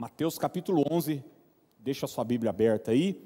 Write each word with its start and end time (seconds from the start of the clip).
Mateus 0.00 0.38
capítulo 0.38 0.82
11, 0.90 1.22
deixa 1.78 2.06
a 2.06 2.08
sua 2.08 2.24
Bíblia 2.24 2.48
aberta 2.48 2.90
aí. 2.90 3.22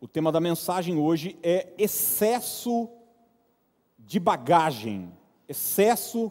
O 0.00 0.06
tema 0.06 0.30
da 0.30 0.40
mensagem 0.40 0.96
hoje 0.96 1.36
é 1.42 1.72
excesso 1.76 2.88
de 3.98 4.20
bagagem. 4.20 5.12
Excesso 5.48 6.30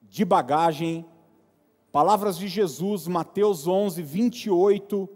de 0.00 0.24
bagagem. 0.24 1.04
Palavras 1.92 2.38
de 2.38 2.48
Jesus, 2.48 3.06
Mateus 3.06 3.66
11, 3.66 4.00
28, 4.02 5.06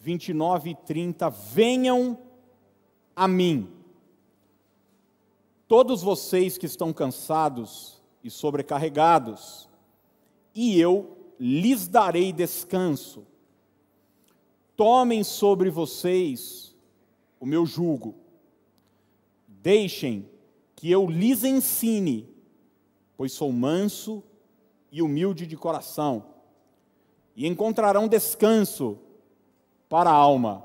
29 0.00 0.70
e 0.70 0.74
30. 0.74 1.28
Venham 1.28 2.18
a 3.14 3.28
mim, 3.28 3.70
todos 5.66 6.00
vocês 6.00 6.56
que 6.56 6.64
estão 6.64 6.94
cansados 6.94 8.02
e 8.24 8.30
sobrecarregados, 8.30 9.68
e 10.54 10.80
eu 10.80 11.17
lhes 11.38 11.86
darei 11.86 12.32
descanso. 12.32 13.26
Tomem 14.76 15.22
sobre 15.24 15.70
vocês 15.70 16.74
o 17.40 17.46
meu 17.46 17.64
jugo. 17.64 18.14
Deixem 19.46 20.28
que 20.74 20.90
eu 20.90 21.06
lhes 21.08 21.44
ensine, 21.44 22.28
pois 23.16 23.32
sou 23.32 23.52
manso 23.52 24.22
e 24.90 25.02
humilde 25.02 25.46
de 25.46 25.56
coração, 25.56 26.24
e 27.34 27.46
encontrarão 27.46 28.08
descanso 28.08 28.98
para 29.88 30.10
a 30.10 30.14
alma. 30.14 30.64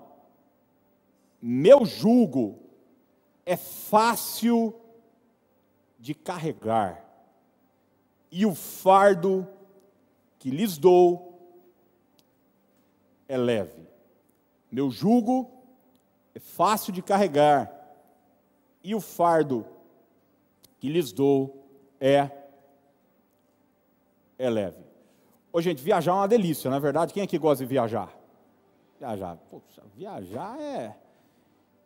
Meu 1.41 1.85
jugo 1.85 2.59
é 3.45 3.57
fácil 3.57 4.73
de 5.99 6.13
carregar, 6.13 7.03
e 8.31 8.45
o 8.45 8.53
fardo 8.53 9.47
que 10.43 10.51
lhes 10.51 10.77
dou 10.77 11.39
é 13.29 13.37
leve. 13.37 13.87
Meu 14.69 14.91
jugo 14.91 15.49
é 16.35 16.39
fácil 16.39 16.91
de 16.91 17.01
carregar, 17.01 17.71
e 18.83 18.93
o 18.93 18.99
fardo 18.99 19.65
que 20.79 20.89
lhes 20.89 21.13
dou 21.13 21.65
é, 21.97 22.29
é 24.37 24.49
leve. 24.49 24.83
Ô, 25.53 25.61
gente, 25.61 25.81
viajar 25.81 26.11
é 26.11 26.15
uma 26.15 26.27
delícia, 26.27 26.69
não 26.69 26.75
é 26.75 26.81
verdade? 26.81 27.13
Quem 27.13 27.23
aqui 27.23 27.37
gosta 27.37 27.63
de 27.63 27.69
viajar? 27.69 28.13
Viajar, 28.99 29.37
poxa, 29.49 29.81
viajar 29.95 30.59
é. 30.59 30.93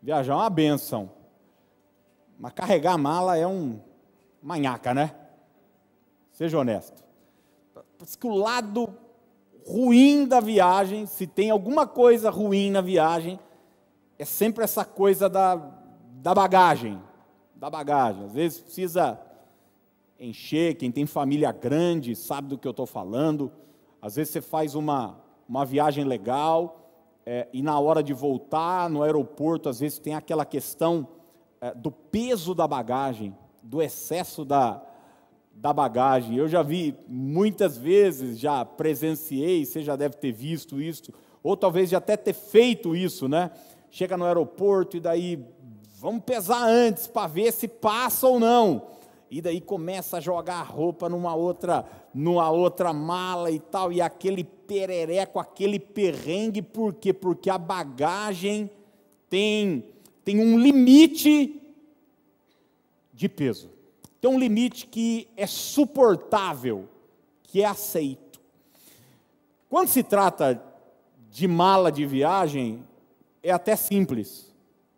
Viajar 0.02 0.33
é 0.33 0.36
uma 0.36 0.49
benção. 0.49 1.11
Mas 2.39 2.53
carregar 2.53 2.94
a 2.94 2.97
mala 2.97 3.38
é 3.38 3.45
um 3.45 3.80
manhaca, 4.42 4.95
né? 4.95 5.16
Seja 6.31 6.58
honesto. 6.58 7.06
Que 8.20 8.28
o 8.28 8.36
lado 8.36 8.94
ruim 9.66 10.26
da 10.26 10.40
viagem, 10.40 11.06
se 11.06 11.28
tem 11.28 11.50
alguma 11.50 11.86
coisa 11.86 12.30
ruim 12.30 12.72
na 12.72 12.81
viagem, 12.81 13.39
é 14.17 14.26
sempre 14.26 14.64
essa 14.64 14.86
coisa 14.86 15.28
da, 15.28 15.56
da 16.22 16.34
bagagem. 16.34 17.02
Da 17.56 17.70
bagagem. 17.70 18.26
Às 18.26 18.34
vezes 18.34 18.59
precisa 18.59 19.20
encher, 20.20 20.76
quem 20.76 20.92
tem 20.92 21.06
família 21.06 21.52
grande 21.52 22.16
sabe 22.16 22.48
do 22.48 22.58
que 22.58 22.67
eu 22.67 22.72
estou 22.72 22.86
falando. 22.86 23.52
Às 24.02 24.16
vezes 24.16 24.32
você 24.34 24.42
faz 24.42 24.73
uma, 24.73 25.20
uma 25.48 25.66
viagem 25.66 26.04
legal 26.04 26.88
é, 27.26 27.48
e 27.52 27.61
na 27.61 27.78
hora 27.78 28.02
de 28.02 28.14
voltar 28.14 28.89
no 28.89 29.04
aeroporto, 29.04 29.67
às 29.67 29.82
vezes 29.82 30.00
tem 30.00 30.16
aquela 30.16 30.45
questão 30.45 31.06
é, 31.59 31.73
do 31.73 31.92
peso 31.92 32.56
da 32.56 32.66
bagagem, 32.66 33.36
do 33.61 33.82
excesso 33.82 34.45
da, 34.45 34.82
da 35.58 35.73
bagagem. 35.73 36.38
Eu 36.38 36.47
já 36.47 36.61
vi 36.61 36.95
muitas 37.08 37.77
vezes, 37.77 38.38
já 38.39 38.63
presenciei, 38.63 39.66
você 39.66 39.81
já 39.81 39.95
deve 39.95 40.16
ter 40.16 40.31
visto 40.31 40.80
isso, 40.80 41.11
ou 41.44 41.58
talvez 41.58 41.89
já 41.89 41.97
até 41.97 42.16
ter 42.16 42.33
feito 42.33 42.95
isso, 42.95 43.27
né? 43.27 43.52
Chega 43.89 44.16
no 44.16 44.25
aeroporto 44.25 44.97
e 44.97 44.99
daí 44.99 45.44
vamos 45.99 46.23
pesar 46.23 46.67
antes 46.67 47.08
para 47.08 47.27
ver 47.27 47.52
se 47.52 47.67
passa 47.67 48.27
ou 48.27 48.39
não. 48.39 48.83
E 49.30 49.42
daí 49.42 49.59
começa 49.59 50.17
a 50.17 50.21
jogar 50.21 50.59
a 50.59 50.64
roupa 50.64 51.09
numa 51.09 51.36
outra, 51.36 51.86
numa 52.14 52.49
outra 52.49 52.93
mala 52.93 53.52
e 53.52 53.59
tal, 53.59 53.92
e 53.92 53.99
aquele 53.99 54.43
perereco, 54.43 55.39
aquele 55.39 55.80
perrengue, 55.80 56.61
por 56.61 56.93
quê? 56.93 57.11
Porque 57.11 57.49
a 57.49 57.58
bagagem 57.58 58.70
tem, 59.30 59.83
tem 60.23 60.39
um 60.39 60.58
limite 60.58 61.61
de 63.14 63.27
peso 63.27 63.77
tem 64.20 64.30
um 64.30 64.39
limite 64.39 64.88
que 64.88 65.28
é 65.38 65.45
suportável, 65.45 66.88
que 67.44 67.61
é 67.61 67.66
aceito. 67.66 68.39
Quando 69.70 69.88
se 69.88 70.04
trata 70.04 70.61
de 71.30 71.48
mala 71.48 71.92
de 71.92 72.05
viagem, 72.05 72.83
é 73.44 73.52
até 73.52 73.76
simples. 73.76 74.56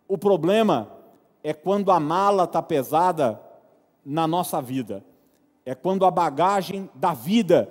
O 0.08 0.16
problema 0.16 0.90
é 1.42 1.52
quando 1.52 1.90
a 1.90 2.00
mala 2.00 2.44
está 2.44 2.62
pesada 2.62 3.40
na 4.04 4.26
nossa 4.26 4.60
vida, 4.60 5.04
é 5.64 5.74
quando 5.74 6.04
a 6.04 6.10
bagagem 6.10 6.88
da 6.94 7.12
vida 7.12 7.70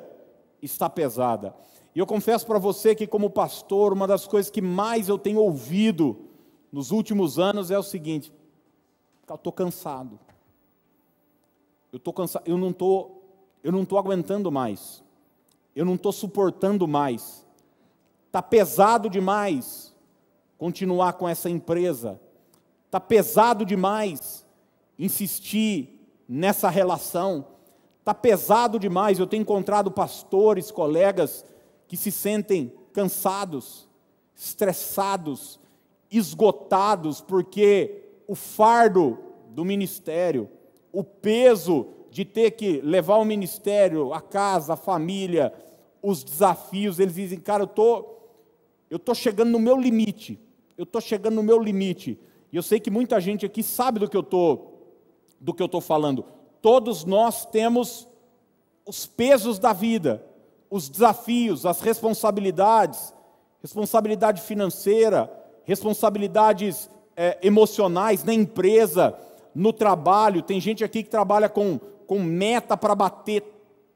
está 0.61 0.89
pesada. 0.89 1.55
E 1.95 1.99
eu 1.99 2.05
confesso 2.05 2.45
para 2.45 2.59
você 2.59 2.93
que, 2.93 3.07
como 3.07 3.29
pastor, 3.29 3.91
uma 3.91 4.07
das 4.07 4.27
coisas 4.27 4.51
que 4.51 4.61
mais 4.61 5.09
eu 5.09 5.17
tenho 5.17 5.39
ouvido 5.39 6.29
nos 6.71 6.91
últimos 6.91 7.39
anos 7.39 7.71
é 7.71 7.77
o 7.77 7.83
seguinte: 7.83 8.31
eu 9.27 9.35
estou 9.35 9.51
cansado. 9.51 10.19
Eu 11.91 11.97
estou 11.97 12.13
cansado, 12.13 12.43
eu 12.45 12.57
não 12.57 12.69
estou, 12.69 13.23
eu 13.63 13.71
não 13.71 13.83
estou 13.83 13.97
aguentando 13.97 14.51
mais. 14.51 15.03
Eu 15.75 15.85
não 15.85 15.95
estou 15.95 16.11
suportando 16.11 16.87
mais. 16.87 17.45
Está 18.27 18.41
pesado 18.41 19.09
demais 19.09 19.95
continuar 20.57 21.13
com 21.13 21.27
essa 21.27 21.49
empresa. 21.49 22.19
Está 22.85 22.99
pesado 22.99 23.65
demais 23.65 24.45
insistir 24.97 25.99
nessa 26.27 26.69
relação. 26.69 27.47
Está 27.99 28.13
pesado 28.13 28.77
demais. 28.77 29.19
Eu 29.19 29.27
tenho 29.27 29.41
encontrado 29.41 29.89
pastores, 29.89 30.69
colegas 30.69 31.45
que 31.87 31.97
se 31.97 32.11
sentem 32.11 32.73
cansados, 32.93 33.87
estressados, 34.35 35.59
esgotados, 36.11 37.21
porque 37.21 38.03
o 38.27 38.35
fardo 38.35 39.17
do 39.49 39.65
ministério, 39.65 40.49
o 40.91 41.03
peso 41.03 41.87
de 42.11 42.25
ter 42.25 42.51
que 42.51 42.81
levar 42.81 43.17
o 43.17 43.25
ministério, 43.25 44.13
a 44.13 44.21
casa, 44.21 44.73
a 44.73 44.77
família, 44.77 45.53
os 46.01 46.23
desafios, 46.23 46.99
eles 46.99 47.15
dizem, 47.15 47.39
cara, 47.39 47.63
eu 47.63 47.67
tô, 47.67 48.05
tô 49.03 49.13
chegando 49.13 49.49
no 49.51 49.59
meu 49.59 49.79
limite, 49.79 50.39
eu 50.77 50.85
tô 50.85 50.99
chegando 50.99 51.35
no 51.35 51.43
meu 51.43 51.61
limite. 51.61 52.19
E 52.51 52.55
eu 52.55 52.63
sei 52.63 52.79
que 52.79 52.89
muita 52.89 53.19
gente 53.19 53.45
aqui 53.45 53.61
sabe 53.61 53.99
do 53.99 54.09
que 54.09 54.17
eu 54.17 54.23
tô, 54.23 54.59
do 55.39 55.53
que 55.53 55.61
eu 55.61 55.67
tô 55.67 55.79
falando. 55.79 56.25
Todos 56.61 57.05
nós 57.05 57.45
temos 57.45 58.07
os 58.85 59.05
pesos 59.05 59.59
da 59.59 59.71
vida, 59.71 60.25
os 60.69 60.89
desafios, 60.89 61.65
as 61.65 61.81
responsabilidades, 61.81 63.13
responsabilidade 63.61 64.41
financeira, 64.41 65.31
responsabilidades 65.63 66.89
é, 67.15 67.37
emocionais 67.43 68.23
na 68.23 68.33
empresa, 68.33 69.15
no 69.53 69.73
trabalho, 69.73 70.41
tem 70.41 70.59
gente 70.59 70.83
aqui 70.83 71.03
que 71.03 71.09
trabalha 71.09 71.49
com, 71.49 71.79
com 72.05 72.19
meta 72.19 72.77
para 72.77 72.95
bater. 72.95 73.43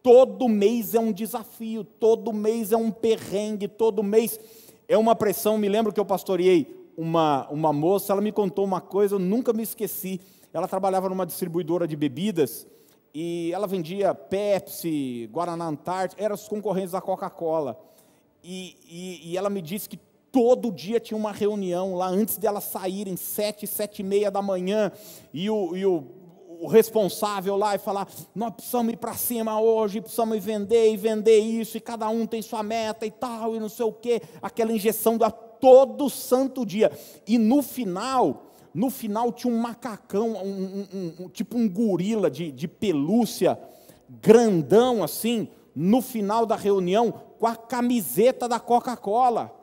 Todo 0.02 0.50
mês 0.50 0.94
é 0.94 1.00
um 1.00 1.12
desafio, 1.12 1.84
todo 1.84 2.34
mês 2.34 2.72
é 2.72 2.78
um 2.78 2.92
perrengue, 2.92 3.68
todo 3.68 4.04
mês 4.04 4.40
é 4.88 4.98
uma 4.98 5.16
pressão. 5.16 5.58
Me 5.58 5.70
lembro 5.70 5.94
que 5.94 6.00
eu 6.00 6.06
pastoreei 6.06 6.92
uma, 6.98 7.48
uma 7.50 7.72
moça, 7.72 8.12
ela 8.12 8.22
me 8.22 8.32
contou 8.32 8.66
uma 8.66 8.82
coisa, 8.82 9.16
eu 9.16 9.20
nunca 9.20 9.54
me 9.54 9.64
esqueci. 9.64 10.20
Ela 10.52 10.68
trabalhava 10.68 11.10
numa 11.10 11.26
distribuidora 11.26 11.88
de 11.88 11.96
bebidas 11.96 12.68
e 13.14 13.52
ela 13.54 13.68
vendia 13.68 14.14
Pepsi, 14.14 15.30
Guaraná 15.32 15.68
Antártica, 15.68 16.24
eram 16.24 16.36
os 16.36 16.48
concorrentes 16.48 16.92
da 16.92 17.02
Coca-Cola. 17.02 17.80
E, 18.44 18.76
e, 18.90 19.32
e 19.32 19.38
ela 19.38 19.50
me 19.50 19.62
disse 19.62 19.88
que 19.88 20.00
Todo 20.34 20.72
dia 20.72 21.00
tinha 21.00 21.16
uma 21.16 21.32
reunião 21.32 21.94
lá 21.94 22.08
antes 22.08 22.40
delas 22.40 22.64
saírem, 22.64 23.16
sete, 23.16 23.68
sete 23.68 24.00
e 24.00 24.04
meia 24.04 24.32
da 24.32 24.42
manhã, 24.42 24.92
e 25.32 25.48
o, 25.48 25.78
e 25.78 25.86
o, 25.86 26.06
o 26.60 26.68
responsável 26.68 27.56
lá 27.56 27.76
e 27.76 27.78
falar: 27.78 28.08
nós 28.34 28.52
precisamos 28.56 28.94
ir 28.94 28.98
para 28.98 29.14
cima 29.14 29.62
hoje, 29.62 30.02
precisamos 30.02 30.44
vender 30.44 30.92
e 30.92 30.98
vender 30.98 31.38
isso, 31.38 31.78
e 31.78 31.80
cada 31.80 32.10
um 32.10 32.26
tem 32.26 32.42
sua 32.42 32.64
meta 32.64 33.06
e 33.06 33.12
tal, 33.12 33.56
e 33.56 33.60
não 33.60 33.70
sei 33.70 33.86
o 33.86 33.94
quê, 33.94 34.24
aquela 34.42 34.72
injeção 34.72 35.20
da 35.20 35.30
todo 35.30 36.10
santo 36.10 36.66
dia. 36.66 36.92
E 37.28 37.38
no 37.38 37.62
final, 37.62 38.48
no 38.74 38.90
final 38.90 39.32
tinha 39.32 39.54
um 39.54 39.60
macacão, 39.60 40.30
um, 40.30 40.88
um, 40.92 41.14
um, 41.26 41.30
tipo 41.30 41.56
um 41.60 41.70
gorila 41.70 42.32
de, 42.32 42.52
de 42.52 42.68
pelúcia, 42.68 43.56
grandão 44.10 45.04
assim, 45.04 45.48
no 45.76 46.02
final 46.02 46.44
da 46.44 46.56
reunião, 46.56 47.14
com 47.38 47.46
a 47.46 47.56
camiseta 47.56 48.50
da 48.50 48.60
Coca-Cola 48.60 49.62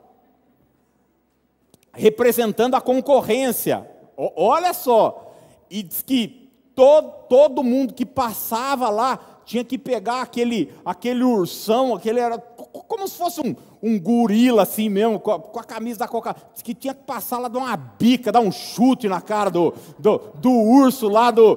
representando 1.93 2.75
a 2.75 2.81
concorrência. 2.81 3.87
Olha 4.17 4.73
só, 4.73 5.33
e 5.69 5.83
diz 5.83 6.01
que 6.01 6.51
todo, 6.75 7.11
todo 7.27 7.63
mundo 7.63 7.93
que 7.93 8.05
passava 8.05 8.89
lá 8.89 9.19
tinha 9.45 9.63
que 9.63 9.77
pegar 9.77 10.21
aquele, 10.21 10.71
aquele 10.85 11.23
ursão, 11.23 11.95
aquele 11.95 12.19
era 12.19 12.37
como 12.37 13.07
se 13.07 13.17
fosse 13.17 13.41
um, 13.41 13.55
um 13.81 13.99
gorila 13.99 14.63
assim 14.63 14.87
mesmo, 14.87 15.19
com 15.19 15.31
a, 15.31 15.39
com 15.39 15.59
a 15.59 15.63
camisa 15.63 15.99
da 15.99 16.07
coca 16.07 16.35
que 16.63 16.73
tinha 16.73 16.93
que 16.93 17.03
passar 17.03 17.39
lá, 17.39 17.47
dar 17.47 17.59
uma 17.59 17.75
bica, 17.75 18.31
dar 18.31 18.39
um 18.39 18.51
chute 18.51 19.07
na 19.07 19.19
cara 19.19 19.49
do, 19.49 19.73
do, 19.97 20.17
do 20.35 20.51
urso 20.51 21.09
lá, 21.09 21.31
do, 21.31 21.55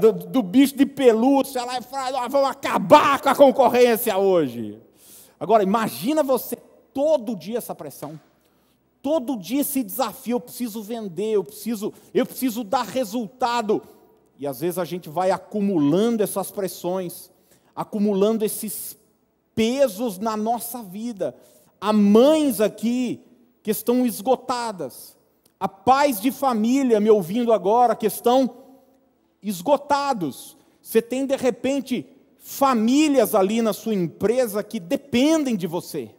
do, 0.00 0.12
do, 0.12 0.42
bicho 0.42 0.76
de 0.76 0.86
pelúcia 0.86 1.64
lá 1.64 1.78
e 1.78 1.82
falar, 1.82 2.28
vamos 2.28 2.50
acabar 2.50 3.20
com 3.20 3.28
a 3.28 3.34
concorrência 3.34 4.16
hoje. 4.16 4.80
Agora, 5.38 5.62
imagina 5.62 6.22
você 6.22 6.56
todo 6.92 7.36
dia 7.36 7.58
essa 7.58 7.74
pressão. 7.74 8.18
Todo 9.00 9.36
dia 9.36 9.60
esse 9.60 9.82
desafio, 9.82 10.36
eu 10.36 10.40
preciso 10.40 10.82
vender, 10.82 11.32
eu 11.32 11.44
preciso, 11.44 11.92
eu 12.12 12.26
preciso 12.26 12.64
dar 12.64 12.84
resultado. 12.84 13.82
E 14.38 14.46
às 14.46 14.60
vezes 14.60 14.78
a 14.78 14.84
gente 14.84 15.08
vai 15.08 15.30
acumulando 15.30 16.22
essas 16.22 16.50
pressões, 16.50 17.30
acumulando 17.74 18.44
esses 18.44 18.98
pesos 19.54 20.18
na 20.18 20.36
nossa 20.36 20.82
vida. 20.82 21.34
Há 21.80 21.92
mães 21.92 22.60
aqui 22.60 23.20
que 23.62 23.70
estão 23.70 24.04
esgotadas. 24.04 25.16
Há 25.60 25.68
pais 25.68 26.20
de 26.20 26.30
família 26.30 27.00
me 27.00 27.10
ouvindo 27.10 27.52
agora 27.52 27.96
que 27.96 28.06
estão 28.06 28.50
esgotados. 29.42 30.56
Você 30.80 31.02
tem 31.02 31.26
de 31.26 31.36
repente 31.36 32.06
famílias 32.38 33.34
ali 33.34 33.60
na 33.60 33.72
sua 33.72 33.94
empresa 33.94 34.62
que 34.62 34.80
dependem 34.80 35.56
de 35.56 35.66
você, 35.66 36.10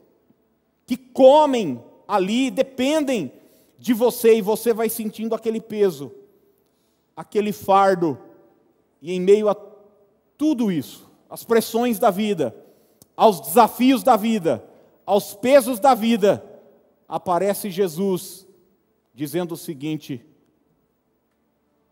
que 0.85 0.95
comem 0.95 1.81
ali, 2.09 2.49
dependem 2.49 3.31
de 3.77 3.93
você 3.93 4.33
e 4.33 4.41
você 4.41 4.73
vai 4.73 4.89
sentindo 4.89 5.35
aquele 5.35 5.61
peso, 5.61 6.11
aquele 7.15 7.53
fardo, 7.53 8.17
e 8.99 9.13
em 9.13 9.21
meio 9.21 9.47
a 9.47 9.55
tudo 10.35 10.71
isso, 10.71 11.07
as 11.29 11.43
pressões 11.43 11.99
da 11.99 12.09
vida, 12.09 12.55
aos 13.15 13.39
desafios 13.39 14.01
da 14.01 14.17
vida, 14.17 14.65
aos 15.05 15.35
pesos 15.35 15.79
da 15.79 15.93
vida, 15.93 16.43
aparece 17.07 17.69
Jesus 17.69 18.47
dizendo 19.13 19.51
o 19.51 19.57
seguinte: 19.57 20.25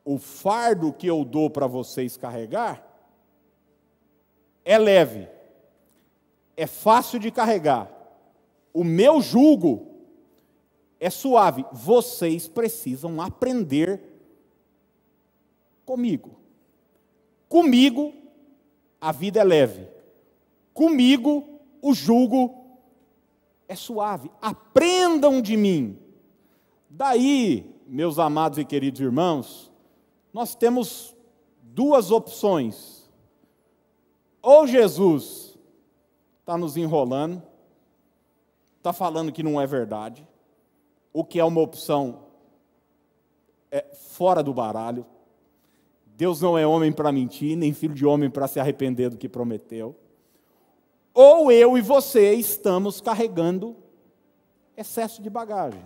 o 0.04 0.18
fardo 0.18 0.92
que 0.92 1.06
eu 1.06 1.24
dou 1.24 1.48
para 1.48 1.68
vocês 1.68 2.18
carregar 2.18 2.84
é 4.66 4.80
leve, 4.80 5.28
é 6.56 6.66
fácil 6.66 7.20
de 7.20 7.30
carregar. 7.30 7.92
O 8.74 8.84
meu 8.84 9.22
jugo 9.22 9.87
é 11.00 11.10
suave. 11.10 11.66
Vocês 11.72 12.48
precisam 12.48 13.22
aprender 13.22 14.02
comigo. 15.86 16.38
Comigo 17.48 18.14
a 19.00 19.12
vida 19.12 19.40
é 19.40 19.44
leve. 19.44 19.88
Comigo 20.74 21.60
o 21.82 21.94
jugo 21.94 22.66
é 23.68 23.76
suave. 23.76 24.32
Aprendam 24.42 25.42
de 25.42 25.56
mim. 25.56 25.98
Daí, 26.90 27.76
meus 27.86 28.20
amados 28.20 28.58
e 28.58 28.66
queridos 28.66 29.00
irmãos, 29.02 29.72
nós 30.34 30.56
temos 30.56 31.16
duas 31.62 32.12
opções. 32.12 33.10
Ou 34.42 34.66
Jesus 34.66 35.58
está 36.40 36.58
nos 36.58 36.78
enrolando, 36.78 37.44
está 38.78 38.94
falando 38.94 39.32
que 39.32 39.44
não 39.44 39.60
é 39.60 39.68
verdade, 39.68 40.26
o 41.18 41.24
que 41.24 41.40
é 41.40 41.44
uma 41.44 41.62
opção 41.62 42.24
é 43.72 43.86
fora 43.94 44.44
do 44.44 44.54
baralho. 44.54 45.06
Deus 46.06 46.42
não 46.42 46.58
é 46.58 46.66
homem 46.66 46.92
para 46.92 47.12
mentir, 47.12 47.56
nem 47.56 47.74
filho 47.74 47.94
de 47.94 48.06
homem 48.06 48.30
para 48.30 48.48
se 48.48 48.60
arrepender 48.60 49.10
do 49.10 49.18
que 49.18 49.30
prometeu 49.30 49.96
ou 51.20 51.52
eu 51.52 51.76
e 51.76 51.82
você 51.82 52.36
estamos 52.36 53.02
carregando 53.02 53.76
excesso 54.78 55.20
de 55.20 55.32
bagagem. 55.32 55.84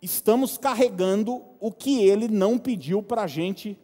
Estamos 0.00 0.56
carregando 0.56 1.42
o 1.58 1.72
que 1.72 2.04
ele 2.04 2.28
não 2.28 2.56
pediu 2.56 3.02
para 3.02 3.22
a 3.22 3.26
gente 3.26 3.76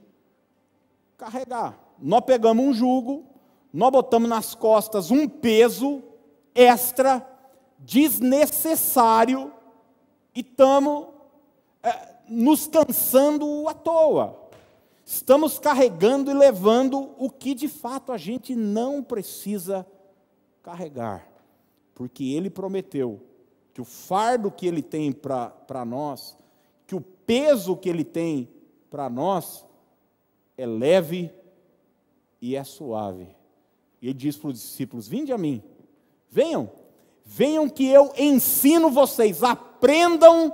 carregar. 1.19 1.77
Nós 1.99 2.21
pegamos 2.21 2.65
um 2.65 2.73
jugo, 2.73 3.25
nós 3.73 3.91
botamos 3.91 4.29
nas 4.29 4.55
costas 4.55 5.11
um 5.11 5.29
peso 5.29 6.01
extra, 6.55 7.29
desnecessário, 7.81 9.53
e 10.35 10.41
estamos 10.41 11.09
é, 11.83 12.15
nos 12.29 12.67
cansando 12.67 13.69
à 13.69 13.75
toa. 13.75 14.41
Estamos 15.05 15.59
carregando 15.59 16.31
e 16.31 16.35
levando 16.35 17.11
o 17.19 17.29
que 17.29 17.55
de 17.55 17.69
fato 17.69 18.11
a 18.11 18.17
gente 18.17 18.55
não 18.55 19.03
precisa 19.03 19.87
carregar 20.63 21.35
porque 21.95 22.25
Ele 22.25 22.51
prometeu 22.51 23.21
que 23.73 23.81
o 23.81 23.85
fardo 23.85 24.51
que 24.51 24.67
Ele 24.67 24.83
tem 24.83 25.13
para 25.13 25.85
nós, 25.87 26.37
que 26.87 26.95
o 26.95 27.01
peso 27.01 27.77
que 27.77 27.89
Ele 27.89 28.05
tem 28.05 28.49
para 28.91 29.09
nós, 29.09 29.65
é 30.57 30.67
leve 30.67 31.33
e 32.41 32.57
é 32.57 32.65
suave. 32.65 33.29
E 34.03 34.09
Ele 34.09 34.15
diz 34.15 34.37
para 34.37 34.51
os 34.51 34.61
discípulos: 34.61 35.09
Vinde 35.09 35.33
a 35.33 35.39
mim, 35.39 35.63
venham, 36.29 36.71
venham 37.25 37.69
que 37.69 37.87
eu 37.87 38.13
ensino 38.17 38.91
vocês, 38.91 39.43
aprendam 39.85 40.53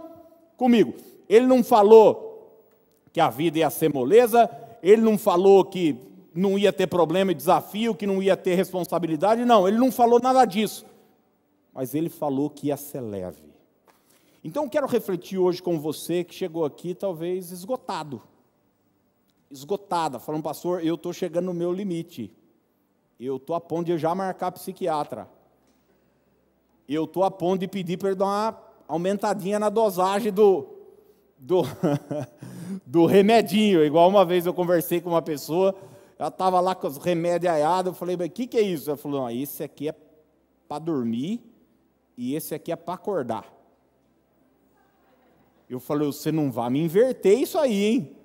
comigo. 0.56 0.94
Ele 1.29 1.47
não 1.47 1.62
falou 1.62 2.67
que 3.12 3.21
a 3.21 3.31
vida 3.31 3.59
ia 3.61 3.71
ser 3.71 3.93
moleza, 3.93 4.50
ele 4.82 5.00
não 5.00 5.17
falou 5.17 5.65
que 5.65 5.97
não 6.35 6.59
ia 6.59 6.73
ter 6.73 6.88
problema 6.88 7.31
e 7.31 7.35
desafio, 7.35 7.94
que 7.94 8.06
não 8.06 8.21
ia 8.21 8.37
ter 8.37 8.56
responsabilidade. 8.56 9.44
Não, 9.44 9.69
ele 9.69 9.79
não 9.79 9.93
falou 9.93 10.21
nada 10.21 10.44
disso. 10.44 10.85
Mas 11.73 11.94
ele 11.94 12.09
falou 12.09 12.50
que 12.50 12.69
ia 12.69 12.77
ser 12.77 13.00
leve. 13.00 13.49
Então 14.43 14.69
quero 14.69 14.87
refletir 14.87 15.38
hoje 15.38 15.62
com 15.62 15.79
você 15.79 16.25
que 16.25 16.35
chegou 16.35 16.65
aqui 16.65 16.94
talvez 16.94 17.53
esgotado. 17.53 18.21
Esgotada, 19.50 20.19
falando, 20.19 20.43
pastor, 20.43 20.85
eu 20.85 20.94
estou 20.94 21.12
chegando 21.12 21.47
no 21.47 21.55
meu 21.55 21.73
limite. 21.73 22.33
Eu 23.19 23.37
estou 23.37 23.55
a 23.55 23.61
ponto 23.61 23.87
de 23.87 23.99
já 23.99 24.15
marcar 24.15 24.50
psiquiatra. 24.53 25.29
Eu 26.88 27.05
estou 27.05 27.23
a 27.23 27.31
ponto 27.31 27.61
de 27.61 27.69
pedir 27.69 27.97
dar 28.17 28.25
uma 28.25 28.70
aumentadinha 28.91 29.59
na 29.59 29.69
dosagem 29.69 30.33
do, 30.33 30.67
do, 31.39 31.63
do 32.85 33.07
remedinho. 33.07 33.85
Igual 33.85 34.09
uma 34.09 34.25
vez 34.25 34.47
eu 34.47 34.53
conversei 34.53 35.01
com 35.01 35.11
uma 35.11 35.23
pessoa, 35.23 35.75
ela 36.19 36.29
estava 36.29 36.61
lá 36.61 36.75
com 36.75 36.87
os 36.89 36.99
remédios 36.99 37.53
aiados. 37.53 37.93
Eu 37.93 37.95
falei, 37.95 38.17
mas 38.17 38.27
o 38.27 38.31
que, 38.31 38.47
que 38.47 38.59
é 38.59 38.63
isso? 38.63 38.91
Ela 38.91 38.97
falou, 38.97 39.23
não, 39.23 39.31
esse 39.31 39.63
aqui 39.63 39.89
é 39.89 39.95
para 40.69 40.79
dormir 40.81 41.41
e 42.17 42.35
esse 42.35 42.55
aqui 42.55 42.73
é 42.73 42.77
para 42.77 42.95
acordar. 42.95 43.45
Eu 45.69 45.79
falei, 45.79 46.07
você 46.07 46.33
não 46.33 46.50
vai 46.50 46.69
me 46.69 46.83
inverter 46.83 47.38
isso 47.38 47.57
aí, 47.57 47.85
hein? 47.85 48.17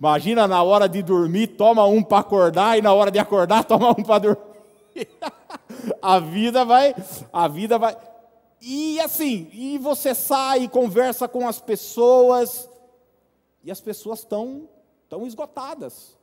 Imagina 0.00 0.48
na 0.48 0.62
hora 0.62 0.88
de 0.88 1.00
dormir, 1.02 1.48
toma 1.48 1.84
um 1.84 2.02
para 2.02 2.18
acordar, 2.18 2.76
e 2.76 2.82
na 2.82 2.92
hora 2.92 3.10
de 3.10 3.18
acordar, 3.18 3.62
toma 3.64 3.90
um 3.90 4.02
para 4.02 4.18
dormir. 4.18 4.42
a 6.02 6.18
vida 6.18 6.64
vai, 6.64 6.94
a 7.32 7.46
vida 7.46 7.78
vai. 7.78 7.96
E 8.60 8.98
assim, 9.00 9.48
e 9.52 9.78
você 9.78 10.14
sai, 10.14 10.68
conversa 10.68 11.28
com 11.28 11.46
as 11.46 11.60
pessoas, 11.60 12.68
e 13.62 13.70
as 13.70 13.80
pessoas 13.80 14.20
estão 14.20 14.68
tão 15.08 15.26
esgotadas 15.26 16.18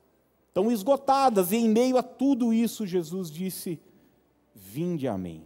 estão 0.56 0.72
esgotadas, 0.72 1.52
e 1.52 1.58
em 1.58 1.68
meio 1.68 1.98
a 1.98 2.04
tudo 2.04 2.54
isso, 2.54 2.88
Jesus 2.88 3.30
disse: 3.30 3.78
Vinde 4.56 5.06
a 5.06 5.18
mim. 5.18 5.46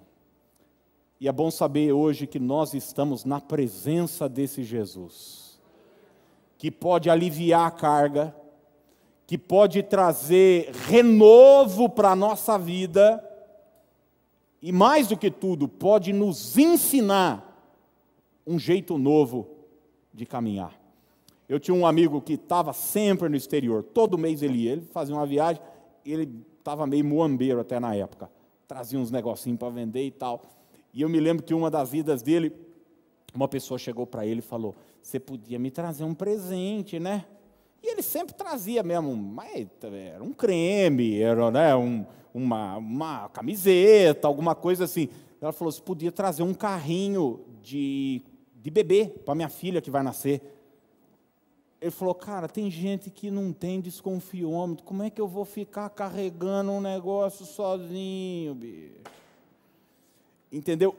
E 1.19 1.27
é 1.27 1.31
bom 1.31 1.49
saber 1.49 1.91
hoje 1.91 2.27
que 2.27 2.39
nós 2.39 2.75
estamos 2.75 3.25
na 3.25 3.41
presença 3.41 4.29
desse 4.29 4.63
Jesus, 4.63 5.59
que 6.59 6.69
pode 6.69 7.09
aliviar 7.09 7.65
a 7.65 7.71
carga, 7.71 8.35
que 9.25 9.35
pode 9.35 9.81
trazer 9.81 10.69
renovo 10.87 11.89
para 11.89 12.11
a 12.11 12.15
nossa 12.15 12.57
vida, 12.59 13.21
e 14.61 14.71
mais 14.71 15.07
do 15.07 15.17
que 15.17 15.31
tudo, 15.31 15.67
pode 15.67 16.11
nos 16.11 16.57
ensinar 16.57 17.45
um 18.45 18.59
jeito 18.59 18.97
novo 18.97 19.47
de 20.13 20.25
caminhar. 20.25 20.77
Eu 21.47 21.59
tinha 21.59 21.73
um 21.73 21.85
amigo 21.85 22.21
que 22.21 22.33
estava 22.33 22.73
sempre 22.73 23.29
no 23.29 23.35
exterior, 23.35 23.83
todo 23.83 24.17
mês 24.17 24.41
ele 24.41 24.59
ia, 24.59 24.73
ele 24.73 24.81
fazia 24.91 25.15
uma 25.15 25.25
viagem, 25.25 25.61
ele 26.05 26.29
estava 26.57 26.85
meio 26.85 27.05
muambeiro 27.05 27.59
até 27.59 27.79
na 27.79 27.95
época, 27.95 28.29
trazia 28.67 28.99
uns 28.99 29.09
negocinhos 29.09 29.57
para 29.57 29.69
vender 29.69 30.05
e 30.05 30.11
tal. 30.11 30.41
E 30.93 31.01
eu 31.01 31.09
me 31.09 31.19
lembro 31.19 31.43
que 31.43 31.53
uma 31.53 31.71
das 31.71 31.93
idas 31.93 32.21
dele, 32.21 32.53
uma 33.33 33.47
pessoa 33.47 33.77
chegou 33.77 34.05
para 34.05 34.25
ele 34.25 34.39
e 34.39 34.43
falou: 34.43 34.75
Você 35.01 35.19
podia 35.19 35.57
me 35.57 35.71
trazer 35.71 36.03
um 36.03 36.13
presente, 36.13 36.99
né? 36.99 37.25
E 37.81 37.91
ele 37.91 38.01
sempre 38.01 38.35
trazia 38.35 38.83
mesmo, 38.83 39.15
mas 39.15 39.67
era 39.81 40.23
um 40.23 40.33
creme, 40.33 41.19
era 41.19 41.49
né, 41.49 41.75
um, 41.75 42.05
uma, 42.33 42.77
uma 42.77 43.29
camiseta, 43.29 44.27
alguma 44.27 44.55
coisa 44.55 44.85
assim. 44.85 45.09
Ela 45.41 45.51
falou: 45.51 45.71
Você 45.71 45.81
podia 45.81 46.11
trazer 46.11 46.43
um 46.43 46.53
carrinho 46.53 47.41
de, 47.61 48.21
de 48.55 48.69
bebê 48.69 49.05
para 49.25 49.35
minha 49.35 49.49
filha 49.49 49.81
que 49.81 49.91
vai 49.91 50.03
nascer. 50.03 50.41
Ele 51.81 51.91
falou, 51.91 52.13
cara, 52.13 52.49
tem 52.49 52.69
gente 52.69 53.09
que 53.09 53.31
não 53.31 53.53
tem 53.53 53.79
desconfiômetro, 53.79 54.83
como 54.83 55.01
é 55.01 55.09
que 55.09 55.21
eu 55.21 55.27
vou 55.27 55.45
ficar 55.45 55.89
carregando 55.89 56.71
um 56.71 56.81
negócio 56.81 57.45
sozinho, 57.45 58.53
bicho? 58.53 58.95
Entendeu? 60.51 60.93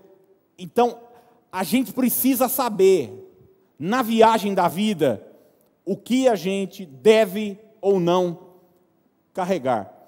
Então, 0.58 0.98
a 1.52 1.62
gente 1.64 1.92
precisa 1.92 2.48
saber, 2.48 3.12
na 3.78 4.00
viagem 4.00 4.54
da 4.54 4.68
vida, 4.68 5.26
o 5.84 5.96
que 5.96 6.28
a 6.28 6.34
gente 6.34 6.86
deve 6.86 7.58
ou 7.80 8.00
não 8.00 8.38
carregar. 9.34 9.99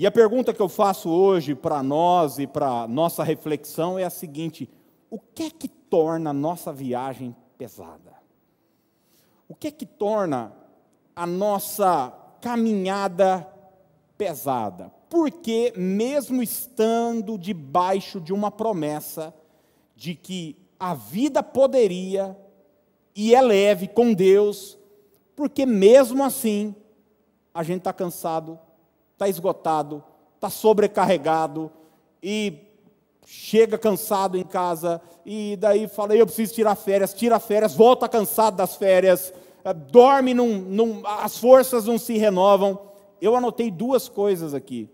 E 0.00 0.06
a 0.06 0.10
pergunta 0.10 0.54
que 0.54 0.62
eu 0.62 0.68
faço 0.70 1.10
hoje 1.10 1.54
para 1.54 1.82
nós 1.82 2.38
e 2.38 2.46
para 2.46 2.88
nossa 2.88 3.22
reflexão 3.22 3.98
é 3.98 4.04
a 4.04 4.08
seguinte: 4.08 4.66
o 5.10 5.18
que 5.18 5.42
é 5.42 5.50
que 5.50 5.68
torna 5.68 6.30
a 6.30 6.32
nossa 6.32 6.72
viagem 6.72 7.36
pesada? 7.58 8.14
O 9.46 9.54
que 9.54 9.68
é 9.68 9.70
que 9.70 9.84
torna 9.84 10.54
a 11.14 11.26
nossa 11.26 12.14
caminhada 12.40 13.46
pesada? 14.16 14.90
Porque, 15.10 15.74
mesmo 15.76 16.42
estando 16.42 17.36
debaixo 17.36 18.22
de 18.22 18.32
uma 18.32 18.50
promessa 18.50 19.34
de 19.94 20.14
que 20.14 20.56
a 20.78 20.94
vida 20.94 21.42
poderia 21.42 22.34
e 23.14 23.34
é 23.34 23.42
leve 23.42 23.86
com 23.86 24.14
Deus, 24.14 24.78
porque 25.36 25.66
mesmo 25.66 26.24
assim 26.24 26.74
a 27.52 27.62
gente 27.62 27.80
está 27.80 27.92
cansado, 27.92 28.58
está 29.20 29.28
esgotado, 29.28 30.02
está 30.36 30.48
sobrecarregado 30.48 31.70
e 32.22 32.70
chega 33.26 33.76
cansado 33.76 34.38
em 34.38 34.42
casa 34.42 34.98
e 35.26 35.56
daí 35.60 35.86
fala, 35.86 36.16
eu 36.16 36.24
preciso 36.24 36.54
tirar 36.54 36.74
férias, 36.74 37.12
tira 37.12 37.38
férias, 37.38 37.74
volta 37.74 38.08
cansado 38.08 38.56
das 38.56 38.76
férias, 38.76 39.34
eh, 39.62 39.74
dorme, 39.74 40.32
num, 40.32 40.58
num, 40.58 41.02
as 41.06 41.36
forças 41.36 41.84
não 41.84 41.98
se 41.98 42.16
renovam. 42.16 42.80
Eu 43.20 43.36
anotei 43.36 43.70
duas 43.70 44.08
coisas 44.08 44.54
aqui, 44.54 44.88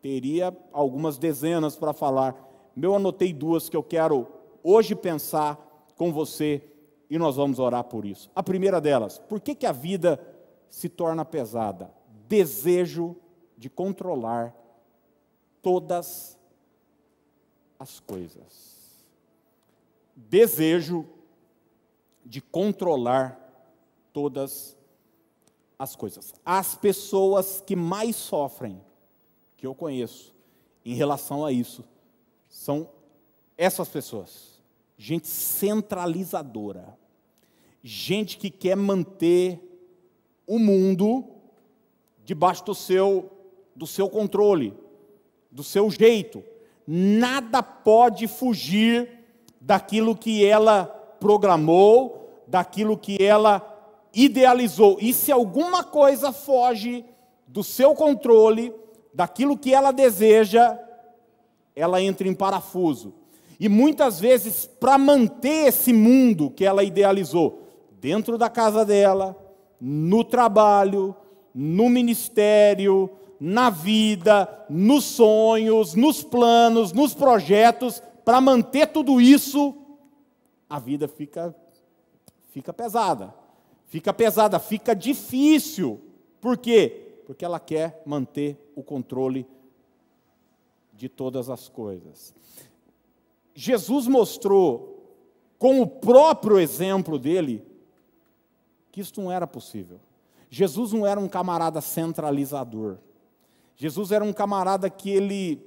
teria 0.00 0.56
algumas 0.72 1.18
dezenas 1.18 1.74
para 1.74 1.92
falar, 1.92 2.36
eu 2.80 2.94
anotei 2.94 3.32
duas 3.32 3.68
que 3.68 3.76
eu 3.76 3.82
quero 3.82 4.28
hoje 4.62 4.94
pensar 4.94 5.58
com 5.96 6.12
você 6.12 6.62
e 7.10 7.18
nós 7.18 7.34
vamos 7.34 7.58
orar 7.58 7.82
por 7.82 8.04
isso. 8.04 8.30
A 8.32 8.44
primeira 8.44 8.80
delas, 8.80 9.18
por 9.18 9.40
que, 9.40 9.56
que 9.56 9.66
a 9.66 9.72
vida 9.72 10.20
se 10.68 10.88
torna 10.88 11.24
pesada? 11.24 11.92
Desejo 12.28 13.16
de 13.62 13.70
controlar 13.70 14.52
todas 15.62 16.36
as 17.78 18.00
coisas. 18.00 19.06
Desejo 20.16 21.06
de 22.24 22.40
controlar 22.40 23.38
todas 24.12 24.76
as 25.78 25.94
coisas. 25.94 26.34
As 26.44 26.74
pessoas 26.74 27.60
que 27.60 27.76
mais 27.76 28.16
sofrem, 28.16 28.82
que 29.56 29.64
eu 29.64 29.76
conheço, 29.76 30.34
em 30.84 30.94
relação 30.94 31.44
a 31.46 31.52
isso, 31.52 31.84
são 32.48 32.90
essas 33.56 33.88
pessoas. 33.88 34.60
Gente 34.98 35.28
centralizadora. 35.28 36.98
Gente 37.80 38.36
que 38.38 38.50
quer 38.50 38.76
manter 38.76 39.60
o 40.48 40.58
mundo 40.58 41.32
debaixo 42.24 42.64
do 42.64 42.74
seu, 42.74 43.30
do 43.74 43.86
seu 43.86 44.08
controle, 44.08 44.74
do 45.50 45.62
seu 45.62 45.90
jeito 45.90 46.42
nada 46.86 47.62
pode 47.62 48.26
fugir 48.26 49.08
daquilo 49.60 50.16
que 50.16 50.44
ela 50.44 50.84
programou, 51.20 52.42
daquilo 52.46 52.96
que 52.96 53.22
ela 53.22 53.68
idealizou. 54.12 54.98
E 55.00 55.12
se 55.12 55.30
alguma 55.30 55.84
coisa 55.84 56.32
foge 56.32 57.04
do 57.46 57.62
seu 57.62 57.94
controle, 57.94 58.74
daquilo 59.14 59.56
que 59.56 59.72
ela 59.72 59.92
deseja, 59.92 60.78
ela 61.74 62.02
entra 62.02 62.26
em 62.26 62.34
parafuso. 62.34 63.14
E 63.60 63.68
muitas 63.68 64.18
vezes, 64.18 64.66
para 64.66 64.98
manter 64.98 65.68
esse 65.68 65.92
mundo 65.92 66.50
que 66.50 66.64
ela 66.64 66.82
idealizou, 66.82 67.62
dentro 68.00 68.36
da 68.36 68.50
casa 68.50 68.84
dela, 68.84 69.36
no 69.80 70.24
trabalho, 70.24 71.14
no 71.54 71.88
ministério, 71.88 73.08
na 73.44 73.70
vida, 73.70 74.66
nos 74.70 75.02
sonhos, 75.02 75.96
nos 75.96 76.22
planos, 76.22 76.92
nos 76.92 77.12
projetos, 77.12 78.00
para 78.24 78.40
manter 78.40 78.86
tudo 78.86 79.20
isso, 79.20 79.76
a 80.70 80.78
vida 80.78 81.08
fica 81.08 81.52
fica 82.52 82.72
pesada. 82.72 83.34
Fica 83.86 84.14
pesada, 84.14 84.60
fica 84.60 84.94
difícil. 84.94 86.00
Por 86.40 86.56
quê? 86.56 87.20
Porque 87.26 87.44
ela 87.44 87.58
quer 87.58 88.00
manter 88.06 88.56
o 88.76 88.82
controle 88.82 89.44
de 90.94 91.08
todas 91.08 91.50
as 91.50 91.68
coisas. 91.68 92.32
Jesus 93.56 94.06
mostrou 94.06 95.18
com 95.58 95.80
o 95.80 95.86
próprio 95.86 96.60
exemplo 96.60 97.18
dele 97.18 97.66
que 98.92 99.00
isso 99.00 99.20
não 99.20 99.32
era 99.32 99.48
possível. 99.48 99.98
Jesus 100.48 100.92
não 100.92 101.04
era 101.04 101.18
um 101.18 101.28
camarada 101.28 101.80
centralizador. 101.80 102.98
Jesus 103.76 104.12
era 104.12 104.24
um 104.24 104.32
camarada 104.32 104.88
que 104.88 105.10
ele 105.10 105.60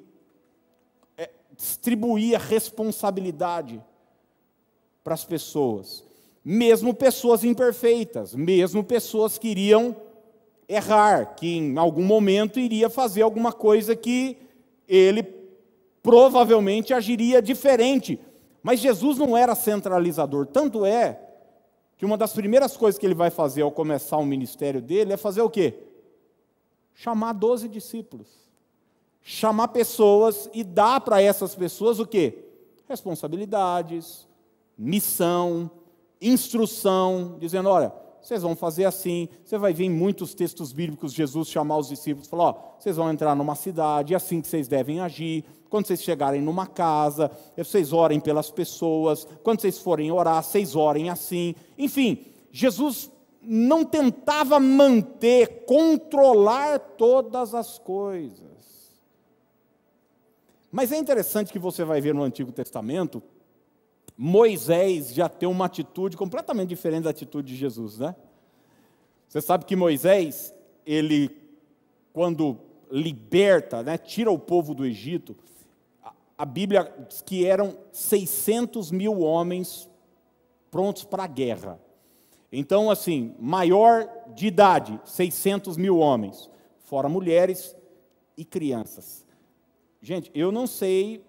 é, 1.17 1.29
distribuía 1.55 2.38
responsabilidade 2.38 3.81
para 5.03 5.13
as 5.13 5.25
pessoas, 5.25 6.03
mesmo 6.43 6.93
pessoas 6.93 7.43
imperfeitas, 7.43 8.33
mesmo 8.33 8.83
pessoas 8.83 9.38
que 9.38 9.50
iriam 9.50 9.95
errar, 10.67 11.35
que 11.35 11.57
em 11.57 11.77
algum 11.77 12.03
momento 12.03 12.59
iria 12.59 12.89
fazer 12.89 13.21
alguma 13.21 13.51
coisa 13.51 13.95
que 13.95 14.38
ele 14.88 15.24
provavelmente 16.01 16.93
agiria 16.93 17.41
diferente. 17.41 18.19
Mas 18.62 18.79
Jesus 18.79 19.17
não 19.17 19.38
era 19.38 19.53
centralizador, 19.53 20.47
tanto 20.47 20.85
é 20.85 21.19
que 21.97 22.05
uma 22.05 22.17
das 22.17 22.33
primeiras 22.33 22.75
coisas 22.75 23.00
que 23.00 23.05
ele 23.05 23.15
vai 23.15 23.29
fazer 23.29 23.62
ao 23.62 23.71
começar 23.71 24.17
o 24.17 24.25
ministério 24.25 24.81
dele 24.81 25.13
é 25.13 25.17
fazer 25.17 25.41
o 25.41 25.50
quê? 25.50 25.74
Chamar 26.95 27.33
doze 27.33 27.67
discípulos. 27.67 28.27
Chamar 29.21 29.67
pessoas 29.67 30.49
e 30.53 30.63
dar 30.63 31.01
para 31.01 31.21
essas 31.21 31.53
pessoas 31.53 31.99
o 31.99 32.05
quê? 32.05 32.45
Responsabilidades, 32.87 34.27
missão, 34.77 35.69
instrução, 36.21 37.35
dizendo: 37.39 37.69
olha, 37.69 37.91
vocês 38.21 38.41
vão 38.41 38.55
fazer 38.55 38.85
assim. 38.85 39.27
Você 39.43 39.57
vai 39.57 39.73
ver 39.73 39.85
em 39.85 39.89
muitos 39.89 40.33
textos 40.33 40.71
bíblicos 40.71 41.11
Jesus 41.11 41.47
chamar 41.49 41.77
os 41.77 41.89
discípulos 41.89 42.27
e 42.27 42.29
falar: 42.29 42.43
ó, 42.43 42.55
vocês 42.79 42.95
vão 42.95 43.11
entrar 43.11 43.35
numa 43.35 43.55
cidade, 43.55 44.13
é 44.13 44.17
assim 44.17 44.41
que 44.41 44.47
vocês 44.47 44.67
devem 44.67 44.99
agir. 44.99 45.43
Quando 45.69 45.87
vocês 45.87 46.03
chegarem 46.03 46.41
numa 46.41 46.67
casa, 46.67 47.29
vocês 47.57 47.91
orem 47.91 48.19
pelas 48.19 48.49
pessoas. 48.49 49.27
Quando 49.43 49.59
vocês 49.59 49.79
forem 49.79 50.11
orar, 50.11 50.41
vocês 50.41 50.75
orem 50.75 51.09
assim. 51.09 51.55
Enfim, 51.77 52.25
Jesus 52.51 53.11
não 53.47 53.85
tentava 53.85 54.59
manter, 54.59 55.65
controlar 55.65 56.79
todas 56.79 57.53
as 57.53 57.77
coisas. 57.77 58.45
Mas 60.71 60.91
é 60.91 60.97
interessante 60.97 61.53
que 61.53 61.59
você 61.59 61.83
vai 61.83 62.01
ver 62.01 62.13
no 62.13 62.23
Antigo 62.23 62.51
Testamento, 62.51 63.23
Moisés 64.17 65.13
já 65.13 65.29
tem 65.29 65.47
uma 65.47 65.65
atitude 65.65 66.17
completamente 66.17 66.69
diferente 66.69 67.03
da 67.03 67.09
atitude 67.09 67.47
de 67.47 67.55
Jesus, 67.55 67.99
né? 67.99 68.15
Você 69.27 69.41
sabe 69.41 69.65
que 69.65 69.75
Moisés, 69.75 70.53
ele, 70.85 71.29
quando 72.13 72.57
liberta, 72.89 73.83
né, 73.83 73.97
tira 73.97 74.31
o 74.31 74.39
povo 74.39 74.73
do 74.73 74.85
Egito, 74.85 75.35
a 76.37 76.45
Bíblia 76.45 76.93
diz 77.07 77.21
que 77.21 77.45
eram 77.45 77.77
600 77.91 78.91
mil 78.91 79.21
homens 79.21 79.89
prontos 80.69 81.05
para 81.05 81.23
a 81.23 81.27
guerra. 81.27 81.79
Então, 82.57 82.89
assim, 82.89 83.35
maior 83.38 84.07
de 84.33 84.47
idade, 84.47 84.97
600 85.03 85.75
mil 85.75 85.97
homens, 85.97 86.50
fora 86.79 87.09
mulheres 87.09 87.75
e 88.38 88.45
crianças. 88.45 89.25
Gente, 90.01 90.31
eu 90.33 90.53
não 90.53 90.65
sei 90.65 91.21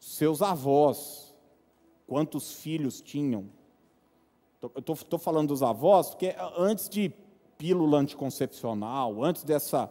seus 0.00 0.42
avós, 0.42 1.32
quantos 2.08 2.54
filhos 2.54 3.00
tinham. 3.00 3.46
Eu 4.60 4.94
estou 4.94 5.18
falando 5.18 5.48
dos 5.48 5.62
avós, 5.62 6.10
porque 6.10 6.34
antes 6.58 6.88
de 6.88 7.12
pílula 7.56 7.98
anticoncepcional, 7.98 9.22
antes 9.22 9.44
dessa, 9.44 9.88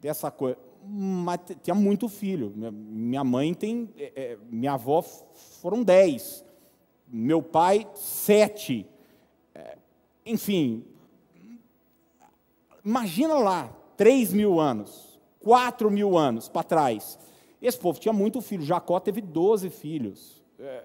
dessa 0.00 0.30
coisa, 0.30 0.56
mas 0.84 1.40
tinha 1.62 1.74
muito 1.74 2.08
filho. 2.08 2.52
Minha 2.54 3.24
mãe 3.24 3.52
tem, 3.52 3.90
é, 3.96 4.12
é, 4.14 4.38
minha 4.48 4.74
avó 4.74 5.02
foram 5.02 5.82
dez, 5.82 6.44
meu 7.08 7.42
pai 7.42 7.88
sete. 7.94 8.86
Enfim, 10.26 10.84
imagina 12.84 13.34
lá, 13.34 13.72
3 13.96 14.32
mil 14.32 14.58
anos, 14.58 15.20
4 15.38 15.88
mil 15.88 16.18
anos 16.18 16.48
para 16.48 16.64
trás. 16.64 17.16
Esse 17.62 17.78
povo 17.78 18.00
tinha 18.00 18.12
muito 18.12 18.40
filho. 18.40 18.64
Jacó 18.64 18.98
teve 18.98 19.20
12 19.20 19.70
filhos. 19.70 20.42
É, 20.58 20.84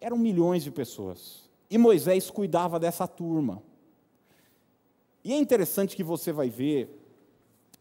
eram 0.00 0.18
milhões 0.18 0.62
de 0.62 0.70
pessoas. 0.70 1.48
E 1.70 1.78
Moisés 1.78 2.30
cuidava 2.30 2.78
dessa 2.78 3.06
turma. 3.08 3.62
E 5.24 5.32
é 5.32 5.36
interessante 5.36 5.96
que 5.96 6.04
você 6.04 6.30
vai 6.30 6.48
ver 6.48 6.94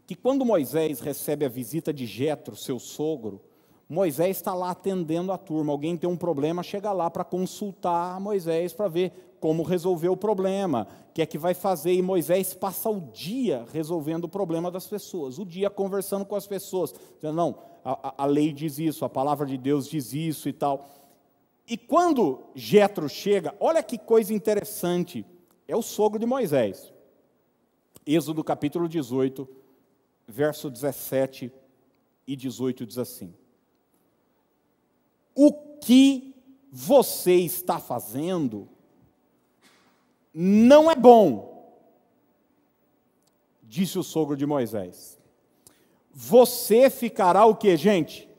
que 0.06 0.16
quando 0.16 0.46
Moisés 0.46 1.02
recebe 1.02 1.46
a 1.46 1.50
visita 1.50 1.94
de 1.94 2.06
Jetro, 2.06 2.56
seu 2.56 2.80
sogro, 2.80 3.42
Moisés 3.90 4.38
está 4.38 4.54
lá 4.54 4.72
atendendo 4.72 5.32
a 5.32 5.38
turma. 5.38 5.72
Alguém 5.72 5.96
tem 5.96 6.10
um 6.10 6.18
problema, 6.18 6.64
chega 6.64 6.92
lá 6.92 7.10
para 7.10 7.24
consultar 7.24 8.20
Moisés 8.20 8.74
para 8.74 8.88
ver 8.88 9.27
como 9.40 9.64
resolver 9.64 10.10
o 10.10 10.18
problema, 10.18 10.88
o 11.10 11.14
que 11.14 11.22
é 11.22 11.26
que 11.26 11.38
vai 11.38 11.54
fazer. 11.54 11.94
E 11.94 12.02
Moisés 12.02 12.54
passa 12.54 12.90
o 12.90 13.00
dia 13.00 13.66
resolvendo 13.72 14.26
o 14.26 14.30
problema 14.30 14.72
das 14.72 14.88
pessoas, 14.88 15.38
o 15.40 15.46
dia 15.46 15.70
conversando 15.70 16.26
com 16.26 16.36
as 16.36 16.48
pessoas, 16.48 16.94
dizendo: 17.16 17.36
não, 17.36 17.60
a, 17.84 18.24
a 18.24 18.26
lei 18.26 18.52
diz 18.52 18.80
isso, 18.80 19.06
a 19.06 19.10
palavra 19.10 19.46
de 19.46 19.58
Deus 19.58 19.88
diz 19.88 20.14
isso 20.14 20.50
e 20.50 20.54
tal. 20.54 20.86
E 21.68 21.78
quando 21.78 22.44
Jetro 22.56 23.10
chega, 23.10 23.54
olha 23.60 23.84
que 23.84 23.98
coisa 23.98 24.34
interessante, 24.34 25.26
é 25.68 25.76
o 25.76 25.82
sogro 25.82 26.20
de 26.20 26.26
Moisés. 26.26 26.94
Êxodo 28.06 28.44
capítulo 28.44 28.88
18, 28.88 29.48
verso 30.26 30.70
17 30.70 31.52
e 32.26 32.36
18 32.36 32.86
diz 32.86 32.98
assim: 32.98 33.34
O 35.36 35.52
que 35.82 36.36
você 36.72 37.36
está 37.36 37.80
fazendo 37.80 38.70
não 40.40 40.92
é 40.92 40.96
bom, 40.96 41.68
disse 43.64 43.98
o 43.98 44.04
sogro 44.04 44.38
de 44.38 44.46
Moisés. 44.46 45.18
Você 46.14 46.92
ficará 46.92 47.44
o 47.48 47.56
que, 47.56 47.76
gente? 47.76 48.30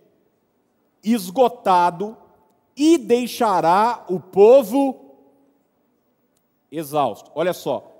Esgotado 1.02 2.16
e 2.76 2.96
deixará 2.98 4.04
o 4.08 4.20
povo 4.20 5.16
exausto. 6.70 7.32
Olha 7.34 7.52
só, 7.52 7.92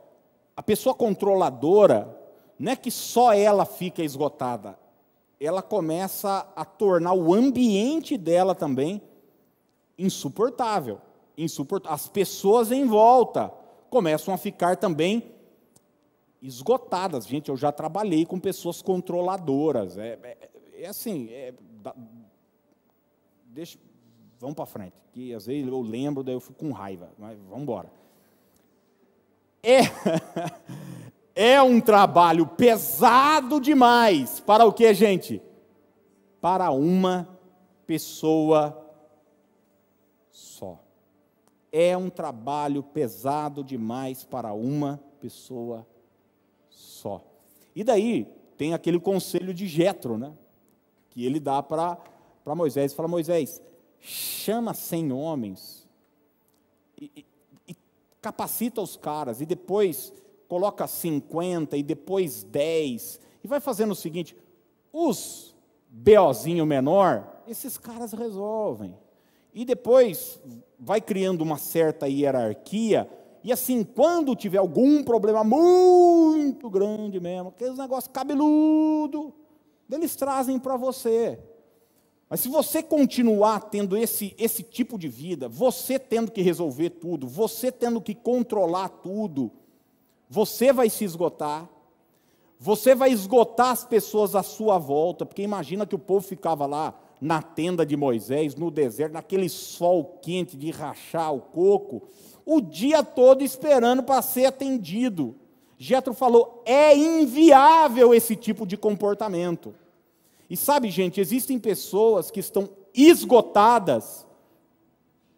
a 0.57 0.63
pessoa 0.63 0.95
controladora 0.95 2.17
não 2.57 2.71
é 2.71 2.77
que 2.77 2.93
só 2.93 3.33
ela 3.33 3.65
fica 3.65 4.05
esgotada, 4.05 4.79
ela 5.41 5.61
começa 5.61 6.47
a 6.55 6.65
tornar 6.65 7.15
o 7.15 7.35
ambiente 7.35 8.17
dela 8.17 8.55
também 8.55 9.03
insuportável. 9.99 11.01
insuportável. 11.37 11.93
As 11.93 12.09
pessoas 12.09 12.71
em 12.71 12.87
volta 12.87 13.58
começam 13.89 14.33
a 14.33 14.39
ficar 14.39 14.77
também 14.77 15.35
esgotadas. 16.41 17.27
Gente, 17.27 17.49
eu 17.49 17.57
já 17.57 17.73
trabalhei 17.73 18.25
com 18.25 18.39
pessoas 18.39 18.81
controladoras. 18.83 19.99
É, 19.99 20.19
é, 20.23 20.51
é 20.83 20.87
assim, 20.89 21.29
é, 21.31 21.53
deixa, 23.47 23.79
vamos 24.39 24.55
para 24.55 24.67
frente, 24.67 24.95
que 25.13 25.35
às 25.35 25.47
vezes 25.47 25.67
eu 25.67 25.81
lembro, 25.81 26.23
daí 26.23 26.35
eu 26.35 26.41
fico 26.41 26.55
com 26.55 26.73
raiva, 26.73 27.11
mas 27.19 27.39
vamos 27.49 27.63
embora. 27.63 27.93
É, 29.63 29.81
é 31.35 31.63
um 31.63 31.81
trabalho 31.81 32.47
pesado 32.47 33.61
demais 33.61 34.41
para 34.41 34.65
o 34.65 34.73
que, 34.73 34.93
gente? 34.95 35.43
Para 36.41 36.71
uma 36.71 37.29
pessoa 37.87 38.87
só. 40.31 40.79
É 41.71 41.97
um 41.97 42.09
trabalho 42.09 42.83
pesado 42.83 43.63
demais 43.63 44.25
para 44.25 44.53
uma 44.53 45.01
pessoa 45.21 45.87
só. 46.69 47.23
E 47.75 47.85
daí 47.85 48.27
tem 48.57 48.75
aquele 48.75 48.99
conselho 48.99 49.53
de 49.55 49.67
Jetro, 49.67 50.17
né? 50.19 50.33
Que 51.11 51.25
ele 51.25 51.39
dá 51.39 51.63
para 51.63 51.99
Moisés, 52.57 52.95
fala 52.95 53.09
Moisés, 53.09 53.63
chama 54.01 54.75
cem 54.75 55.13
homens 55.13 55.87
e, 57.01 57.11
e, 57.17 57.27
e 57.69 57.77
capacita 58.21 58.81
os 58.81 58.97
caras 58.97 59.41
e 59.41 59.47
depois 59.47 60.13
coloca 60.49 60.87
50 60.87 61.77
e 61.77 61.83
depois 61.83 62.43
10, 62.43 63.21
e 63.45 63.47
vai 63.47 63.61
fazendo 63.61 63.93
o 63.93 63.97
seguinte: 63.97 64.37
os 64.93 65.55
BOzinho 65.89 66.67
menor, 66.67 67.43
esses 67.47 67.79
caras 67.79 68.13
resolvem. 68.13 68.97
E 69.59 69.65
depois 69.65 70.41
vai 70.79 71.01
criando 71.01 71.43
uma 71.43 71.59
certa 71.59 72.07
hierarquia, 72.07 73.11
e 73.43 73.53
assim, 73.53 73.83
quando 73.83 74.37
tiver 74.37 74.59
algum 74.59 75.03
problema 75.03 75.43
muito 75.43 76.71
grande 76.71 77.19
mesmo, 77.19 77.49
aqueles 77.49 77.77
negócios 77.77 78.07
cabeludo, 78.07 79.35
eles 79.91 80.15
trazem 80.15 80.61
para 80.61 80.77
você. 80.77 81.41
Mas 82.31 82.39
se 82.39 82.49
você 82.49 82.85
continuar 82.85 83.63
tendo 83.63 83.97
esse, 83.97 84.33
esse 84.39 84.63
tipo 84.63 84.97
de 84.97 85.09
vida, 85.09 85.49
você 85.49 85.99
tendo 85.99 86.31
que 86.31 86.41
resolver 86.41 86.91
tudo, 86.91 87.27
você 87.27 87.73
tendo 87.73 88.01
que 88.01 88.15
controlar 88.15 88.89
tudo, 88.89 89.51
você 90.31 90.73
vai 90.73 90.89
se 90.89 91.03
esgotar, 91.03 91.69
você 92.61 92.95
vai 92.95 93.11
esgotar 93.11 93.71
as 93.71 93.85
pessoas 93.85 94.37
à 94.37 94.43
sua 94.45 94.79
volta, 94.79 95.27
porque 95.27 95.43
imagina 95.43 95.85
que 95.85 95.97
o 95.97 95.99
povo 95.99 96.25
ficava 96.25 96.65
lá 96.65 97.08
na 97.21 97.43
tenda 97.43 97.85
de 97.85 97.97
Moisés, 97.97 98.55
no 98.55 98.71
deserto, 98.71 99.13
naquele 99.13 99.49
sol 99.49 100.19
quente 100.23 100.57
de 100.57 100.71
rachar 100.71 101.35
o 101.35 101.41
coco, 101.41 102.09
o 102.45 102.61
dia 102.61 103.03
todo 103.03 103.43
esperando 103.43 104.03
para 104.03 104.23
ser 104.23 104.47
atendido. 104.47 105.35
Jetro 105.77 106.15
falou: 106.15 106.63
é 106.65 106.97
inviável 106.97 108.15
esse 108.15 108.35
tipo 108.35 108.67
de 108.67 108.77
comportamento. 108.77 109.75
E 110.49 110.57
sabe, 110.57 110.91
gente, 110.91 111.21
existem 111.21 111.59
pessoas 111.59 112.31
que 112.31 112.41
estão 112.41 112.69
esgotadas 112.95 114.27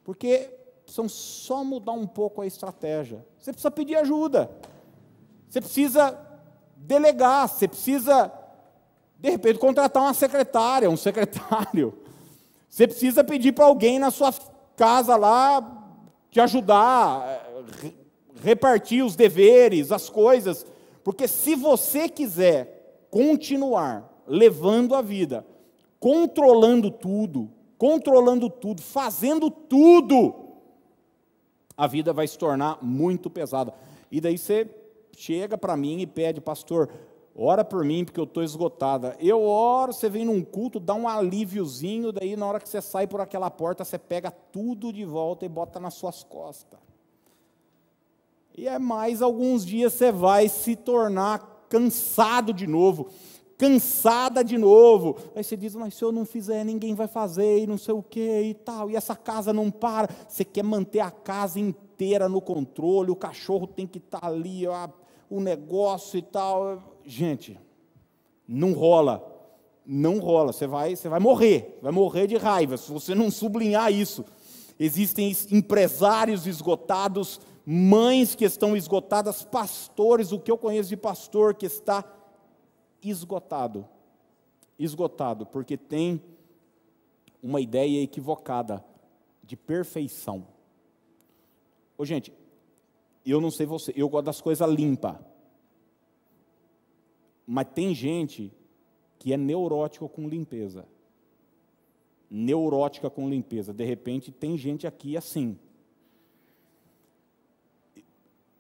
porque 0.04 0.50
precisam 0.82 1.08
só 1.08 1.62
mudar 1.62 1.92
um 1.92 2.06
pouco 2.06 2.40
a 2.40 2.46
estratégia. 2.46 3.24
Você 3.38 3.52
precisa 3.52 3.70
pedir 3.70 3.94
ajuda. 3.96 4.50
Você 5.48 5.60
precisa 5.60 6.18
delegar, 6.76 7.48
você 7.48 7.68
precisa, 7.68 8.32
de 9.20 9.30
repente, 9.30 9.58
contratar 9.58 10.02
uma 10.02 10.14
secretária, 10.14 10.88
um 10.88 10.96
secretário. 10.96 11.94
Você 12.68 12.86
precisa 12.86 13.22
pedir 13.22 13.52
para 13.52 13.66
alguém 13.66 13.98
na 13.98 14.10
sua 14.10 14.32
casa 14.76 15.14
lá 15.16 15.76
te 16.30 16.40
ajudar, 16.40 17.26
eh, 17.26 17.92
repartir 18.42 19.04
os 19.04 19.16
deveres, 19.16 19.92
as 19.92 20.08
coisas. 20.08 20.64
Porque 21.02 21.26
se 21.26 21.54
você 21.54 22.08
quiser 22.08 23.04
continuar 23.10 24.08
levando 24.26 24.94
a 24.94 25.02
vida, 25.02 25.44
controlando 25.98 26.90
tudo, 26.90 27.50
controlando 27.76 28.48
tudo, 28.48 28.80
fazendo 28.80 29.50
tudo, 29.50 30.34
a 31.76 31.86
vida 31.86 32.12
vai 32.12 32.26
se 32.28 32.38
tornar 32.38 32.78
muito 32.80 33.28
pesada. 33.28 33.74
E 34.10 34.20
daí 34.20 34.38
você 34.38 34.68
chega 35.16 35.58
para 35.58 35.76
mim 35.76 36.00
e 36.00 36.06
pede, 36.06 36.40
pastor, 36.40 36.88
ora 37.42 37.64
por 37.64 37.82
mim 37.84 38.04
porque 38.04 38.20
eu 38.20 38.24
estou 38.24 38.42
esgotada. 38.42 39.16
Eu 39.18 39.42
oro, 39.42 39.94
você 39.94 40.10
vem 40.10 40.26
num 40.26 40.44
culto, 40.44 40.78
dá 40.78 40.94
um 40.94 41.08
alíviozinho, 41.08 42.12
daí 42.12 42.36
na 42.36 42.46
hora 42.46 42.60
que 42.60 42.68
você 42.68 42.82
sai 42.82 43.06
por 43.06 43.20
aquela 43.20 43.50
porta, 43.50 43.82
você 43.82 43.98
pega 43.98 44.30
tudo 44.30 44.92
de 44.92 45.04
volta 45.06 45.46
e 45.46 45.48
bota 45.48 45.80
nas 45.80 45.94
suas 45.94 46.22
costas. 46.22 46.78
E 48.56 48.68
é 48.68 48.78
mais 48.78 49.22
alguns 49.22 49.64
dias 49.64 49.94
você 49.94 50.12
vai 50.12 50.48
se 50.48 50.76
tornar 50.76 51.64
cansado 51.68 52.52
de 52.52 52.66
novo, 52.66 53.08
cansada 53.56 54.44
de 54.44 54.58
novo. 54.58 55.16
Aí 55.34 55.42
você 55.42 55.56
diz, 55.56 55.74
mas 55.74 55.94
se 55.94 56.04
eu 56.04 56.12
não 56.12 56.26
fizer, 56.26 56.62
ninguém 56.62 56.94
vai 56.94 57.06
fazer, 57.06 57.60
e 57.60 57.66
não 57.66 57.78
sei 57.78 57.94
o 57.94 58.02
que 58.02 58.42
e 58.42 58.52
tal, 58.52 58.90
e 58.90 58.96
essa 58.96 59.16
casa 59.16 59.50
não 59.50 59.70
para. 59.70 60.10
Você 60.28 60.44
quer 60.44 60.64
manter 60.64 61.00
a 61.00 61.10
casa 61.10 61.58
inteira 61.58 62.28
no 62.28 62.42
controle, 62.42 63.10
o 63.10 63.16
cachorro 63.16 63.66
tem 63.66 63.86
que 63.86 63.98
estar 63.98 64.20
tá 64.20 64.26
ali, 64.26 64.66
ó, 64.66 64.88
o 65.30 65.40
negócio 65.40 66.18
e 66.18 66.22
tal. 66.22 66.82
Gente, 67.10 67.58
não 68.46 68.72
rola. 68.72 69.20
Não 69.84 70.20
rola. 70.20 70.52
Você 70.52 70.64
vai, 70.64 70.94
você 70.94 71.08
vai 71.08 71.18
morrer. 71.18 71.76
Vai 71.82 71.90
morrer 71.90 72.28
de 72.28 72.36
raiva 72.36 72.76
se 72.76 72.90
você 72.90 73.16
não 73.16 73.32
sublinhar 73.32 73.92
isso. 73.92 74.24
Existem 74.78 75.36
empresários 75.50 76.46
esgotados, 76.46 77.40
mães 77.66 78.36
que 78.36 78.44
estão 78.44 78.76
esgotadas, 78.76 79.42
pastores, 79.42 80.30
o 80.30 80.38
que 80.38 80.52
eu 80.52 80.56
conheço 80.56 80.88
de 80.88 80.96
pastor 80.96 81.54
que 81.54 81.66
está 81.66 82.04
esgotado. 83.02 83.88
Esgotado, 84.78 85.44
porque 85.46 85.76
tem 85.76 86.22
uma 87.42 87.60
ideia 87.60 88.04
equivocada 88.04 88.84
de 89.42 89.56
perfeição. 89.56 90.46
Ô, 91.98 92.04
gente, 92.04 92.32
eu 93.26 93.40
não 93.40 93.50
sei 93.50 93.66
você, 93.66 93.92
eu 93.96 94.08
gosto 94.08 94.26
das 94.26 94.40
coisas 94.40 94.70
limpas. 94.70 95.16
Mas 97.52 97.66
tem 97.74 97.92
gente 97.92 98.52
que 99.18 99.32
é 99.32 99.36
neurótica 99.36 100.08
com 100.08 100.28
limpeza. 100.28 100.86
Neurótica 102.30 103.10
com 103.10 103.28
limpeza. 103.28 103.74
De 103.74 103.84
repente, 103.84 104.30
tem 104.30 104.56
gente 104.56 104.86
aqui 104.86 105.16
assim. 105.16 105.58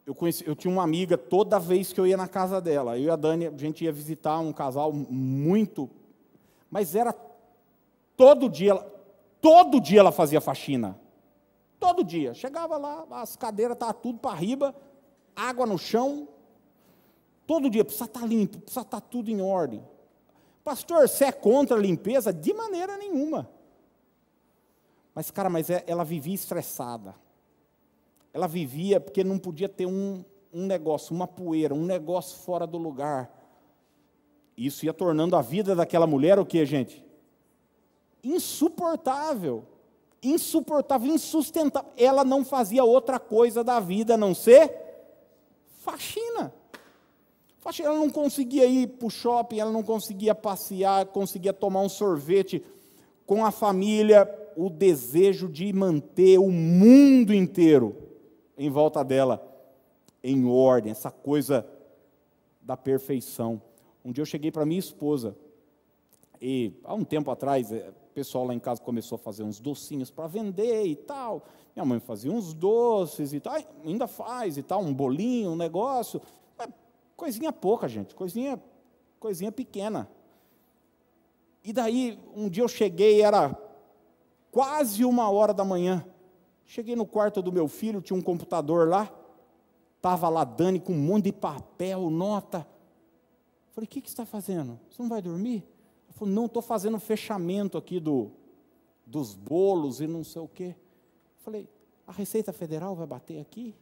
Eu, 0.04 0.12
conheci, 0.12 0.44
eu 0.44 0.56
tinha 0.56 0.74
uma 0.74 0.82
amiga, 0.82 1.16
toda 1.16 1.56
vez 1.56 1.92
que 1.92 2.00
eu 2.00 2.06
ia 2.06 2.16
na 2.16 2.26
casa 2.26 2.60
dela, 2.60 2.98
eu 2.98 3.04
e 3.04 3.10
a 3.10 3.14
Dani, 3.14 3.46
a 3.46 3.56
gente 3.56 3.84
ia 3.84 3.92
visitar 3.92 4.40
um 4.40 4.52
casal 4.52 4.92
muito. 4.92 5.88
Mas 6.68 6.96
era 6.96 7.12
todo 8.16 8.48
dia, 8.48 8.74
todo 9.40 9.80
dia 9.80 10.00
ela 10.00 10.10
fazia 10.10 10.40
faxina. 10.40 10.98
Todo 11.78 12.02
dia. 12.02 12.34
Chegava 12.34 12.76
lá, 12.76 13.06
as 13.12 13.36
cadeiras 13.36 13.76
estavam 13.76 14.02
tudo 14.02 14.18
para 14.18 14.34
riba, 14.34 14.74
água 15.36 15.64
no 15.64 15.78
chão. 15.78 16.26
Todo 17.50 17.68
dia, 17.68 17.84
precisa 17.84 18.04
estar 18.04 18.20
tá 18.20 18.26
limpo, 18.26 18.60
precisa 18.60 18.82
estar 18.82 19.00
tá 19.00 19.06
tudo 19.08 19.28
em 19.28 19.42
ordem. 19.42 19.82
Pastor, 20.62 21.08
você 21.08 21.24
é 21.24 21.32
contra 21.32 21.76
a 21.76 21.80
limpeza? 21.80 22.32
De 22.32 22.54
maneira 22.54 22.96
nenhuma. 22.96 23.50
Mas, 25.12 25.32
cara, 25.32 25.50
mas 25.50 25.68
é, 25.68 25.82
ela 25.88 26.04
vivia 26.04 26.32
estressada. 26.32 27.12
Ela 28.32 28.46
vivia 28.46 29.00
porque 29.00 29.24
não 29.24 29.36
podia 29.36 29.68
ter 29.68 29.84
um, 29.84 30.24
um 30.52 30.64
negócio, 30.64 31.12
uma 31.12 31.26
poeira, 31.26 31.74
um 31.74 31.84
negócio 31.84 32.38
fora 32.38 32.68
do 32.68 32.78
lugar. 32.78 33.28
Isso 34.56 34.86
ia 34.86 34.94
tornando 34.94 35.34
a 35.34 35.42
vida 35.42 35.74
daquela 35.74 36.06
mulher 36.06 36.38
o 36.38 36.46
que, 36.46 36.64
gente? 36.64 37.04
Insuportável. 38.22 39.64
Insuportável, 40.22 41.12
insustentável. 41.12 41.90
Ela 41.96 42.22
não 42.22 42.44
fazia 42.44 42.84
outra 42.84 43.18
coisa 43.18 43.64
da 43.64 43.80
vida 43.80 44.14
a 44.14 44.16
não 44.16 44.36
ser 44.36 44.72
faxina. 45.80 46.59
Faxina. 47.60 47.88
Ela 47.88 47.98
não 47.98 48.10
conseguia 48.10 48.66
ir 48.66 48.88
para 48.88 49.06
o 49.06 49.10
shopping, 49.10 49.60
ela 49.60 49.70
não 49.70 49.82
conseguia 49.82 50.34
passear, 50.34 51.06
conseguia 51.06 51.52
tomar 51.52 51.82
um 51.82 51.88
sorvete 51.88 52.64
com 53.24 53.44
a 53.44 53.50
família, 53.50 54.28
o 54.56 54.68
desejo 54.68 55.48
de 55.48 55.72
manter 55.72 56.38
o 56.38 56.50
mundo 56.50 57.32
inteiro 57.32 57.96
em 58.58 58.68
volta 58.68 59.04
dela 59.04 59.46
em 60.22 60.44
ordem, 60.46 60.90
essa 60.90 61.10
coisa 61.10 61.66
da 62.60 62.76
perfeição. 62.76 63.62
Um 64.04 64.12
dia 64.12 64.22
eu 64.22 64.26
cheguei 64.26 64.50
para 64.50 64.66
minha 64.66 64.80
esposa, 64.80 65.36
e 66.40 66.72
há 66.84 66.94
um 66.94 67.04
tempo 67.04 67.30
atrás, 67.30 67.70
é, 67.70 67.90
o 67.90 68.14
pessoal 68.14 68.46
lá 68.46 68.54
em 68.54 68.58
casa 68.58 68.80
começou 68.80 69.16
a 69.16 69.18
fazer 69.18 69.42
uns 69.42 69.60
docinhos 69.60 70.10
para 70.10 70.26
vender 70.26 70.86
e 70.86 70.96
tal. 70.96 71.44
Minha 71.76 71.84
mãe 71.84 72.00
fazia 72.00 72.32
uns 72.32 72.54
doces 72.54 73.32
e 73.32 73.40
tal, 73.40 73.54
ainda 73.84 74.06
faz 74.06 74.56
e 74.56 74.62
tal, 74.62 74.82
um 74.82 74.92
bolinho, 74.92 75.50
um 75.50 75.56
negócio. 75.56 76.20
Coisinha 77.20 77.52
pouca, 77.52 77.86
gente, 77.86 78.14
coisinha, 78.14 78.58
coisinha 79.20 79.52
pequena. 79.52 80.08
E 81.62 81.70
daí, 81.70 82.18
um 82.34 82.48
dia 82.48 82.62
eu 82.62 82.68
cheguei, 82.68 83.20
era 83.20 83.54
quase 84.50 85.04
uma 85.04 85.30
hora 85.30 85.52
da 85.52 85.62
manhã. 85.62 86.02
Cheguei 86.64 86.96
no 86.96 87.04
quarto 87.04 87.42
do 87.42 87.52
meu 87.52 87.68
filho, 87.68 88.00
tinha 88.00 88.18
um 88.18 88.22
computador 88.22 88.88
lá. 88.88 89.12
Estava 89.96 90.30
lá 90.30 90.44
Dani 90.44 90.80
com 90.80 90.94
um 90.94 90.98
monte 90.98 91.24
de 91.24 91.32
papel, 91.32 92.08
nota. 92.08 92.66
Falei, 93.72 93.84
o 93.84 93.90
que, 93.90 94.00
que 94.00 94.08
você 94.08 94.14
está 94.14 94.24
fazendo? 94.24 94.80
Você 94.90 95.02
não 95.02 95.10
vai 95.10 95.20
dormir? 95.20 95.62
Ele 96.08 96.14
falou, 96.14 96.32
não, 96.32 96.46
estou 96.46 96.62
fazendo 96.62 96.98
fechamento 96.98 97.76
aqui 97.76 98.00
do, 98.00 98.30
dos 99.04 99.34
bolos 99.34 100.00
e 100.00 100.06
não 100.06 100.24
sei 100.24 100.40
o 100.40 100.48
quê. 100.48 100.74
Falei, 101.40 101.68
a 102.06 102.12
Receita 102.12 102.50
Federal 102.50 102.96
vai 102.96 103.06
bater 103.06 103.42
aqui? 103.42 103.74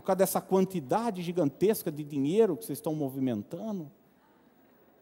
Por 0.00 0.06
causa 0.06 0.16
dessa 0.16 0.40
quantidade 0.40 1.20
gigantesca 1.20 1.92
de 1.92 2.02
dinheiro 2.02 2.56
que 2.56 2.64
vocês 2.64 2.78
estão 2.78 2.94
movimentando? 2.94 3.84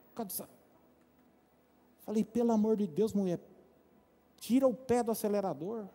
Por 0.08 0.16
causa 0.16 0.28
dessa... 0.28 0.48
Falei, 2.00 2.24
pelo 2.24 2.50
amor 2.50 2.76
de 2.76 2.84
Deus, 2.84 3.12
mulher, 3.12 3.38
tira 4.38 4.66
o 4.66 4.74
pé 4.74 5.04
do 5.04 5.12
acelerador, 5.12 5.86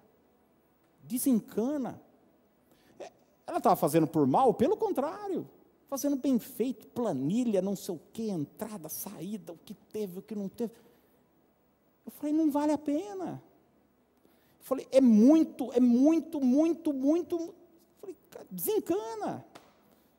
desencana. 1.03 2.01
É, 2.97 3.11
ela 3.45 3.57
estava 3.57 3.75
fazendo 3.75 4.07
por 4.07 4.25
mal? 4.25 4.53
Pelo 4.53 4.77
contrário, 4.77 5.49
fazendo 5.89 6.15
bem 6.15 6.39
feito, 6.39 6.87
planilha, 6.87 7.61
não 7.61 7.75
sei 7.75 7.95
o 7.95 7.99
que, 8.13 8.29
entrada, 8.29 8.87
saída, 8.87 9.51
o 9.51 9.57
que 9.57 9.73
teve, 9.73 10.19
o 10.19 10.21
que 10.21 10.33
não 10.33 10.47
teve. 10.47 10.71
Eu 12.05 12.11
falei, 12.13 12.31
não 12.31 12.49
vale 12.49 12.71
a 12.71 12.77
pena. 12.77 13.43
Eu 14.61 14.65
falei, 14.65 14.87
é 14.93 15.01
muito, 15.01 15.73
é 15.73 15.81
muito, 15.81 16.39
muito, 16.39 16.93
muito. 16.93 17.53
Falei, 18.03 18.17
desencana, 18.51 19.45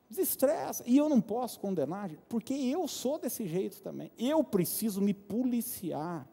desestressa. 0.09 0.83
E 0.87 0.97
eu 0.97 1.07
não 1.07 1.21
posso 1.21 1.59
condenar, 1.59 2.09
porque 2.27 2.53
eu 2.53 2.87
sou 2.87 3.19
desse 3.19 3.45
jeito 3.45 3.81
também. 3.81 4.11
Eu 4.17 4.43
preciso 4.43 5.01
me 5.01 5.13
policiar. 5.13 6.27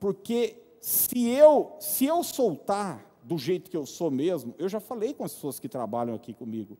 Porque 0.00 0.62
se 0.80 1.28
eu, 1.28 1.76
se 1.78 2.06
eu 2.06 2.22
soltar 2.22 3.04
do 3.22 3.36
jeito 3.36 3.70
que 3.70 3.76
eu 3.76 3.86
sou 3.86 4.10
mesmo, 4.10 4.54
eu 4.58 4.68
já 4.68 4.80
falei 4.80 5.12
com 5.12 5.24
as 5.24 5.32
pessoas 5.32 5.58
que 5.58 5.68
trabalham 5.68 6.14
aqui 6.14 6.32
comigo, 6.32 6.76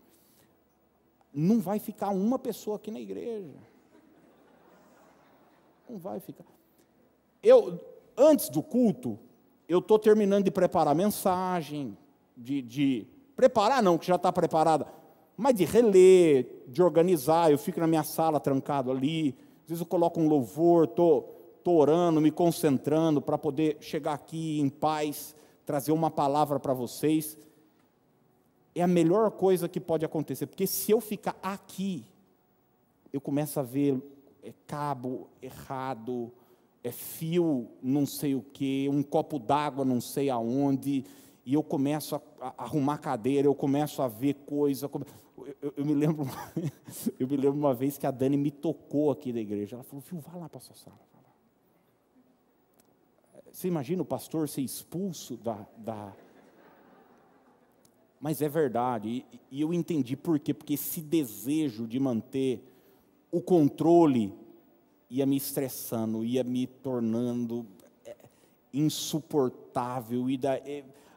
não 1.32 1.60
vai 1.60 1.78
ficar 1.78 2.10
uma 2.10 2.38
pessoa 2.38 2.76
aqui 2.76 2.90
na 2.90 3.00
igreja. 3.00 3.54
Não 5.88 5.98
vai 5.98 6.20
ficar. 6.20 6.44
Eu, 7.42 7.80
antes 8.16 8.48
do 8.48 8.62
culto, 8.62 9.18
eu 9.68 9.78
estou 9.78 9.98
terminando 9.98 10.44
de 10.44 10.50
preparar 10.50 10.92
a 10.92 10.94
mensagem, 10.94 11.96
de, 12.36 12.62
de 12.62 13.06
preparar 13.36 13.82
não, 13.82 13.98
que 13.98 14.06
já 14.06 14.16
está 14.16 14.32
preparada, 14.32 14.86
mas 15.36 15.54
de 15.54 15.64
reler, 15.64 16.64
de 16.68 16.82
organizar. 16.82 17.50
Eu 17.50 17.58
fico 17.58 17.80
na 17.80 17.86
minha 17.86 18.04
sala 18.04 18.40
trancado 18.40 18.90
ali. 18.90 19.36
Às 19.62 19.68
vezes 19.68 19.80
eu 19.80 19.86
coloco 19.86 20.20
um 20.20 20.28
louvor, 20.28 20.84
estou 20.84 21.34
orando, 21.64 22.20
me 22.20 22.30
concentrando 22.30 23.20
para 23.20 23.38
poder 23.38 23.78
chegar 23.80 24.12
aqui 24.12 24.60
em 24.60 24.68
paz, 24.68 25.34
trazer 25.64 25.92
uma 25.92 26.10
palavra 26.10 26.60
para 26.60 26.74
vocês. 26.74 27.38
É 28.74 28.82
a 28.82 28.86
melhor 28.86 29.30
coisa 29.30 29.68
que 29.68 29.80
pode 29.80 30.04
acontecer, 30.04 30.46
porque 30.46 30.66
se 30.66 30.90
eu 30.90 31.00
ficar 31.00 31.36
aqui, 31.42 32.04
eu 33.12 33.20
começo 33.20 33.58
a 33.60 33.62
ver 33.62 34.02
é 34.42 34.52
cabo 34.66 35.26
errado, 35.40 36.30
é 36.82 36.90
fio 36.92 37.66
não 37.82 38.04
sei 38.04 38.34
o 38.34 38.42
que, 38.42 38.86
um 38.90 39.02
copo 39.02 39.38
d'água 39.38 39.86
não 39.86 40.02
sei 40.02 40.28
aonde, 40.28 41.02
e 41.44 41.54
eu 41.54 41.62
começo 41.62 42.16
a, 42.16 42.22
a, 42.40 42.64
arrumar 42.64 42.98
cadeira, 42.98 43.46
eu 43.46 43.54
começo 43.54 44.00
a 44.00 44.08
ver 44.08 44.34
coisa. 44.46 44.90
Eu, 45.36 45.56
eu, 45.60 45.74
eu, 45.76 45.84
me 45.84 45.94
lembro, 45.94 46.26
eu 47.18 47.28
me 47.28 47.36
lembro 47.36 47.58
uma 47.58 47.74
vez 47.74 47.98
que 47.98 48.06
a 48.06 48.10
Dani 48.10 48.36
me 48.36 48.50
tocou 48.50 49.10
aqui 49.10 49.32
da 49.32 49.40
igreja. 49.40 49.76
Ela 49.76 49.84
falou, 49.84 50.02
viu, 50.08 50.20
vai 50.20 50.40
lá 50.40 50.48
para 50.48 50.58
a 50.58 50.60
sua 50.60 50.74
sala. 50.74 50.98
Você 53.52 53.68
imagina 53.68 54.02
o 54.02 54.04
pastor 54.04 54.48
ser 54.48 54.62
expulso 54.62 55.36
da. 55.36 55.64
da... 55.76 56.12
Mas 58.20 58.42
é 58.42 58.48
verdade, 58.48 59.24
e, 59.30 59.40
e 59.50 59.60
eu 59.60 59.72
entendi 59.72 60.16
por 60.16 60.40
quê, 60.40 60.52
porque 60.52 60.74
esse 60.74 61.00
desejo 61.00 61.86
de 61.86 62.00
manter 62.00 62.64
o 63.30 63.40
controle 63.40 64.32
ia 65.10 65.26
me 65.26 65.36
estressando, 65.36 66.24
ia 66.24 66.42
me 66.42 66.66
tornando 66.66 67.66
é, 68.04 68.16
insuportável. 68.72 70.28
E 70.28 70.36
da, 70.36 70.58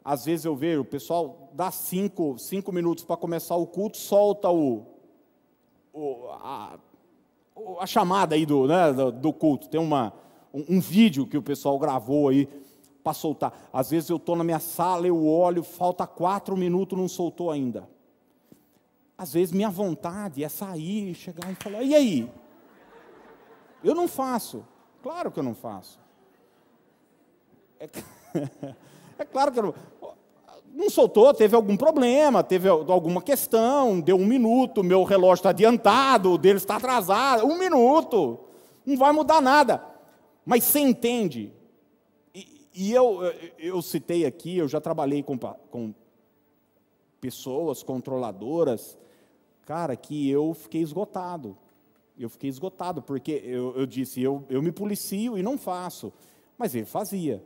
às 0.08 0.24
vezes 0.24 0.46
eu 0.46 0.56
vejo 0.56 0.80
o 0.80 0.86
pessoal 0.86 1.50
dá 1.52 1.70
cinco, 1.70 2.38
cinco 2.38 2.72
minutos 2.72 3.04
para 3.04 3.18
começar 3.18 3.58
o 3.58 3.68
culto, 3.68 3.98
solta 3.98 4.50
o, 4.50 4.86
o 5.92 6.30
a, 6.30 6.80
a, 7.82 7.86
chamada 7.86 8.34
aí 8.34 8.46
do, 8.46 8.66
né, 8.68 8.94
do, 8.94 9.34
culto. 9.34 9.68
Tem 9.68 9.82
uma, 9.82 10.14
um, 10.54 10.78
um 10.78 10.80
vídeo 10.80 11.28
que 11.28 11.38
o 11.38 11.42
pessoal 11.42 11.78
gravou 11.78 12.30
aí 12.30 12.48
para 13.04 13.12
soltar. 13.14 13.70
Às 13.74 13.90
vezes 13.90 14.10
eu 14.10 14.16
estou 14.16 14.38
na 14.38 14.46
minha 14.46 14.62
sala, 14.62 15.06
eu 15.06 15.28
olho, 15.28 15.62
falta 15.62 16.08
quatro 16.08 16.56
minutos, 16.56 16.98
não 16.98 17.10
soltou 17.10 17.52
ainda. 17.52 17.90
Às 19.18 19.34
vezes 19.34 19.52
minha 19.52 19.70
vontade 19.70 20.42
é 20.42 20.48
sair, 20.48 21.16
chegar 21.16 21.52
e 21.52 21.56
falar, 21.56 21.84
e 21.84 21.94
aí? 21.94 22.32
Eu 23.84 23.94
não 23.94 24.08
faço. 24.08 24.66
Claro 25.04 25.34
que 25.34 25.40
eu 25.40 25.44
não 25.44 25.54
faço. 25.54 26.00
É, 27.78 27.90
é 29.20 29.26
claro 29.26 29.52
que 29.52 29.60
eu 29.60 29.64
não. 29.64 29.97
Não 30.78 30.92
soltou, 30.92 31.34
teve 31.34 31.56
algum 31.56 31.76
problema, 31.76 32.44
teve 32.44 32.70
alguma 32.70 33.20
questão, 33.20 34.00
deu 34.00 34.16
um 34.16 34.28
minuto, 34.28 34.84
meu 34.84 35.04
relógio 35.04 35.40
está 35.40 35.50
adiantado, 35.50 36.34
o 36.34 36.38
dele 36.38 36.58
está 36.58 36.76
atrasado, 36.76 37.48
um 37.48 37.58
minuto, 37.58 38.38
não 38.86 38.96
vai 38.96 39.12
mudar 39.12 39.42
nada. 39.42 39.84
Mas 40.46 40.66
você 40.66 40.80
entende, 40.80 41.52
e, 42.32 42.70
e 42.76 42.94
eu, 42.94 43.22
eu 43.58 43.82
citei 43.82 44.24
aqui, 44.24 44.60
eu 44.60 44.68
já 44.68 44.80
trabalhei 44.80 45.24
com, 45.24 45.36
com 45.36 45.96
pessoas 47.20 47.82
controladoras, 47.82 48.96
cara, 49.66 49.96
que 49.96 50.30
eu 50.30 50.54
fiquei 50.54 50.82
esgotado. 50.82 51.58
Eu 52.20 52.30
fiquei 52.30 52.52
esgotado, 52.52 53.02
porque 53.02 53.32
eu, 53.44 53.76
eu 53.76 53.88
disse, 53.88 54.22
eu, 54.22 54.46
eu 54.48 54.62
me 54.62 54.72
policio 54.72 55.40
e 55.40 55.42
não 55.42 55.58
faço. 55.58 56.14
Mas 56.56 56.76
ele 56.76 56.86
fazia. 56.86 57.44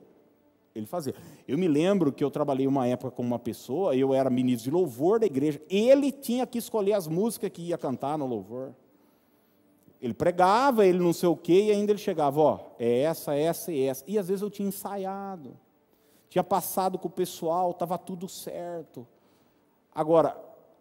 Ele 0.74 0.86
fazia. 0.86 1.14
Eu 1.48 1.58
me 1.58 1.68
lembro 1.68 2.12
que 2.12 2.24
eu 2.24 2.32
trabalhei 2.32 2.66
uma 2.66 2.88
época 2.88 3.12
com 3.12 3.22
uma 3.22 3.40
pessoa, 3.40 3.96
eu 3.96 4.14
era 4.14 4.30
ministro 4.30 4.70
de 4.70 4.72
louvor 4.72 5.20
da 5.20 5.26
igreja, 5.26 5.62
ele 5.70 6.12
tinha 6.12 6.48
que 6.48 6.58
escolher 6.58 6.94
as 6.94 7.08
músicas 7.08 7.50
que 7.50 7.62
ia 7.62 7.78
cantar 7.78 8.18
no 8.18 8.26
louvor. 8.26 8.74
Ele 10.02 10.14
pregava, 10.14 10.86
ele 10.86 10.98
não 10.98 11.14
sei 11.14 11.30
o 11.30 11.36
quê, 11.36 11.66
e 11.66 11.72
ainda 11.72 11.92
ele 11.92 12.00
chegava, 12.00 12.40
ó, 12.40 12.60
é 12.80 13.02
essa, 13.02 13.36
essa 13.36 13.72
e 13.72 13.84
essa. 13.84 14.04
E 14.08 14.18
às 14.18 14.28
vezes 14.28 14.42
eu 14.42 14.50
tinha 14.50 14.68
ensaiado, 14.68 15.56
tinha 16.28 16.44
passado 16.44 16.98
com 16.98 17.08
o 17.08 17.12
pessoal, 17.12 17.72
estava 17.72 17.98
tudo 17.98 18.28
certo. 18.28 19.06
Agora, 19.94 20.36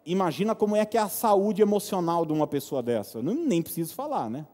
imagina 0.07 0.55
como 0.55 0.75
é 0.75 0.87
que 0.87 0.97
é 0.97 1.01
a 1.01 1.09
saúde 1.09 1.61
emocional 1.61 2.25
de 2.25 2.33
uma 2.33 2.47
pessoa 2.47 2.83
dessa. 2.83 3.19
Eu 3.19 3.23
nem 3.23 3.61
preciso 3.61 3.95
falar, 3.95 4.31
né? 4.31 4.47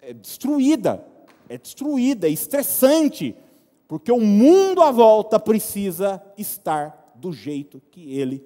É 0.00 0.14
destruída, 0.14 1.04
é 1.48 1.58
destruída, 1.58 2.26
é 2.26 2.30
estressante, 2.30 3.36
porque 3.94 4.10
o 4.10 4.20
mundo 4.20 4.82
à 4.82 4.90
volta 4.90 5.38
precisa 5.38 6.20
estar 6.36 7.12
do 7.14 7.32
jeito 7.32 7.80
que 7.92 8.18
ele 8.18 8.44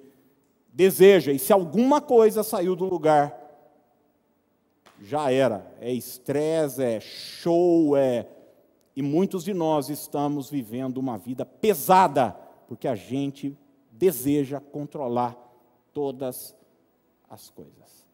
deseja. 0.71 1.31
E 1.31 1.39
se 1.39 1.51
alguma 1.51 1.99
coisa 1.99 2.43
saiu 2.43 2.75
do 2.75 2.85
lugar, 2.85 3.35
já 5.01 5.31
era. 5.31 5.75
É 5.81 5.91
estresse, 5.91 6.83
é 6.83 6.99
show, 6.99 7.97
é. 7.97 8.27
E 8.95 9.01
muitos 9.01 9.43
de 9.43 9.55
nós 9.55 9.89
estamos 9.89 10.51
vivendo 10.51 10.99
uma 10.99 11.17
vida 11.17 11.43
pesada, 11.43 12.37
porque 12.67 12.87
a 12.87 12.93
gente 12.93 13.57
deseja 13.91 14.59
controlar 14.59 15.35
todas 15.91 16.55
as 17.27 17.49
coisas. 17.49 18.07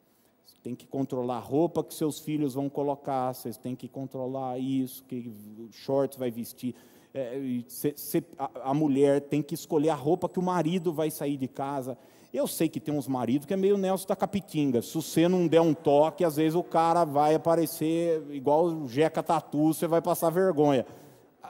Tem 0.64 0.74
que 0.74 0.88
controlar 0.88 1.36
a 1.36 1.40
roupa 1.42 1.84
que 1.84 1.94
seus 1.94 2.18
filhos 2.18 2.54
vão 2.54 2.70
colocar, 2.70 3.34
vocês 3.34 3.58
têm 3.58 3.76
que 3.76 3.90
controlar 3.90 4.58
isso, 4.58 5.04
que 5.04 5.30
shorts 5.74 6.18
vai 6.18 6.32
vestir. 6.32 6.74
É, 7.18 7.40
cê, 7.70 7.94
cê, 7.96 8.22
a, 8.38 8.72
a 8.72 8.74
mulher 8.74 9.22
tem 9.22 9.42
que 9.42 9.54
escolher 9.54 9.90
a 9.90 9.96
roupa 9.96 10.28
que 10.28 10.38
o 10.38 10.44
marido 10.44 10.92
vai 10.92 11.10
sair 11.10 11.38
de 11.38 11.48
casa. 11.48 11.98
Eu 12.34 12.46
sei 12.46 12.68
que 12.68 12.78
tem 12.78 12.94
uns 12.94 13.08
maridos 13.08 13.48
que 13.48 13.54
é 13.54 13.58
meio 13.58 13.78
Nelson 13.78 14.06
da 14.06 14.18
Capitinga. 14.18 14.82
Se 14.82 14.94
você 14.94 15.26
não 15.26 15.48
der 15.48 15.62
um 15.62 15.74
toque, 15.74 16.26
às 16.26 16.36
vezes 16.36 16.56
o 16.56 16.64
cara 16.64 17.06
vai 17.06 17.34
aparecer 17.34 18.22
igual 18.32 18.66
o 18.66 18.90
Jeca 18.90 19.24
Tatu, 19.24 19.74
você 19.74 19.88
vai 19.88 20.02
passar 20.02 20.30
vergonha. 20.30 20.86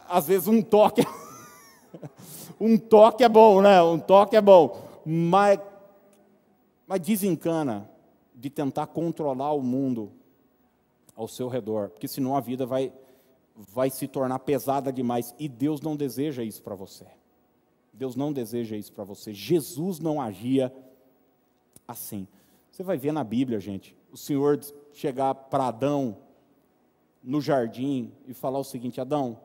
Às 0.08 0.28
vezes 0.28 0.48
um 0.48 0.62
toque. 0.62 1.02
um 2.62 2.78
toque 2.78 3.24
é 3.24 3.30
bom, 3.30 3.60
né? 3.60 3.82
Um 3.82 3.98
toque 3.98 4.36
é 4.36 4.42
bom. 4.42 4.80
Mas, 5.04 5.60
mas 6.86 7.02
desencana 7.02 7.90
de 8.36 8.52
tentar 8.52 8.86
controlar 8.86 9.52
o 9.54 9.64
mundo 9.64 10.12
ao 11.16 11.28
seu 11.28 11.48
redor, 11.48 11.90
porque 11.90 12.08
senão 12.08 12.36
a 12.38 12.40
vida 12.40 12.68
vai, 12.68 12.94
vai 13.56 13.90
se 13.90 14.08
tornar 14.08 14.40
pesada 14.40 14.92
demais. 14.92 15.34
E 15.40 15.48
Deus 15.48 15.82
não 15.82 15.96
deseja 15.96 16.44
isso 16.44 16.62
para 16.62 16.76
você. 16.76 17.06
Deus 17.94 18.16
não 18.16 18.34
deseja 18.34 18.76
isso 18.76 18.92
para 18.92 19.04
você. 19.04 19.34
Jesus 19.34 20.00
não 20.00 20.22
agia 20.22 20.74
assim. 21.88 22.28
Você 22.70 22.84
vai 22.84 22.98
ver 22.98 23.14
na 23.14 23.24
Bíblia, 23.24 23.60
gente, 23.60 23.96
o 24.12 24.18
Senhor 24.18 24.60
chegar 24.92 25.34
para 25.34 25.68
Adão 25.68 26.18
no 27.24 27.40
jardim 27.40 28.12
e 28.28 28.34
falar 28.34 28.60
o 28.60 28.64
seguinte: 28.66 29.00
Adão, 29.00 29.40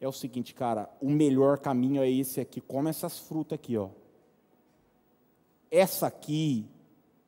é 0.00 0.06
o 0.06 0.12
seguinte, 0.12 0.54
cara, 0.54 0.88
o 1.00 1.10
melhor 1.10 1.58
caminho 1.58 2.02
é 2.02 2.08
esse 2.10 2.40
aqui, 2.40 2.60
come 2.60 2.90
essas 2.90 3.18
frutas 3.18 3.56
aqui, 3.56 3.76
ó. 3.76 3.88
Essa 5.70 6.06
aqui 6.06 6.66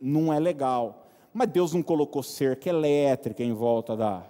não 0.01 0.33
é 0.33 0.39
legal. 0.39 1.09
Mas 1.33 1.51
Deus 1.51 1.73
não 1.73 1.83
colocou 1.83 2.23
cerca 2.23 2.69
elétrica 2.69 3.43
em 3.43 3.53
volta 3.53 3.97
da, 3.97 4.25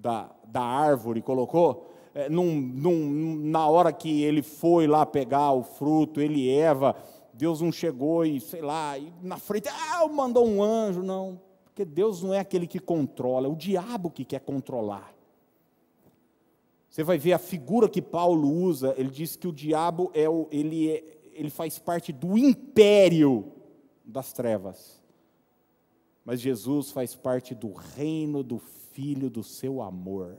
da, 0.00 0.30
da 0.46 0.62
árvore, 0.62 1.20
colocou? 1.20 1.86
É, 2.14 2.28
num, 2.28 2.60
num, 2.60 3.36
na 3.36 3.68
hora 3.68 3.92
que 3.92 4.22
ele 4.22 4.42
foi 4.42 4.86
lá 4.86 5.04
pegar 5.04 5.52
o 5.52 5.62
fruto, 5.62 6.20
ele 6.20 6.46
e 6.46 6.50
Eva, 6.50 6.96
Deus 7.34 7.60
não 7.60 7.70
chegou 7.70 8.24
e, 8.24 8.40
sei 8.40 8.62
lá, 8.62 8.98
e 8.98 9.12
na 9.22 9.36
frente, 9.36 9.68
ah, 9.68 10.06
mandou 10.08 10.46
um 10.46 10.62
anjo, 10.62 11.02
não. 11.02 11.40
Porque 11.64 11.84
Deus 11.84 12.22
não 12.22 12.34
é 12.34 12.40
aquele 12.40 12.66
que 12.66 12.78
controla, 12.78 13.46
é 13.46 13.50
o 13.50 13.56
diabo 13.56 14.10
que 14.10 14.24
quer 14.24 14.40
controlar. 14.40 15.14
Você 16.88 17.04
vai 17.04 17.18
ver 17.18 17.34
a 17.34 17.38
figura 17.38 17.88
que 17.88 18.02
Paulo 18.02 18.50
usa, 18.50 18.94
ele 18.96 19.10
diz 19.10 19.36
que 19.36 19.46
o 19.46 19.52
diabo 19.52 20.10
é 20.14 20.28
o, 20.28 20.48
ele, 20.50 20.90
é, 20.90 21.04
ele 21.32 21.50
faz 21.50 21.78
parte 21.78 22.12
do 22.12 22.36
império 22.36 23.52
das 24.04 24.32
trevas. 24.32 25.00
Mas 26.24 26.40
Jesus 26.40 26.90
faz 26.90 27.14
parte 27.14 27.54
do 27.54 27.72
reino 27.72 28.42
do 28.42 28.58
filho 28.98 29.30
do 29.30 29.44
seu 29.44 29.80
amor. 29.80 30.36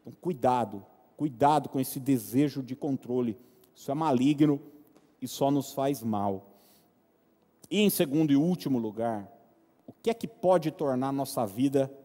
Então, 0.00 0.12
cuidado, 0.20 0.84
cuidado 1.16 1.68
com 1.68 1.78
esse 1.78 2.00
desejo 2.00 2.64
de 2.64 2.74
controle. 2.74 3.38
Isso 3.76 3.92
é 3.92 3.94
maligno 3.94 4.60
e 5.22 5.28
só 5.28 5.52
nos 5.52 5.72
faz 5.72 6.02
mal. 6.02 6.50
E 7.70 7.80
em 7.80 7.88
segundo 7.88 8.32
e 8.32 8.36
último 8.36 8.76
lugar, 8.76 9.32
o 9.86 9.92
que 9.92 10.10
é 10.10 10.14
que 10.14 10.26
pode 10.26 10.72
tornar 10.72 11.12
nossa 11.12 11.46
vida 11.46 11.96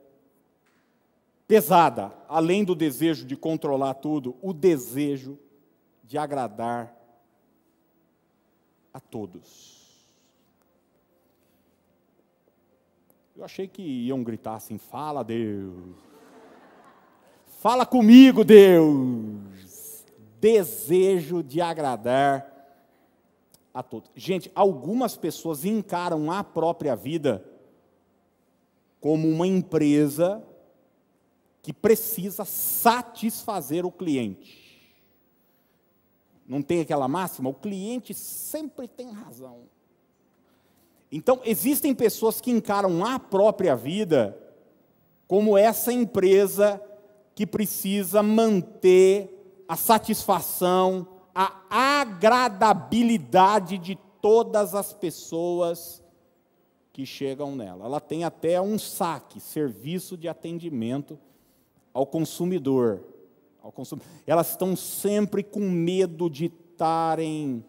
pesada, 1.48 2.14
além 2.28 2.64
do 2.64 2.76
desejo 2.76 3.26
de 3.26 3.36
controlar 3.36 3.96
tudo, 3.96 4.36
o 4.40 4.54
desejo 4.54 5.40
de 6.04 6.16
agradar 6.16 6.96
a 8.94 9.00
todos. 9.00 9.79
Eu 13.40 13.46
achei 13.46 13.70
que 13.70 13.82
iam 13.82 14.22
gritar 14.22 14.56
assim: 14.56 14.78
fala, 14.78 15.24
Deus. 15.24 15.96
Fala 17.62 17.86
comigo, 17.86 18.44
Deus. 18.44 20.04
Desejo 20.42 21.42
de 21.42 21.62
agradar 21.62 22.46
a 23.74 23.82
todos. 23.82 24.12
Gente, 24.14 24.52
algumas 24.54 25.16
pessoas 25.16 25.64
encaram 25.64 26.30
a 26.30 26.44
própria 26.44 26.98
vida 26.98 27.50
como 29.00 29.26
uma 29.30 29.48
empresa 29.48 30.44
que 31.62 31.72
precisa 31.72 32.44
satisfazer 32.44 33.86
o 33.86 33.92
cliente. 33.92 34.94
Não 36.46 36.62
tem 36.62 36.82
aquela 36.82 37.08
máxima? 37.08 37.50
O 37.50 37.54
cliente 37.54 38.14
sempre 38.14 38.86
tem 38.86 39.12
razão. 39.12 39.62
Então, 41.12 41.42
existem 41.44 41.94
pessoas 41.96 42.40
que 42.40 42.52
encaram 42.52 43.04
a 43.04 43.20
própria 43.20 43.76
vida 43.76 44.38
como 45.28 45.58
essa 45.58 45.92
empresa 45.92 46.82
que 47.36 47.46
precisa 47.46 48.22
manter 48.22 49.64
a 49.68 49.76
satisfação, 49.76 51.08
a 51.34 52.02
agradabilidade 52.02 53.78
de 53.78 53.96
todas 54.22 54.76
as 54.76 54.94
pessoas 54.94 56.04
que 56.92 57.06
chegam 57.06 57.56
nela. 57.56 57.86
Ela 57.86 58.00
tem 58.00 58.24
até 58.24 58.60
um 58.60 58.78
saque, 58.78 59.40
serviço 59.40 60.18
de 60.18 60.28
atendimento 60.28 61.18
ao 61.94 62.06
consumidor. 62.06 63.04
Ao. 63.62 63.74
Elas 64.28 64.50
estão 64.50 64.76
sempre 64.76 65.44
com 65.44 65.62
medo 65.62 66.30
de 66.30 66.46
estarem 66.46 67.64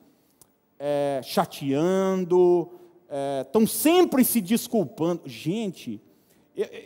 é, 0.79 1.20
chateando, 1.22 2.70
é, 3.10 3.42
estão 3.42 3.66
sempre 3.66 4.24
se 4.24 4.40
desculpando. 4.40 5.22
Gente, 5.26 6.00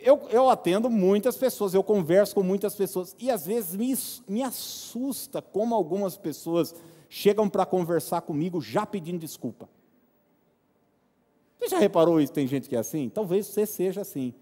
eu, 0.03 0.27
eu, 0.29 0.49
atendo 0.49 0.89
muitas 0.89 1.37
pessoas, 1.37 1.73
eu 1.73 1.83
converso 1.83 2.33
com 2.33 2.43
muitas 2.43 2.75
pessoas, 2.75 3.15
e 3.19 3.29
às 3.29 3.45
vezes 3.45 3.75
me, 3.75 3.93
me 4.27 4.41
assusta 4.41 5.41
como 5.41 5.75
algumas 5.75 6.17
pessoas 6.17 6.73
chegam 7.07 7.47
para 7.47 7.65
conversar 7.65 8.21
comigo 8.21 8.59
já 8.59 8.85
pedindo 8.85 9.19
desculpa. 9.19 9.69
Você 11.59 11.69
já 11.69 11.79
reparou 11.79 12.19
isso? 12.19 12.33
Tem 12.33 12.47
gente 12.47 12.67
que 12.67 12.75
é 12.75 12.79
assim? 12.79 13.09
Talvez 13.09 13.47
você 13.47 13.65
seja 13.65 14.01
assim. 14.01 14.33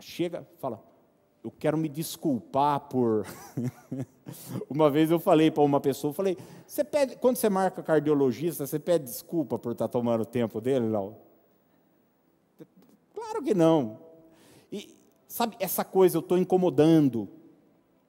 Chega, 0.00 0.46
fala, 0.58 0.82
eu 1.44 1.52
quero 1.58 1.76
me 1.76 1.90
desculpar 1.90 2.80
por. 2.80 3.26
uma 4.70 4.90
vez 4.90 5.10
eu 5.10 5.20
falei 5.20 5.50
para 5.50 5.62
uma 5.62 5.78
pessoa, 5.78 6.08
eu 6.08 6.14
falei, 6.14 6.38
você 6.66 6.82
pede, 6.82 7.16
quando 7.16 7.36
você 7.36 7.50
marca 7.50 7.82
cardiologista, 7.82 8.66
você 8.66 8.78
pede 8.78 9.04
desculpa 9.04 9.58
por 9.58 9.72
estar 9.72 9.86
tá 9.86 9.92
tomando 9.92 10.22
o 10.22 10.26
tempo 10.26 10.58
dele, 10.58 10.86
não? 10.86 11.18
Claro 13.12 13.42
que 13.42 13.52
não. 13.52 13.98
E 14.72 14.96
sabe, 15.28 15.54
essa 15.60 15.84
coisa 15.84 16.16
eu 16.16 16.20
estou 16.20 16.38
incomodando. 16.38 17.28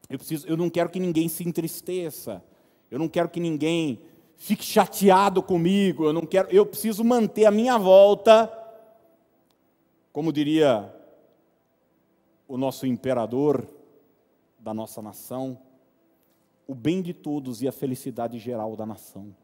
Eu, 0.09 0.17
preciso, 0.17 0.47
eu 0.47 0.55
não 0.55 0.69
quero 0.69 0.89
que 0.89 0.99
ninguém 0.99 1.27
se 1.27 1.45
entristeça. 1.45 2.41
Eu 2.89 2.97
não 2.97 3.09
quero 3.09 3.27
que 3.27 3.41
ninguém 3.41 3.99
fique 4.37 4.63
chateado 4.63 5.43
comigo. 5.43 6.05
Eu 6.05 6.13
não 6.13 6.25
quero. 6.25 6.49
Eu 6.49 6.65
preciso 6.65 7.03
manter 7.03 7.43
a 7.45 7.51
minha 7.51 7.77
volta, 7.77 8.49
como 10.13 10.31
diria 10.31 10.94
o 12.47 12.57
nosso 12.57 12.85
imperador 12.85 13.67
da 14.59 14.73
nossa 14.73 15.01
nação, 15.01 15.57
o 16.67 16.73
bem 16.73 17.01
de 17.01 17.13
todos 17.13 17.61
e 17.61 17.67
a 17.67 17.71
felicidade 17.71 18.39
geral 18.39 18.75
da 18.75 18.85
nação. 18.85 19.35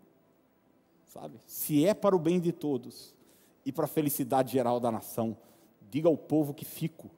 Sabe? 1.06 1.40
Se 1.46 1.86
é 1.86 1.94
para 1.94 2.16
o 2.16 2.20
bem 2.20 2.40
de 2.40 2.52
todos 2.52 3.14
e 3.66 3.72
para 3.72 3.86
a 3.86 3.88
felicidade 3.88 4.52
geral 4.52 4.80
da 4.80 4.92
nação, 4.92 5.36
diga 5.90 6.08
ao 6.08 6.18
povo 6.18 6.54
que 6.54 6.66
fico. 6.66 7.10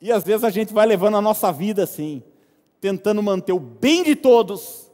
E 0.00 0.12
às 0.12 0.24
vezes 0.24 0.44
a 0.44 0.50
gente 0.50 0.72
vai 0.72 0.86
levando 0.86 1.16
a 1.16 1.22
nossa 1.22 1.52
vida 1.52 1.82
assim, 1.82 2.22
tentando 2.80 3.22
manter 3.22 3.52
o 3.52 3.58
bem 3.58 4.04
de 4.04 4.14
todos 4.14 4.90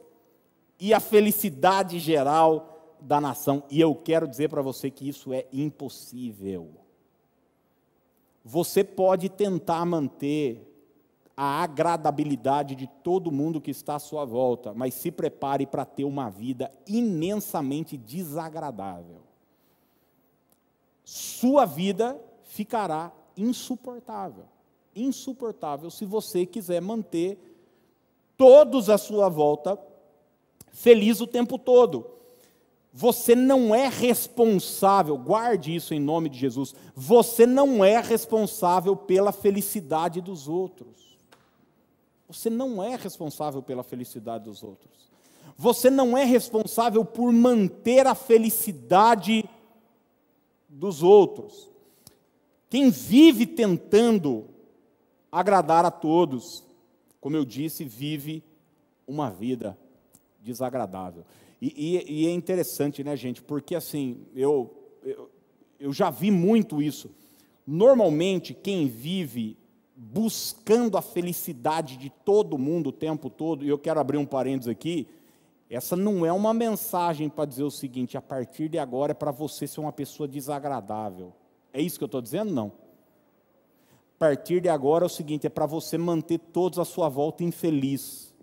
e 0.80 0.94
a 0.94 1.00
felicidade 1.00 1.98
geral 1.98 2.96
da 3.00 3.20
nação. 3.20 3.62
E 3.70 3.80
eu 3.80 3.94
quero 3.94 4.26
dizer 4.26 4.48
para 4.48 4.62
você 4.62 4.90
que 4.90 5.08
isso 5.08 5.32
é 5.32 5.46
impossível. 5.52 6.81
Você 8.44 8.83
pode 8.83 9.28
tentar 9.28 9.85
manter 9.85 10.68
a 11.37 11.62
agradabilidade 11.62 12.74
de 12.74 12.87
todo 12.87 13.33
mundo 13.33 13.61
que 13.61 13.70
está 13.70 13.94
à 13.96 13.98
sua 13.98 14.24
volta, 14.24 14.72
mas 14.74 14.94
se 14.94 15.11
prepare 15.11 15.66
para 15.66 15.85
ter 15.85 16.05
uma 16.05 16.28
vida 16.28 16.70
imensamente 16.87 17.96
desagradável. 17.96 19.22
Sua 21.05 21.64
vida 21.64 22.20
ficará 22.42 23.12
insuportável. 23.37 24.44
Insuportável 24.94 25.90
se 25.90 26.05
você 26.05 26.44
quiser 26.44 26.83
manter 26.83 27.38
todos 28.37 28.90
à 28.90 28.98
sua 28.98 29.28
volta 29.28 29.78
feliz 30.72 31.20
o 31.20 31.26
tempo 31.26 31.59
todo. 31.59 32.07
Você 32.92 33.35
não 33.35 33.74
é 33.74 33.88
responsável, 33.88 35.16
guarde 35.16 35.74
isso 35.74 35.94
em 35.94 36.00
nome 36.00 36.28
de 36.28 36.38
Jesus. 36.38 36.74
Você 36.94 37.46
não 37.46 37.83
é 37.83 37.98
responsável 38.00 38.94
pela 38.94 39.33
felicidade 39.33 40.20
dos 40.20 40.46
outros. 40.46 41.16
Você 42.28 42.50
não 42.50 42.83
é 42.83 42.94
responsável 42.94 43.62
pela 43.62 43.83
felicidade 43.83 44.44
dos 44.44 44.62
outros. 44.62 45.11
Você 45.57 45.88
não 45.88 46.16
é 46.16 46.24
responsável 46.24 47.05
por 47.05 47.33
manter 47.33 48.07
a 48.07 48.14
felicidade 48.14 49.44
dos 50.68 51.02
outros. 51.02 51.70
Quem 52.68 52.90
vive 52.90 53.46
tentando 53.46 54.48
agradar 55.31 55.85
a 55.85 55.90
todos, 55.90 56.64
como 57.20 57.37
eu 57.37 57.44
disse, 57.44 57.85
vive 57.85 58.42
uma 59.07 59.31
vida 59.31 59.78
desagradável. 60.40 61.24
E, 61.62 61.72
e, 61.77 62.25
e, 62.25 62.27
é 62.27 62.33
interessante, 62.33 63.05
né, 63.05 63.14
gente? 63.14 63.40
Porque 63.40 63.77
assim, 63.77 64.27
eu, 64.35 64.75
eu, 65.05 65.31
eu 65.79 65.92
já 65.92 66.11
vi 66.11 66.29
muito 66.29 66.83
isso. 66.83 67.09
Normalmente, 67.64 68.53
quem 68.53 68.88
vive 68.88 69.57
buscando 69.94 70.98
a 70.98 71.03
felicidade 71.03 71.96
de 71.96 72.11
todo 72.11 72.59
mundo 72.59 72.88
o 72.88 72.92
tempo 72.92 73.31
todo, 73.31 73.64
e 73.64 73.68
eu 73.68 73.79
quero 73.79 74.01
abrir 74.01 74.18
um 74.18 74.27
parênteses 74.27 74.68
aqui, 74.68 75.07
essa 75.70 75.94
não 75.94 76.27
é 76.27 76.33
uma 76.33 76.53
mensagem 76.53 77.29
para 77.29 77.44
dizer 77.44 77.62
o 77.62 77.70
seguinte: 77.70 78.18
a 78.18 78.20
partir 78.20 78.68
de 78.68 78.77
agora 78.77 79.12
é 79.12 79.14
para 79.14 79.31
você 79.31 79.64
ser 79.68 79.79
uma 79.79 79.92
pessoa 79.92 80.27
desagradável. 80.27 81.33
É 81.72 81.81
isso 81.81 81.96
que 81.96 82.03
eu 82.03 82.07
estou 82.07 82.20
dizendo? 82.20 82.53
Não. 82.53 82.72
A 84.16 84.18
partir 84.18 84.61
de 84.61 84.68
agora 84.68 85.05
é 85.05 85.07
o 85.07 85.09
seguinte: 85.09 85.46
é 85.46 85.51
para 85.51 85.64
você 85.64 85.96
manter 85.96 86.40
todos 86.40 86.81
à 86.81 86.85
sua 86.85 87.09
volta 87.09 87.44
infeliz. 87.44 88.35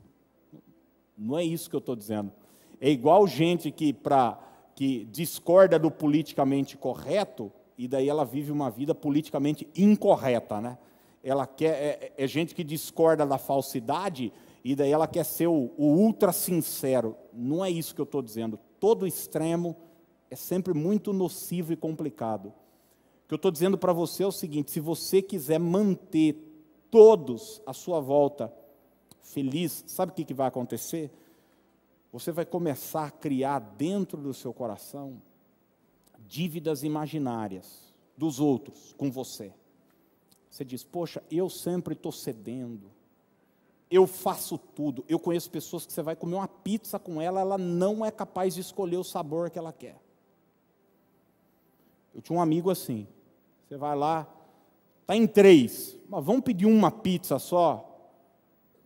Não 1.18 1.38
é 1.38 1.44
isso 1.44 1.70
que 1.70 1.76
eu 1.76 1.80
estou 1.80 1.98
dizendo. 1.98 2.32
É 2.82 2.89
igual 2.89 3.28
gente 3.28 3.72
que, 3.72 3.92
pra, 3.94 4.39
que 4.76 5.06
discorda 5.06 5.78
do 5.78 5.92
politicamente 5.92 6.78
correto 6.78 7.52
e 7.78 7.88
daí 7.88 8.10
ela 8.10 8.26
vive 8.26 8.52
uma 8.52 8.70
vida 8.70 8.94
politicamente 8.94 9.68
incorreta, 9.76 10.60
né? 10.60 10.78
Ela 11.24 11.46
quer 11.46 11.72
é, 11.72 12.13
é 12.18 12.28
gente 12.28 12.56
que 12.56 12.63
discorda 12.63 13.26
da 13.26 13.38
falsidade 13.38 14.32
e 14.63 14.76
daí 14.76 14.92
ela 14.92 15.08
quer 15.08 15.26
ser 15.26 15.48
o, 15.48 15.72
o 15.78 15.86
ultra 15.86 16.32
sincero. 16.32 17.15
Não 17.34 17.63
é 17.63 17.70
isso 17.70 17.94
que 17.94 18.02
eu 18.02 18.06
estou 18.06 18.22
dizendo. 18.22 18.60
Todo 18.80 19.08
extremo 19.08 19.76
é 20.30 20.36
sempre 20.36 20.74
muito 20.74 21.12
nocivo 21.12 21.74
e 21.74 21.76
complicado. 21.76 22.48
O 22.48 23.28
que 23.28 23.34
eu 23.34 23.38
estou 23.38 23.52
dizendo 23.52 23.78
para 23.78 23.94
você 23.94 24.24
é 24.24 24.28
o 24.28 24.32
seguinte: 24.32 24.72
se 24.72 24.80
você 24.80 25.22
quiser 25.22 25.60
manter 25.60 26.36
todos 26.89 27.62
à 27.65 27.74
sua 27.74 28.00
volta 28.00 28.52
feliz, 29.22 29.84
sabe 29.88 30.12
o 30.12 30.15
que, 30.15 30.26
que 30.26 30.34
vai 30.34 30.48
acontecer? 30.48 31.12
Você 32.12 32.32
vai 32.32 32.45
começar 32.45 33.06
a 33.06 33.12
criar 33.12 33.60
dentro 33.60 34.19
do 34.19 34.34
seu 34.34 34.54
coração 34.54 35.22
dívidas 36.28 36.84
imaginárias 36.84 37.93
dos 38.17 38.39
outros 38.39 38.93
com 38.98 39.12
você. 39.12 39.54
Você 40.50 40.65
diz, 40.65 40.84
poxa, 40.84 41.24
eu 41.30 41.50
sempre 41.50 41.93
estou 41.93 42.12
cedendo, 42.12 42.91
eu 43.89 44.08
faço 44.08 44.58
tudo. 44.58 45.06
Eu 45.08 45.19
conheço 45.19 45.50
pessoas 45.50 45.86
que 45.86 45.93
você 45.93 46.02
vai 46.02 46.15
comer 46.15 46.36
uma 46.36 46.48
pizza 46.48 46.98
com 46.98 47.22
ela, 47.22 47.39
ela 47.41 47.58
não 47.58 48.04
é 48.06 48.12
capaz 48.12 48.56
de 48.56 48.62
escolher 48.62 48.98
o 48.98 49.04
sabor 49.04 49.50
que 49.50 49.60
ela 49.60 49.72
quer. 49.72 50.02
Eu 52.13 52.22
tinha 52.22 52.38
um 52.38 52.41
amigo 52.41 52.72
assim, 52.72 53.08
você 53.67 53.78
vai 53.78 53.95
lá, 53.95 54.28
está 55.02 55.15
em 55.15 55.28
três, 55.28 55.95
mas 56.10 56.26
vamos 56.26 56.43
pedir 56.43 56.65
uma 56.65 56.91
pizza 56.91 57.38
só? 57.38 57.86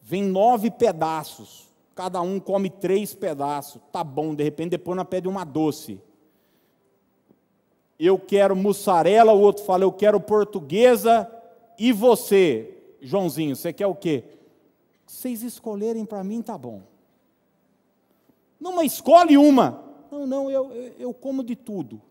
Vem 0.01 0.23
nove 0.23 0.69
pedaços 0.69 1.72
cada 1.95 2.21
um 2.21 2.39
come 2.39 2.69
três 2.69 3.13
pedaços, 3.13 3.82
tá 3.91 4.03
bom, 4.03 4.34
de 4.34 4.43
repente 4.43 4.71
depois 4.71 4.97
nós 4.97 5.08
pede 5.08 5.27
uma 5.27 5.43
doce. 5.43 5.99
Eu 7.99 8.17
quero 8.17 8.56
mussarela, 8.56 9.32
o 9.32 9.39
outro 9.39 9.63
fala, 9.63 9.84
eu 9.84 9.91
quero 9.91 10.19
portuguesa, 10.19 11.32
e 11.77 11.91
você, 11.91 12.75
Joãozinho, 13.01 13.56
você 13.56 13.71
quer 13.71 13.88
o 13.88 13.95
quê? 13.95 14.23
Vocês 15.06 15.43
escolherem 15.43 16.06
para 16.06 16.23
mim, 16.23 16.41
tá 16.41 16.58
bom. 16.58 16.82
Não, 18.60 18.73
mas 18.75 18.93
escolhe 18.93 19.38
uma. 19.38 19.84
Não, 20.12 20.25
não, 20.25 20.49
eu, 20.49 20.71
eu 20.97 21.13
como 21.13 21.43
de 21.43 21.56
tudo. 21.56 22.01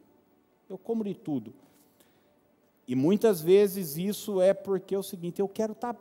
Eu 0.68 0.78
como 0.78 1.02
de 1.02 1.14
tudo. 1.14 1.52
E 2.86 2.94
muitas 2.94 3.40
vezes 3.40 3.96
isso 3.96 4.40
é 4.40 4.52
porque 4.52 4.94
é 4.94 4.98
o 4.98 5.02
seguinte, 5.02 5.40
eu 5.40 5.48
quero 5.48 5.72
estar 5.72 5.94
tá 5.94 6.00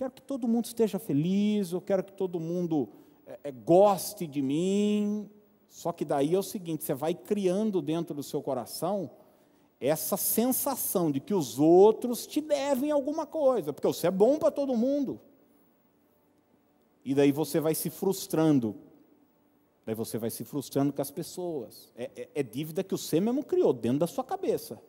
quero 0.00 0.12
que 0.12 0.22
todo 0.22 0.48
mundo 0.48 0.64
esteja 0.64 0.98
feliz, 0.98 1.72
eu 1.72 1.80
quero 1.80 2.02
que 2.02 2.12
todo 2.14 2.40
mundo 2.40 2.88
é, 3.26 3.38
é, 3.44 3.52
goste 3.52 4.26
de 4.26 4.40
mim. 4.40 5.28
Só 5.68 5.92
que 5.92 6.06
daí 6.06 6.34
é 6.34 6.38
o 6.38 6.42
seguinte: 6.42 6.84
você 6.84 6.94
vai 6.94 7.12
criando 7.12 7.82
dentro 7.82 8.14
do 8.14 8.22
seu 8.22 8.40
coração 8.40 9.10
essa 9.78 10.16
sensação 10.16 11.10
de 11.10 11.20
que 11.20 11.34
os 11.34 11.58
outros 11.58 12.26
te 12.26 12.40
devem 12.40 12.90
alguma 12.90 13.26
coisa, 13.26 13.74
porque 13.74 13.86
você 13.86 14.06
é 14.06 14.10
bom 14.10 14.38
para 14.38 14.50
todo 14.50 14.74
mundo. 14.74 15.20
E 17.04 17.14
daí 17.14 17.30
você 17.30 17.60
vai 17.60 17.74
se 17.74 17.90
frustrando. 17.90 18.74
Daí 19.84 19.94
você 19.94 20.16
vai 20.16 20.30
se 20.30 20.44
frustrando 20.44 20.94
com 20.94 21.02
as 21.02 21.10
pessoas. 21.10 21.92
É, 21.94 22.10
é, 22.16 22.28
é 22.36 22.42
dívida 22.42 22.82
que 22.82 22.92
você 22.92 23.20
mesmo 23.20 23.44
criou 23.44 23.74
dentro 23.74 23.98
da 23.98 24.06
sua 24.06 24.24
cabeça. 24.24 24.80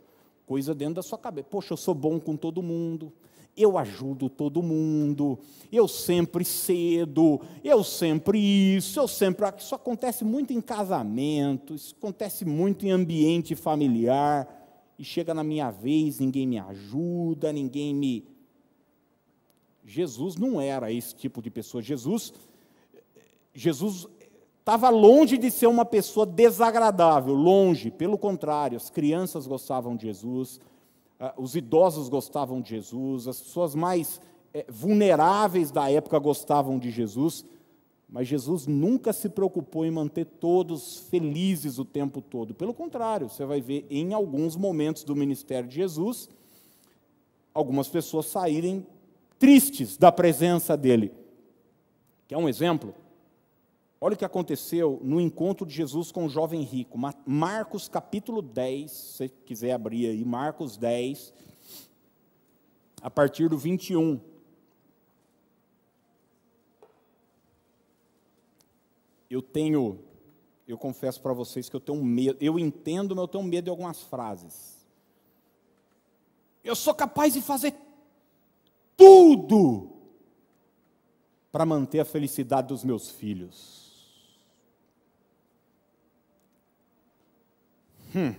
Coisa 0.45 0.74
dentro 0.74 0.95
da 0.95 1.04
sua 1.04 1.17
cabeça. 1.17 1.47
Poxa, 1.50 1.74
eu 1.74 1.78
sou 1.78 1.93
bom 1.93 2.17
com 2.17 2.38
todo 2.38 2.62
mundo 2.62 3.12
eu 3.56 3.78
ajudo 3.78 4.30
todo 4.30 4.64
mundo, 4.64 5.38
eu 5.72 5.88
sempre 5.88 6.46
cedo, 6.46 7.42
eu 7.64 7.84
sempre 7.84 8.40
isso, 8.40 9.00
eu 9.00 9.08
sempre. 9.08 9.46
Isso 9.58 9.76
acontece 9.76 10.24
muito 10.24 10.54
em 10.54 10.62
casamento, 10.62 11.76
isso 11.76 11.96
acontece 11.98 12.46
muito 12.46 12.86
em 12.86 12.92
ambiente 12.92 13.56
familiar, 13.56 14.48
e 14.98 15.04
chega 15.04 15.34
na 15.34 15.44
minha 15.44 15.72
vez, 15.72 16.20
ninguém 16.20 16.48
me 16.48 16.60
ajuda, 16.60 17.52
ninguém 17.52 17.94
me. 17.94 18.26
Jesus 19.84 20.36
não 20.36 20.62
era 20.62 20.92
esse 20.92 21.16
tipo 21.16 21.42
de 21.42 21.50
pessoa. 21.50 21.82
Jesus, 21.82 22.34
Jesus 23.54 24.08
estava 24.60 24.90
longe 24.90 25.38
de 25.38 25.50
ser 25.50 25.68
uma 25.68 25.84
pessoa 25.84 26.26
desagradável, 26.26 27.34
longe, 27.34 27.90
pelo 27.90 28.18
contrário, 28.18 28.78
as 28.78 28.90
crianças 28.90 29.48
gostavam 29.48 29.96
de 29.96 30.06
Jesus, 30.06 30.62
os 31.38 31.55
idosos 31.55 32.10
gostavam 32.10 32.62
de 32.62 32.69
Jesus, 32.69 33.27
as 33.27 33.39
pessoas 33.39 33.75
mais 33.75 34.19
é, 34.53 34.65
vulneráveis 34.67 35.71
da 35.71 35.89
época 35.89 36.17
gostavam 36.17 36.79
de 36.79 36.89
Jesus, 36.89 37.45
mas 38.10 38.27
Jesus 38.27 38.67
nunca 38.67 39.13
se 39.13 39.29
preocupou 39.29 39.86
em 39.86 39.91
manter 39.91 40.25
todos 40.25 41.07
felizes 41.10 41.77
o 41.79 41.86
tempo 41.86 42.21
todo. 42.21 42.53
Pelo 42.53 42.73
contrário, 42.73 43.29
você 43.29 43.45
vai 43.45 43.62
ver 43.62 43.86
em 43.89 44.13
alguns 44.13 44.55
momentos 44.55 45.03
do 45.03 45.15
ministério 45.15 45.69
de 45.69 45.75
Jesus, 45.75 46.29
algumas 47.53 47.88
pessoas 47.88 48.25
saírem 48.25 48.86
tristes 49.39 49.97
da 49.97 50.12
presença 50.12 50.75
dele. 50.75 51.12
Quer 52.27 52.38
um 52.38 52.49
exemplo? 52.49 52.93
Olha 54.04 54.16
o 54.16 54.18
que 54.18 54.26
aconteceu 54.26 55.00
no 55.04 55.22
encontro 55.22 55.64
de 55.64 55.76
Jesus 55.76 56.12
com 56.12 56.26
o 56.26 56.30
jovem 56.30 56.64
rico. 56.64 56.98
Marcos 57.24 57.88
capítulo 57.88 58.42
10, 58.42 58.90
se 58.90 59.18
você 59.18 59.30
quiser 59.30 59.74
abrir 59.74 60.08
aí, 60.08 60.26
Marcos 60.26 60.76
10, 60.76 61.32
a 63.00 63.12
partir 63.12 63.48
do 63.48 63.60
21. 63.60 64.20
Eu 69.30 69.40
tenho, 69.40 70.00
eu 70.68 70.80
confesso 70.80 71.22
para 71.22 71.32
vocês 71.32 71.70
que 71.70 71.76
eu 71.76 71.80
tenho 71.80 72.04
medo, 72.04 72.40
eu 72.42 72.58
entendo, 72.58 73.16
mas 73.16 73.22
eu 73.22 73.28
tenho 73.28 73.44
medo 73.44 73.66
de 73.66 73.70
algumas 73.70 74.02
frases. 74.02 74.84
Eu 76.64 76.76
sou 76.76 76.96
capaz 76.96 77.36
de 77.36 77.42
fazer 77.42 77.76
tudo 78.98 79.92
para 81.52 81.68
manter 81.68 82.00
a 82.00 82.06
felicidade 82.06 82.70
dos 82.70 82.84
meus 82.84 83.12
filhos. 83.12 83.90
Hum. 88.15 88.36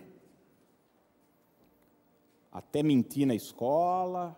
Até 2.51 2.83
mentir 2.83 3.27
na 3.27 3.35
escola, 3.35 4.37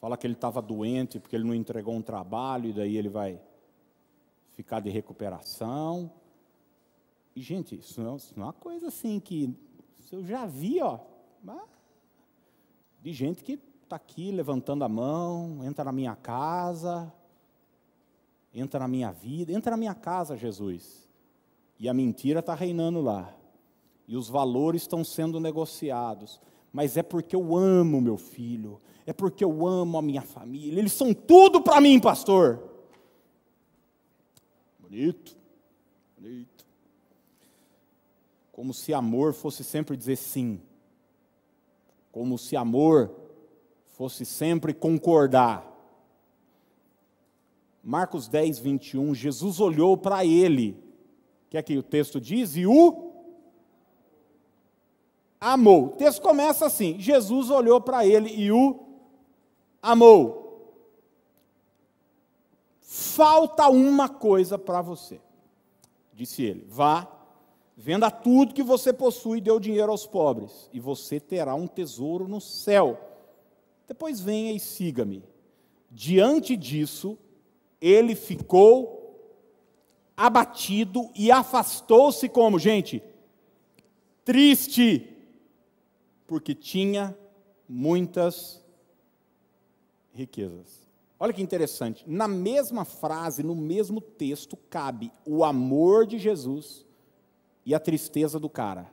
fala 0.00 0.16
que 0.16 0.26
ele 0.26 0.34
estava 0.34 0.62
doente 0.62 1.18
porque 1.18 1.34
ele 1.34 1.44
não 1.44 1.54
entregou 1.54 1.94
um 1.94 2.02
trabalho 2.02 2.70
e 2.70 2.72
daí 2.72 2.96
ele 2.96 3.08
vai 3.08 3.40
ficar 4.52 4.80
de 4.80 4.90
recuperação. 4.90 6.10
E, 7.34 7.42
gente, 7.42 7.76
isso 7.76 8.00
não, 8.00 8.16
isso 8.16 8.32
não 8.36 8.44
é 8.44 8.46
uma 8.46 8.52
coisa 8.52 8.88
assim 8.88 9.18
que 9.18 9.52
eu 10.12 10.24
já 10.24 10.46
vi, 10.46 10.80
ó, 10.80 11.00
de 13.02 13.12
gente 13.12 13.42
que 13.42 13.58
está 13.82 13.96
aqui 13.96 14.30
levantando 14.30 14.84
a 14.84 14.88
mão, 14.88 15.64
entra 15.64 15.84
na 15.84 15.92
minha 15.92 16.14
casa, 16.14 17.12
entra 18.54 18.80
na 18.80 18.88
minha 18.88 19.10
vida, 19.10 19.52
entra 19.52 19.72
na 19.72 19.76
minha 19.76 19.94
casa, 19.94 20.36
Jesus. 20.36 21.08
E 21.78 21.88
a 21.88 21.94
mentira 21.94 22.40
está 22.40 22.54
reinando 22.54 23.00
lá 23.00 23.34
e 24.08 24.16
os 24.16 24.28
valores 24.28 24.82
estão 24.82 25.02
sendo 25.02 25.40
negociados. 25.40 26.40
Mas 26.72 26.96
é 26.96 27.02
porque 27.02 27.34
eu 27.34 27.56
amo 27.56 28.00
meu 28.00 28.16
filho, 28.16 28.80
é 29.06 29.12
porque 29.12 29.44
eu 29.44 29.66
amo 29.66 29.98
a 29.98 30.02
minha 30.02 30.22
família, 30.22 30.78
eles 30.78 30.92
são 30.92 31.14
tudo 31.14 31.60
para 31.60 31.80
mim, 31.80 31.98
pastor. 31.98 32.62
Bonito, 34.78 35.36
bonito. 36.16 36.66
como 38.52 38.72
se 38.72 38.94
amor 38.94 39.34
fosse 39.34 39.62
sempre 39.64 39.96
dizer 39.96 40.16
sim, 40.16 40.60
como 42.12 42.38
se 42.38 42.56
amor 42.56 43.14
fosse 43.86 44.24
sempre 44.24 44.72
concordar. 44.72 45.72
Marcos 47.82 48.28
10, 48.28 48.58
21, 48.58 49.14
Jesus 49.14 49.60
olhou 49.60 49.96
para 49.96 50.24
ele, 50.24 50.76
que 51.48 51.56
aqui 51.56 51.76
o 51.76 51.82
texto 51.82 52.20
diz, 52.20 52.56
e 52.56 52.66
o 52.66 53.05
amou. 55.40 55.86
O 55.86 55.90
texto 55.90 56.22
começa 56.22 56.66
assim: 56.66 56.98
Jesus 56.98 57.50
olhou 57.50 57.80
para 57.80 58.06
ele 58.06 58.30
e 58.34 58.50
o 58.50 58.80
amou. 59.82 60.44
Falta 62.80 63.68
uma 63.68 64.08
coisa 64.08 64.58
para 64.58 64.80
você, 64.80 65.20
disse 66.12 66.42
ele: 66.42 66.64
vá, 66.68 67.06
venda 67.76 68.10
tudo 68.10 68.54
que 68.54 68.62
você 68.62 68.92
possui 68.92 69.38
e 69.38 69.40
dê 69.40 69.50
o 69.50 69.60
dinheiro 69.60 69.90
aos 69.90 70.06
pobres, 70.06 70.70
e 70.72 70.80
você 70.80 71.18
terá 71.20 71.54
um 71.54 71.66
tesouro 71.66 72.28
no 72.28 72.40
céu. 72.40 73.00
Depois 73.86 74.20
venha 74.20 74.52
e 74.52 74.60
siga-me. 74.60 75.22
Diante 75.90 76.56
disso, 76.56 77.16
ele 77.80 78.14
ficou 78.14 78.96
abatido 80.16 81.10
e 81.14 81.30
afastou-se 81.30 82.28
como, 82.28 82.58
gente? 82.58 83.02
Triste, 84.24 85.15
porque 86.26 86.54
tinha 86.54 87.16
muitas 87.68 88.62
riquezas. 90.12 90.86
Olha 91.18 91.32
que 91.32 91.42
interessante, 91.42 92.04
na 92.06 92.28
mesma 92.28 92.84
frase, 92.84 93.42
no 93.42 93.54
mesmo 93.54 94.00
texto, 94.00 94.56
cabe 94.68 95.10
o 95.24 95.44
amor 95.44 96.06
de 96.06 96.18
Jesus 96.18 96.84
e 97.64 97.74
a 97.74 97.80
tristeza 97.80 98.38
do 98.38 98.50
cara. 98.50 98.90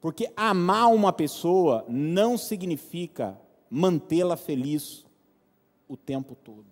Porque 0.00 0.32
amar 0.36 0.92
uma 0.92 1.12
pessoa 1.12 1.84
não 1.88 2.38
significa 2.38 3.38
mantê-la 3.68 4.36
feliz 4.36 5.04
o 5.88 5.96
tempo 5.96 6.34
todo. 6.34 6.64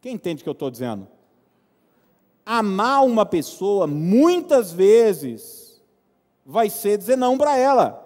Quem 0.00 0.14
entende 0.14 0.40
o 0.40 0.44
que 0.44 0.48
eu 0.48 0.52
estou 0.52 0.70
dizendo? 0.70 1.06
Amar 2.44 3.04
uma 3.04 3.26
pessoa, 3.26 3.86
muitas 3.86 4.72
vezes, 4.72 5.80
vai 6.44 6.70
ser 6.70 6.98
dizer 6.98 7.16
não 7.16 7.36
para 7.36 7.56
ela. 7.56 7.99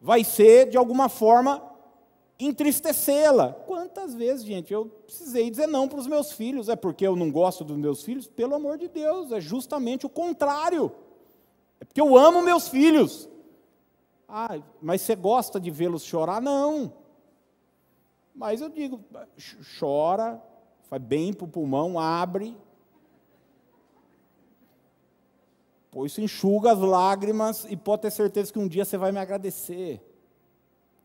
Vai 0.00 0.24
ser, 0.24 0.70
de 0.70 0.78
alguma 0.78 1.08
forma, 1.08 1.62
entristecê-la. 2.38 3.52
Quantas 3.52 4.14
vezes, 4.14 4.44
gente, 4.44 4.72
eu 4.72 4.86
precisei 4.86 5.50
dizer 5.50 5.66
não 5.66 5.86
para 5.86 6.00
os 6.00 6.06
meus 6.06 6.32
filhos? 6.32 6.68
É 6.68 6.76
porque 6.76 7.06
eu 7.06 7.14
não 7.14 7.30
gosto 7.30 7.62
dos 7.64 7.76
meus 7.76 8.02
filhos? 8.02 8.26
Pelo 8.26 8.54
amor 8.54 8.78
de 8.78 8.88
Deus, 8.88 9.30
é 9.30 9.40
justamente 9.40 10.06
o 10.06 10.08
contrário. 10.08 10.90
É 11.80 11.84
porque 11.84 12.00
eu 12.00 12.16
amo 12.16 12.42
meus 12.42 12.68
filhos. 12.68 13.28
Ah, 14.26 14.58
mas 14.80 15.02
você 15.02 15.14
gosta 15.14 15.60
de 15.60 15.70
vê-los 15.70 16.02
chorar? 16.02 16.40
Não. 16.40 16.92
Mas 18.34 18.60
eu 18.60 18.68
digo, 18.68 19.00
chora, 19.78 20.42
faz 20.88 21.02
bem 21.02 21.32
para 21.32 21.44
o 21.44 21.48
pulmão, 21.48 21.98
abre. 21.98 22.56
Pois 25.90 26.12
isso 26.12 26.20
enxuga 26.20 26.72
as 26.72 26.78
lágrimas 26.78 27.66
e 27.68 27.76
pode 27.76 28.02
ter 28.02 28.10
certeza 28.10 28.52
que 28.52 28.58
um 28.58 28.68
dia 28.68 28.84
você 28.84 28.96
vai 28.96 29.10
me 29.10 29.18
agradecer. 29.18 30.00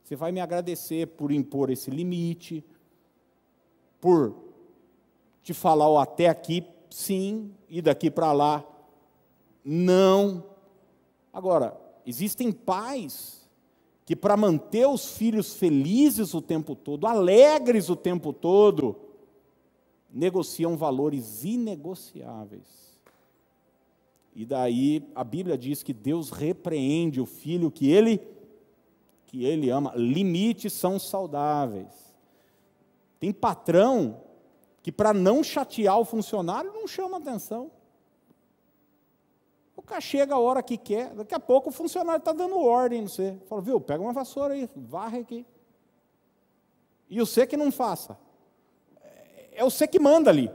Você 0.03 0.15
vai 0.15 0.31
me 0.31 0.39
agradecer 0.39 1.07
por 1.07 1.31
impor 1.31 1.71
esse 1.71 1.89
limite, 1.89 2.63
por 3.99 4.35
te 5.41 5.53
falar 5.53 5.89
oh, 5.89 5.97
até 5.97 6.29
aqui 6.29 6.63
sim 6.91 7.51
e 7.67 7.81
daqui 7.81 8.11
para 8.11 8.31
lá 8.31 8.63
não. 9.63 10.43
Agora, 11.33 11.75
existem 12.05 12.51
pais 12.51 13.49
que 14.05 14.15
para 14.15 14.37
manter 14.37 14.87
os 14.87 15.17
filhos 15.17 15.55
felizes 15.55 16.35
o 16.35 16.41
tempo 16.41 16.75
todo, 16.75 17.07
alegres 17.07 17.89
o 17.89 17.95
tempo 17.95 18.31
todo, 18.31 18.95
negociam 20.11 20.77
valores 20.77 21.43
inegociáveis. 21.43 22.84
E 24.35 24.45
daí 24.45 25.09
a 25.15 25.23
Bíblia 25.23 25.57
diz 25.57 25.81
que 25.81 25.93
Deus 25.93 26.29
repreende 26.29 27.21
o 27.21 27.25
filho 27.25 27.71
que 27.71 27.89
ele 27.89 28.19
que 29.25 29.45
ele 29.45 29.69
ama. 29.69 29.93
Limites 29.95 30.73
são 30.73 30.99
saudáveis. 30.99 31.93
Tem 33.19 33.31
patrão 33.31 34.21
que 34.83 34.91
para 34.91 35.13
não 35.13 35.41
chatear 35.41 35.97
o 35.99 36.05
funcionário 36.05 36.71
não 36.73 36.87
chama 36.87 37.17
atenção. 37.17 37.71
O 39.75 39.81
cara 39.81 40.01
chega 40.01 40.35
a 40.35 40.39
hora 40.39 40.61
que 40.61 40.77
quer, 40.77 41.13
daqui 41.13 41.33
a 41.33 41.39
pouco 41.39 41.69
o 41.69 41.71
funcionário 41.71 42.19
está 42.19 42.33
dando 42.33 42.59
ordem 42.59 43.03
em 43.03 43.07
você. 43.07 43.37
Fala, 43.47 43.61
viu, 43.61 43.79
pega 43.79 44.03
uma 44.03 44.13
vassoura 44.13 44.53
aí, 44.53 44.69
varre 44.75 45.19
aqui. 45.19 45.45
E 47.09 47.19
você 47.19 47.47
que 47.47 47.55
não 47.55 47.71
faça. 47.71 48.17
É 49.51 49.63
você 49.63 49.87
que 49.87 49.99
manda 49.99 50.29
ali. 50.29 50.51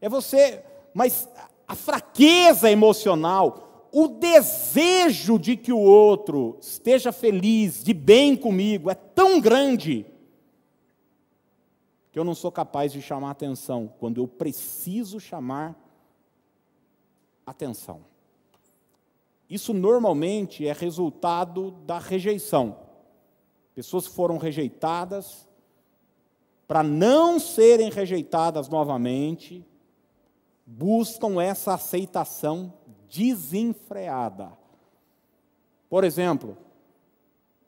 É 0.00 0.08
você, 0.08 0.64
mas 0.94 1.28
a 1.72 1.74
fraqueza 1.74 2.70
emocional, 2.70 3.88
o 3.90 4.06
desejo 4.06 5.38
de 5.38 5.56
que 5.56 5.72
o 5.72 5.78
outro 5.78 6.58
esteja 6.60 7.10
feliz, 7.10 7.82
de 7.82 7.94
bem 7.94 8.36
comigo, 8.36 8.90
é 8.90 8.94
tão 8.94 9.40
grande 9.40 10.04
que 12.10 12.18
eu 12.18 12.24
não 12.24 12.34
sou 12.34 12.52
capaz 12.52 12.92
de 12.92 13.00
chamar 13.00 13.30
atenção 13.30 13.90
quando 13.98 14.20
eu 14.20 14.28
preciso 14.28 15.18
chamar 15.18 15.74
atenção. 17.46 18.04
Isso 19.48 19.72
normalmente 19.72 20.66
é 20.66 20.74
resultado 20.74 21.70
da 21.86 21.98
rejeição. 21.98 22.76
Pessoas 23.74 24.06
foram 24.06 24.36
rejeitadas, 24.36 25.48
para 26.68 26.82
não 26.82 27.40
serem 27.40 27.90
rejeitadas 27.90 28.68
novamente, 28.68 29.64
buscam 30.66 31.42
essa 31.42 31.74
aceitação 31.74 32.72
desenfreada. 33.08 34.52
Por 35.88 36.04
exemplo, 36.04 36.56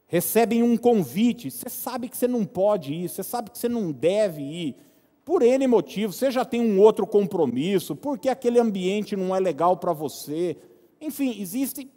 recebem 0.07 0.63
um 0.63 0.77
convite, 0.77 1.51
você 1.51 1.69
sabe 1.69 2.09
que 2.09 2.17
você 2.17 2.27
não 2.27 2.45
pode 2.45 2.95
ir, 2.95 3.09
você 3.09 3.23
sabe 3.23 3.51
que 3.51 3.59
você 3.59 3.69
não 3.69 3.93
deve 3.93 4.43
ir, 4.43 4.77
por 5.25 5.43
N 5.43 5.67
motivos, 5.67 6.17
você 6.17 6.31
já 6.31 6.45
tem 6.45 6.61
um 6.61 6.79
outro 6.81 7.07
compromisso, 7.07 7.97
porque 7.97 8.29
aquele 8.29 8.59
ambiente 8.59 9.17
não 9.17 9.35
é 9.35 9.41
legal 9.41 9.77
para 9.77 9.93
você, 9.93 10.57
enfim, 11.01 11.41
existem 11.41 11.91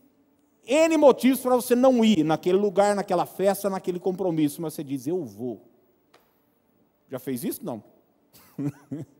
N 0.65 0.97
motivos 0.97 1.39
para 1.39 1.55
você 1.55 1.75
não 1.75 2.03
ir 2.03 2.23
naquele 2.23 2.57
lugar, 2.57 2.95
naquela 2.95 3.25
festa, 3.25 3.69
naquele 3.69 3.99
compromisso, 3.99 4.61
mas 4.61 4.73
você 4.73 4.83
diz, 4.83 5.07
eu 5.07 5.23
vou. 5.23 5.61
Já 7.09 7.19
fez 7.19 7.43
isso? 7.43 7.63
Não. 7.63 7.81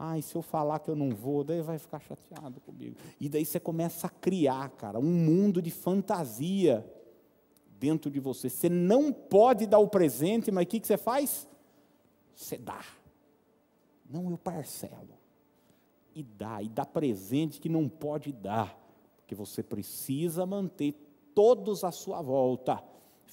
Ai, 0.00 0.22
se 0.22 0.36
eu 0.36 0.42
falar 0.42 0.78
que 0.78 0.88
eu 0.88 0.94
não 0.94 1.10
vou, 1.10 1.42
daí 1.42 1.60
vai 1.60 1.76
ficar 1.76 1.98
chateado 1.98 2.60
comigo. 2.60 2.96
E 3.20 3.28
daí 3.28 3.44
você 3.44 3.58
começa 3.58 4.06
a 4.06 4.10
criar, 4.10 4.70
cara, 4.70 5.00
um 5.00 5.02
mundo 5.02 5.60
de 5.60 5.72
fantasia 5.72 6.86
dentro 7.80 8.08
de 8.08 8.20
você. 8.20 8.48
Você 8.48 8.68
não 8.68 9.12
pode 9.12 9.66
dar 9.66 9.80
o 9.80 9.88
presente, 9.88 10.52
mas 10.52 10.64
o 10.64 10.66
que, 10.68 10.78
que 10.78 10.86
você 10.86 10.96
faz? 10.96 11.48
Você 12.32 12.56
dá. 12.56 12.84
Não, 14.08 14.30
eu 14.30 14.38
parcelo. 14.38 15.18
E 16.14 16.22
dá, 16.22 16.62
e 16.62 16.68
dá 16.68 16.86
presente 16.86 17.60
que 17.60 17.68
não 17.68 17.88
pode 17.88 18.32
dar 18.32 18.78
que 19.26 19.34
você 19.34 19.62
precisa 19.62 20.46
manter 20.46 20.94
todos 21.34 21.82
à 21.84 21.90
sua 21.90 22.22
volta 22.22 22.82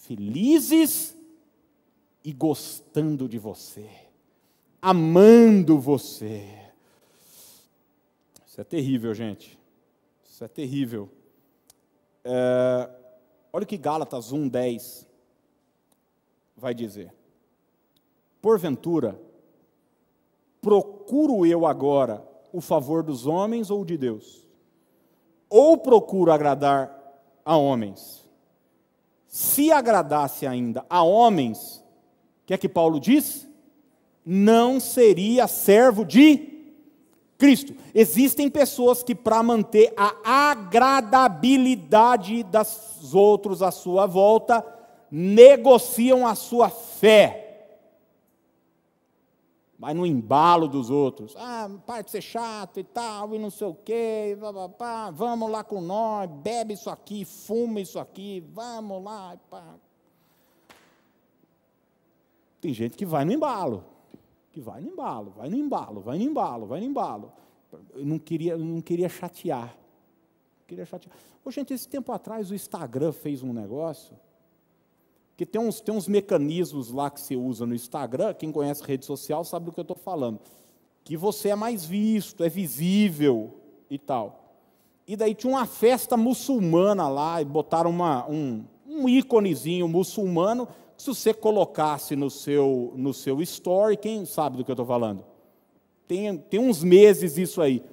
felizes 0.06 1.18
e 2.24 2.32
gostando 2.32 3.28
de 3.28 3.40
você, 3.40 3.90
amando 4.90 5.80
você. 5.80 6.48
Isso 8.46 8.60
é 8.60 8.64
terrível, 8.64 9.14
gente. 9.14 9.58
Isso 10.26 10.44
é 10.44 10.48
terrível. 10.48 11.10
É, 12.24 12.90
olha 13.54 13.64
o 13.64 13.68
que 13.68 13.78
Gálatas 13.78 14.34
1,10 14.34 15.06
vai 16.56 16.74
dizer. 16.74 17.14
Porventura, 18.42 19.20
procuro 20.62 21.46
eu 21.46 21.66
agora 21.66 22.26
o 22.52 22.62
favor 22.62 23.04
dos 23.04 23.26
homens 23.26 23.70
ou 23.70 23.84
de 23.84 23.98
Deus? 23.98 24.46
ou 25.50 25.78
procuro 25.78 26.34
agradar 26.34 26.94
a 27.44 27.56
homens. 27.56 28.28
Se 29.26 29.72
agradasse 29.72 30.46
ainda 30.46 30.86
a 30.90 31.02
homens, 31.02 31.78
o 32.44 32.46
que 32.46 32.54
é 32.54 32.58
que 32.58 32.70
Paulo 32.70 33.00
diz? 33.00 33.48
Não 34.26 34.80
seria 34.80 35.48
servo 35.48 36.04
de 36.04 36.56
Cristo. 37.38 37.76
Existem 37.94 38.50
pessoas 38.50 39.04
que, 39.04 39.14
para 39.14 39.44
manter 39.44 39.94
a 39.96 40.52
agradabilidade 40.52 42.44
dos 42.44 43.14
outros 43.14 43.62
à 43.62 43.72
sua 43.72 44.06
volta, 44.06 44.66
negociam 45.12 46.26
a 46.26 46.34
sua 46.34 46.70
fé. 46.70 47.42
vai 49.78 49.94
no 49.94 50.06
embalo 50.06 50.68
dos 50.68 50.90
outros. 50.90 51.36
Ah, 51.38 51.70
para 51.86 52.02
de 52.02 52.10
ser 52.10 52.22
chato 52.22 52.80
e 52.80 52.84
tal, 52.84 53.36
e 53.36 53.40
não 53.40 53.50
sei 53.50 53.68
o 53.68 53.76
quê, 53.76 54.38
pá, 54.40 54.52
pá, 54.52 54.70
pá, 54.70 55.12
vamos 55.12 55.52
lá 55.52 55.64
com 55.64 55.80
nós, 55.82 56.30
bebe 56.30 56.74
isso 56.74 56.90
aqui, 56.90 57.24
fuma 57.24 57.80
isso 57.80 58.00
aqui, 58.00 58.44
vamos 58.52 59.04
lá. 59.04 59.38
Pá. 59.50 59.76
Tem 62.60 62.74
gente 62.74 62.98
que 62.98 63.06
vai 63.06 63.24
no 63.26 63.32
embalo, 63.32 63.84
que 64.56 64.62
vai 64.62 64.80
no 64.80 64.88
embalo, 64.88 65.34
vai 65.36 65.50
no 65.50 65.58
embalo, 65.58 66.00
vai 66.00 66.18
no 66.18 66.24
embalo, 66.24 66.66
vai 66.66 66.80
no 66.80 66.86
embalo. 66.86 67.34
Eu 67.94 68.06
não 68.06 68.18
queria, 68.18 68.58
não 68.58 68.80
queria 68.80 69.10
chatear. 69.10 69.68
Não 69.68 70.66
queria 70.66 70.86
chatear. 70.86 71.14
Ô, 71.44 71.52
gente, 71.52 71.74
esse 71.74 71.86
tempo 71.90 72.10
atrás 72.14 72.50
o 72.50 72.56
Instagram 72.56 73.12
fez 73.12 73.44
um 73.44 73.52
negócio 73.52 74.16
que 75.36 75.46
tem 75.46 75.60
uns, 75.60 75.82
tem 75.82 75.94
uns 75.94 76.08
mecanismos 76.08 76.90
lá 76.90 77.10
que 77.10 77.20
se 77.20 77.36
usa 77.36 77.66
no 77.66 77.76
Instagram, 77.76 78.34
quem 78.34 78.50
conhece 78.50 78.82
rede 78.82 79.04
social 79.04 79.44
sabe 79.44 79.66
do 79.66 79.74
que 79.74 79.80
eu 79.82 79.84
estou 79.84 79.98
falando. 79.98 80.40
Que 81.04 81.18
você 81.18 81.50
é 81.50 81.56
mais 81.56 81.84
visto, 81.84 82.42
é 82.42 82.48
visível 82.48 83.60
e 83.90 84.00
tal. 84.00 84.56
E 85.06 85.18
daí 85.18 85.36
tinha 85.36 85.52
uma 85.52 85.66
festa 85.66 86.16
muçulmana 86.16 87.10
lá, 87.10 87.42
e 87.42 87.46
botaram 87.46 87.90
uma, 87.90 88.26
um, 88.30 88.64
um 88.88 89.10
íconezinho 89.10 89.90
muçulmano, 89.90 90.66
se 90.98 91.08
você 91.08 91.34
colocasse 91.34 92.16
no 92.16 92.30
seu, 92.30 92.94
no 92.96 93.14
seu 93.14 93.42
story, 93.42 93.98
quem 93.98 94.26
sabe 94.26 94.58
do 94.58 94.64
que 94.64 94.72
eu 94.72 94.74
estou 94.74 94.86
falando? 94.86 95.26
Tem, 96.08 96.38
tem 96.38 96.60
uns 96.60 96.84
meses 96.84 97.38
isso 97.38 97.62
aí. 97.62 97.84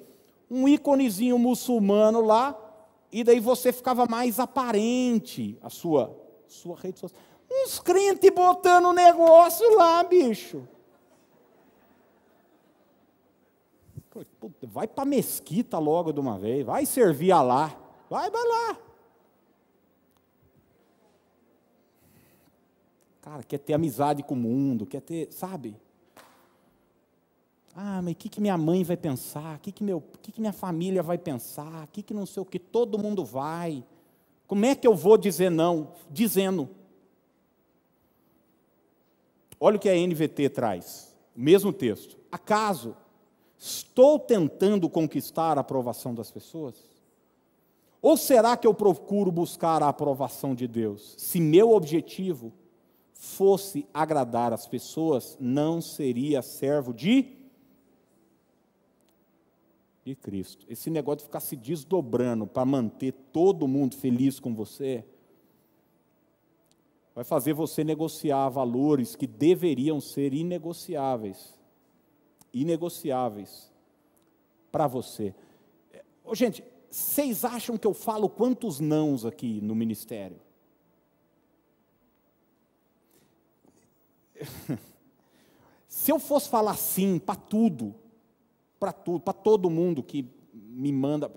Um 0.49 0.67
íconezinho 0.67 1.37
muçulmano 1.37 2.21
lá, 2.21 2.57
e 3.11 3.23
daí 3.23 3.39
você 3.39 3.73
ficava 3.73 4.05
mais 4.05 4.39
aparente, 4.39 5.57
a 5.61 5.69
sua, 5.69 6.15
sua 6.47 6.75
rede 6.77 6.99
social. 6.99 7.21
Uns 7.51 7.79
crentes 7.79 8.29
botando 8.31 8.93
negócio 8.93 9.75
lá, 9.75 10.03
bicho. 10.03 10.67
Vai 14.63 14.87
para 14.87 15.05
mesquita 15.05 15.77
logo 15.79 16.11
de 16.11 16.19
uma 16.19 16.37
vez, 16.37 16.65
vai 16.65 16.85
servir 16.85 17.31
a 17.31 17.41
lá, 17.41 17.75
vai, 18.09 18.29
vai 18.29 18.47
lá. 18.47 18.77
Cara, 23.23 23.41
quer 23.41 23.57
ter 23.57 23.73
amizade 23.73 24.21
com 24.21 24.33
o 24.33 24.37
mundo, 24.37 24.85
quer 24.85 24.99
ter, 24.99 25.31
sabe? 25.31 25.77
Ah, 27.73 28.01
mas 28.01 28.13
o 28.13 28.17
que, 28.17 28.27
que 28.27 28.41
minha 28.41 28.57
mãe 28.57 28.83
vai 28.83 28.97
pensar? 28.97 29.55
O 29.55 29.59
que, 29.61 29.71
que, 29.71 29.81
meu, 29.81 30.03
que, 30.21 30.29
que 30.29 30.41
minha 30.41 30.51
família 30.51 31.01
vai 31.01 31.17
pensar? 31.17 31.85
O 31.85 31.87
que, 31.87 32.03
que 32.03 32.13
não 32.13 32.25
sei 32.25 32.43
o 32.43 32.45
que? 32.45 32.59
Todo 32.59 32.99
mundo 32.99 33.23
vai. 33.23 33.81
Como 34.45 34.65
é 34.65 34.75
que 34.75 34.85
eu 34.85 34.93
vou 34.93 35.17
dizer 35.17 35.49
não? 35.49 35.93
Dizendo. 36.11 36.69
Olha 39.57 39.77
o 39.77 39.79
que 39.79 39.87
a 39.87 39.95
NVT 39.95 40.49
traz, 40.49 41.15
o 41.33 41.39
mesmo 41.39 41.71
texto. 41.71 42.17
Acaso 42.29 42.93
estou 43.57 44.19
tentando 44.19 44.89
conquistar 44.89 45.57
a 45.57 45.61
aprovação 45.61 46.13
das 46.13 46.29
pessoas? 46.29 46.75
Ou 48.01 48.17
será 48.17 48.57
que 48.57 48.67
eu 48.67 48.73
procuro 48.73 49.31
buscar 49.31 49.81
a 49.81 49.87
aprovação 49.87 50.53
de 50.53 50.67
Deus? 50.67 51.15
Se 51.17 51.39
meu 51.39 51.71
objetivo 51.71 52.51
fosse 53.23 53.87
agradar 53.93 54.51
as 54.51 54.67
pessoas, 54.67 55.37
não 55.39 55.81
seria 55.81 56.41
servo 56.41 56.93
de 56.93 57.37
de 60.03 60.13
Cristo. 60.13 60.65
Esse 60.67 60.89
negócio 60.89 61.19
de 61.19 61.23
ficar 61.23 61.39
se 61.39 61.55
desdobrando 61.55 62.45
para 62.45 62.65
manter 62.65 63.13
todo 63.31 63.65
mundo 63.65 63.95
feliz 63.95 64.41
com 64.41 64.53
você, 64.53 65.05
vai 67.15 67.23
fazer 67.23 67.53
você 67.53 67.81
negociar 67.81 68.49
valores 68.49 69.15
que 69.15 69.25
deveriam 69.25 70.01
ser 70.01 70.33
inegociáveis. 70.33 71.57
Inegociáveis 72.53 73.71
para 74.69 74.85
você. 74.85 75.33
Ô, 76.25 76.35
gente, 76.35 76.61
vocês 76.89 77.45
acham 77.45 77.77
que 77.77 77.87
eu 77.87 77.93
falo 77.93 78.27
quantos 78.27 78.81
nãos 78.81 79.25
aqui 79.25 79.61
no 79.61 79.73
ministério? 79.73 80.42
Se 85.87 86.11
eu 86.11 86.19
fosse 86.19 86.49
falar 86.49 86.75
sim 86.75 87.19
para 87.19 87.35
tudo, 87.35 87.93
para 88.79 88.91
tudo, 88.91 89.19
para 89.19 89.33
todo 89.33 89.69
mundo 89.69 90.01
que 90.01 90.27
me 90.53 90.91
manda, 90.91 91.31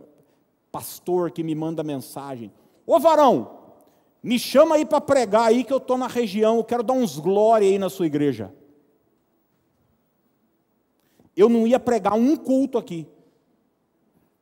pastor 0.72 1.30
que 1.30 1.42
me 1.42 1.54
manda 1.54 1.82
mensagem, 1.82 2.50
ô 2.86 2.98
varão, 2.98 3.66
me 4.22 4.38
chama 4.38 4.76
aí 4.76 4.84
para 4.84 5.00
pregar 5.00 5.48
aí 5.48 5.62
que 5.62 5.72
eu 5.72 5.76
estou 5.76 5.98
na 5.98 6.06
região, 6.06 6.56
eu 6.56 6.64
quero 6.64 6.82
dar 6.82 6.94
uns 6.94 7.18
glória 7.18 7.68
aí 7.68 7.78
na 7.78 7.88
sua 7.88 8.06
igreja. 8.06 8.52
Eu 11.36 11.48
não 11.48 11.66
ia 11.66 11.78
pregar 11.78 12.14
um 12.14 12.34
culto 12.34 12.78
aqui. 12.78 13.06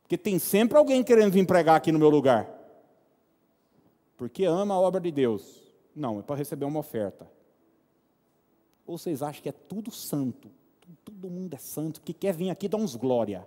Porque 0.03 0.17
tem 0.17 0.39
sempre 0.39 0.79
alguém 0.79 1.03
querendo 1.03 1.33
vir 1.33 1.45
pregar 1.47 1.77
aqui 1.77 1.91
no 1.91 1.99
meu 1.99 2.09
lugar. 2.09 2.49
Porque 4.17 4.45
ama 4.45 4.75
a 4.75 4.81
obra 4.81 5.01
de 5.01 5.11
Deus. 5.11 5.61
Não, 5.95 6.21
é 6.21 6.23
para 6.23 6.37
receber 6.37 6.65
uma 6.65 6.79
oferta. 6.79 7.29
Ou 8.87 8.99
vocês 8.99 9.23
acham 9.23 9.43
que 9.43 9.49
é 9.49 9.53
tudo 9.53 9.91
santo? 9.91 10.51
Todo 11.05 11.31
mundo 11.31 11.55
é 11.55 11.59
santo, 11.59 12.01
que 12.01 12.13
quer 12.13 12.35
vir 12.35 12.51
aqui 12.51 12.69
dar 12.69 12.77
uns 12.77 12.95
glória. 12.97 13.47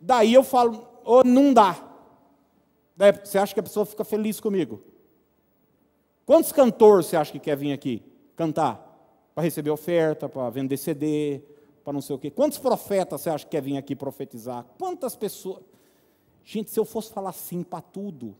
daí 0.00 0.32
eu 0.32 0.42
falo, 0.42 0.88
oh, 1.04 1.22
não 1.22 1.52
dá. 1.52 1.86
Daí 2.96 3.12
você 3.12 3.38
acha 3.38 3.52
que 3.52 3.60
a 3.60 3.62
pessoa 3.62 3.84
fica 3.84 4.02
feliz 4.02 4.40
comigo? 4.40 4.82
Quantos 6.24 6.52
cantores 6.52 7.06
você 7.06 7.16
acha 7.16 7.30
que 7.30 7.38
quer 7.38 7.56
vir 7.56 7.72
aqui 7.72 8.02
cantar? 8.34 8.86
Para 9.34 9.44
receber 9.44 9.70
oferta, 9.70 10.28
para 10.28 10.48
vender 10.50 10.76
CD, 10.76 11.42
para 11.84 11.92
não 11.92 12.00
sei 12.00 12.16
o 12.16 12.18
quê. 12.18 12.30
Quantos 12.30 12.58
profetas 12.58 13.20
você 13.20 13.30
acha 13.30 13.44
que 13.44 13.50
quer 13.50 13.62
vir 13.62 13.76
aqui 13.76 13.94
profetizar? 13.94 14.64
Quantas 14.78 15.14
pessoas. 15.14 15.62
Gente, 16.44 16.70
se 16.70 16.80
eu 16.80 16.84
fosse 16.84 17.12
falar 17.12 17.32
sim 17.32 17.62
para 17.62 17.80
tudo, 17.80 18.36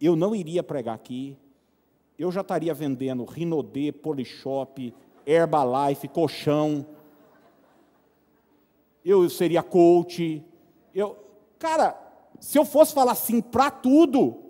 eu 0.00 0.16
não 0.16 0.34
iria 0.34 0.62
pregar 0.62 0.94
aqui. 0.94 1.36
Eu 2.18 2.30
já 2.30 2.42
estaria 2.42 2.72
vendendo 2.72 3.24
Rinodê, 3.24 3.90
Polishop, 3.90 4.94
Herbalife, 5.26 6.08
colchão. 6.08 6.86
Eu 9.04 9.28
seria 9.28 9.62
coach. 9.62 10.44
Eu, 10.94 11.16
cara, 11.58 12.00
se 12.38 12.58
eu 12.58 12.64
fosse 12.64 12.94
falar 12.94 13.14
sim 13.14 13.40
para 13.40 13.70
tudo, 13.70 14.44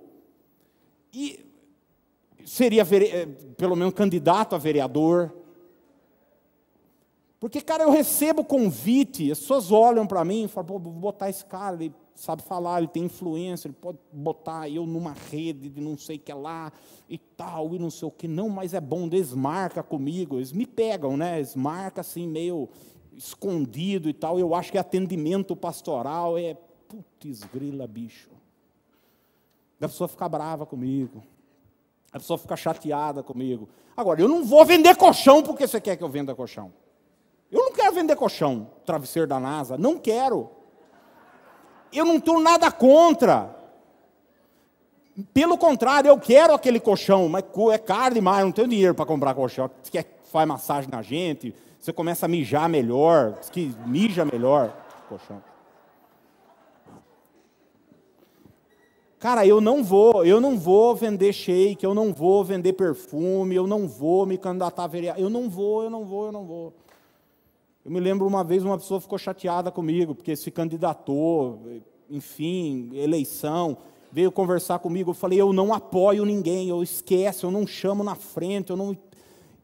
e 1.13 1.45
seria 2.45 2.83
eh, 2.83 3.27
pelo 3.57 3.77
menos 3.77 3.95
candidato 3.95 4.55
a 4.55 4.59
vereador. 4.59 5.35
Porque, 7.41 7.61
cara, 7.61 7.85
eu 7.85 7.91
recebo 7.91 8.45
convite, 8.45 9.31
as 9.31 9.39
pessoas 9.39 9.71
olham 9.71 10.07
para 10.07 10.25
mim 10.25 10.45
e 10.45 10.49
falam, 10.49 10.79
vou 10.79 10.81
botar 10.81 11.31
esse 11.31 11.45
cara, 11.45 11.77
ele 11.77 11.95
sabe 12.15 12.43
falar, 12.43 12.79
ele 12.79 12.89
tem 12.89 13.05
influência, 13.05 13.69
ele 13.69 13.77
pode 13.81 13.99
botar 14.13 14.69
eu 14.69 14.87
numa 14.87 15.13
rede 15.31 15.69
de 15.69 15.81
não 15.81 15.99
sei 15.99 16.17
o 16.17 16.21
que 16.21 16.33
lá 16.33 16.73
e 17.09 17.19
tal, 17.19 17.75
e 17.75 17.79
não 17.79 17.91
sei 17.91 18.09
o 18.09 18.11
que. 18.11 18.29
Não, 18.29 18.49
mas 18.49 18.75
é 18.75 18.81
bom, 18.81 19.09
desmarca 19.09 19.83
comigo. 19.83 20.37
Eles 20.37 20.53
me 20.53 20.67
pegam, 20.67 21.17
né? 21.17 21.39
Eles 21.39 21.55
marcam 21.55 22.01
assim, 22.01 22.27
meio 22.27 22.69
escondido 23.13 24.09
e 24.09 24.13
tal. 24.13 24.39
Eu 24.39 24.55
acho 24.55 24.73
que 24.73 24.79
atendimento 24.79 25.55
pastoral 25.57 26.39
é 26.39 26.57
Putz, 26.89 27.43
grila, 27.45 27.87
bicho. 27.87 28.31
A 29.81 29.89
pessoa 29.89 30.09
fica 30.09 30.29
brava 30.29 30.65
comigo. 30.65 31.23
A 32.13 32.19
pessoa 32.19 32.39
fica 32.39 32.57
chateada 32.57 33.23
comigo. 33.23 33.69
Agora, 33.97 34.21
eu 34.21 34.29
não 34.29 34.45
vou 34.45 34.65
vender 34.65 34.97
colchão 34.97 35.43
porque 35.43 35.67
você 35.67 35.81
quer 35.81 35.97
que 35.97 36.05
eu 36.05 36.09
venda 36.09 36.35
colchão. 36.35 36.73
Eu 37.51 37.65
não 37.65 37.73
quero 37.73 37.95
vender 37.95 38.17
colchão, 38.17 38.71
travesseiro 38.87 39.29
da 39.29 39.41
NASA. 39.41 39.77
Não 39.77 39.99
quero. 39.99 40.51
Eu 41.95 42.05
não 42.05 42.19
tenho 42.19 42.41
nada 42.41 42.71
contra. 42.71 43.55
Pelo 45.33 45.57
contrário, 45.57 46.09
eu 46.09 46.19
quero 46.19 46.53
aquele 46.53 46.81
colchão, 46.81 47.29
mas 47.29 47.45
é 47.73 47.79
caro 47.79 48.15
demais, 48.15 48.45
não 48.45 48.53
tenho 48.53 48.69
dinheiro 48.69 48.95
para 48.95 49.07
comprar 49.07 49.35
colchão. 49.35 49.71
Quer 49.91 50.15
faz 50.35 50.49
massagem 50.49 50.91
na 50.91 51.01
gente, 51.01 51.55
você 51.79 51.93
começa 51.93 52.27
a 52.27 52.29
mijar 52.29 52.69
melhor, 52.69 53.39
que 53.53 53.73
mija 53.87 54.25
melhor. 54.25 54.75
Colchão. 55.09 55.41
Cara, 59.21 59.47
eu 59.47 59.61
não 59.61 59.85
vou, 59.85 60.25
eu 60.25 60.41
não 60.41 60.59
vou 60.59 60.97
vender 60.97 61.33
shake, 61.33 61.85
eu 61.85 61.95
não 61.95 62.13
vou 62.13 62.45
vender 62.45 62.73
perfume, 62.73 63.55
eu 63.55 63.67
não 63.67 63.87
vou 63.87 64.27
me 64.27 64.37
candidatar 64.37 64.85
a 64.85 64.87
vereador, 64.89 65.23
eu 65.23 65.31
não 65.31 65.49
vou, 65.49 65.85
eu 65.85 65.89
não 65.89 66.05
vou, 66.05 66.27
eu 66.27 66.33
não 66.33 66.45
vou. 66.45 66.75
Eu 67.85 67.91
me 67.91 68.01
lembro 68.01 68.27
uma 68.27 68.43
vez 68.43 68.65
uma 68.65 68.79
pessoa 68.79 68.99
ficou 68.99 69.19
chateada 69.19 69.71
comigo, 69.71 70.15
porque 70.15 70.35
se 70.35 70.51
candidatou, 70.51 71.61
enfim, 72.09 72.91
eleição, 72.95 73.77
veio 74.11 74.33
conversar 74.33 74.79
comigo, 74.79 75.11
eu 75.11 75.15
falei, 75.15 75.39
eu 75.39 75.53
não 75.53 75.75
apoio 75.75 76.25
ninguém, 76.25 76.71
eu 76.71 76.83
esqueço, 76.83 77.45
eu 77.45 77.51
não 77.51 77.67
chamo 77.67 78.03
na 78.03 78.15
frente, 78.15 78.71
eu 78.71 78.77
não, 78.77 78.97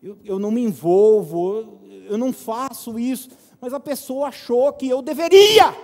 eu, 0.02 0.18
eu 0.22 0.38
não 0.38 0.50
me 0.50 0.60
envolvo, 0.60 1.56
eu, 1.56 1.80
eu 2.10 2.18
não 2.18 2.30
faço 2.30 2.98
isso, 2.98 3.30
mas 3.58 3.72
a 3.72 3.80
pessoa 3.80 4.28
achou 4.28 4.70
que 4.74 4.86
eu 4.86 5.00
deveria. 5.00 5.74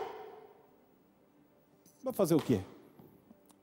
Vai 2.04 2.12
fazer 2.12 2.34
o 2.34 2.40
quê? 2.40 2.60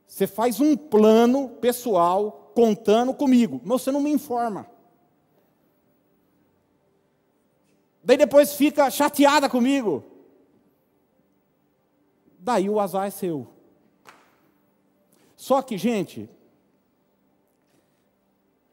Você 0.08 0.26
faz 0.26 0.60
um 0.60 0.76
plano 0.76 1.50
pessoal 1.50 2.52
contando 2.56 3.14
comigo, 3.14 3.62
mas 3.64 3.84
você 3.84 3.92
não 3.92 4.02
me 4.02 4.12
informa. 4.12 4.73
Daí 8.04 8.18
depois 8.18 8.54
fica 8.54 8.90
chateada 8.92 9.50
comigo. 9.50 10.04
Daí 12.38 12.70
o 12.70 12.80
azar 12.80 13.08
é 13.08 13.10
seu. 13.10 13.48
Só 15.38 15.62
que, 15.62 15.78
gente, 15.78 16.30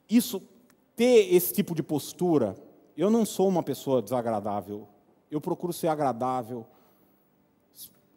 isso, 0.09 0.43
ter 0.97 1.33
esse 1.33 1.53
tipo 1.55 1.75
de 1.75 1.83
postura, 1.83 2.57
eu 2.97 3.09
não 3.11 3.25
sou 3.25 3.49
uma 3.49 3.63
pessoa 3.63 4.03
desagradável. 4.03 4.89
Eu 5.31 5.41
procuro 5.41 5.73
ser 5.73 5.87
agradável, 5.87 6.67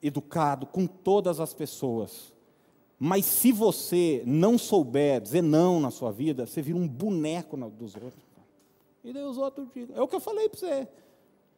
educado 0.02 0.66
com 0.66 0.88
todas 0.88 1.40
as 1.40 1.54
pessoas. 1.54 2.34
Mas 2.98 3.26
se 3.26 3.52
você 3.52 4.24
não 4.26 4.58
souber 4.58 5.22
dizer 5.22 5.44
não 5.44 5.80
na 5.80 5.92
sua 5.92 6.12
vida, 6.12 6.48
você 6.48 6.62
vira 6.62 6.78
um 6.78 6.88
boneco 6.88 7.56
dos 7.70 7.96
outros. 7.96 8.24
E 9.04 9.12
daí 9.12 9.24
os 9.24 9.38
outros 9.38 9.68
dizem. 9.74 9.96
É 9.96 10.02
o 10.02 10.08
que 10.08 10.16
eu 10.16 10.20
falei 10.20 10.48
para 10.48 10.60
você. 10.60 10.88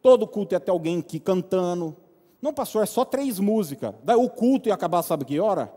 Todo 0.06 0.28
culto 0.28 0.54
é 0.54 0.58
até 0.58 0.70
alguém 0.70 1.00
aqui 1.00 1.20
cantando. 1.20 1.98
Não, 2.40 2.54
pastor, 2.54 2.84
é 2.84 2.86
só 2.86 3.04
três 3.04 3.40
músicas. 3.40 3.96
Daí 4.04 4.16
o 4.16 4.30
culto 4.30 4.70
ia 4.70 4.76
acabar, 4.76 5.02
sabe 5.02 5.26
que 5.26 5.40
hora? 5.40 5.74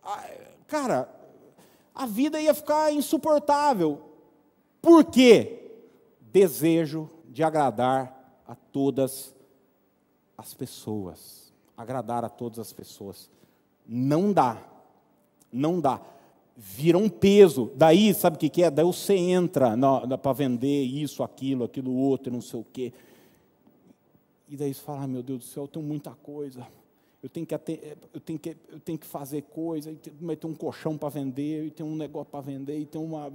Ah, 0.00 0.24
cara, 0.68 1.12
a 1.92 2.06
vida 2.06 2.40
ia 2.40 2.54
ficar 2.54 2.92
insuportável. 2.92 4.00
Por 4.80 5.04
quê? 5.04 5.80
Desejo 6.20 7.10
de 7.24 7.42
agradar 7.42 8.40
a 8.46 8.54
todas 8.54 9.34
as 10.38 10.54
pessoas. 10.54 11.52
Agradar 11.76 12.24
a 12.24 12.28
todas 12.28 12.60
as 12.60 12.72
pessoas. 12.72 13.28
Não 13.84 14.32
dá. 14.32 14.62
Não 15.50 15.80
dá. 15.80 16.00
Vira 16.56 16.96
um 16.96 17.08
peso. 17.08 17.72
Daí, 17.74 18.14
sabe 18.14 18.36
o 18.36 18.38
que, 18.38 18.62
é? 18.62 18.70
Daí 18.70 18.84
você 18.84 19.14
entra 19.14 19.76
para 20.18 20.32
vender 20.32 20.82
isso, 20.82 21.22
aquilo, 21.22 21.64
aquilo 21.64 21.92
outro, 21.92 22.32
não 22.32 22.40
sei 22.40 22.60
o 22.60 22.66
quê. 22.72 22.92
E 24.48 24.56
daí 24.56 24.72
você 24.72 24.80
fala, 24.80 25.02
ah, 25.02 25.06
meu 25.08 25.22
Deus 25.22 25.40
do 25.40 25.44
céu, 25.44 25.64
eu 25.64 25.68
tenho 25.68 25.84
muita 25.84 26.10
coisa. 26.10 26.66
Eu 27.24 27.28
tenho 27.30 27.46
que, 27.46 27.54
eu 27.54 28.20
tenho 28.20 28.38
que, 28.38 28.56
eu 28.70 28.78
tenho 28.80 28.98
que 28.98 29.06
fazer 29.06 29.40
coisa, 29.44 29.90
e 29.90 29.96
tem 29.96 30.50
um 30.50 30.54
colchão 30.54 30.98
para 30.98 31.08
vender, 31.08 31.64
e 31.64 31.70
tem 31.70 31.84
um 31.84 31.96
negócio 31.96 32.30
para 32.30 32.42
vender, 32.42 32.78
e 32.78 32.84
tem 32.84 33.00
uma, 33.00 33.32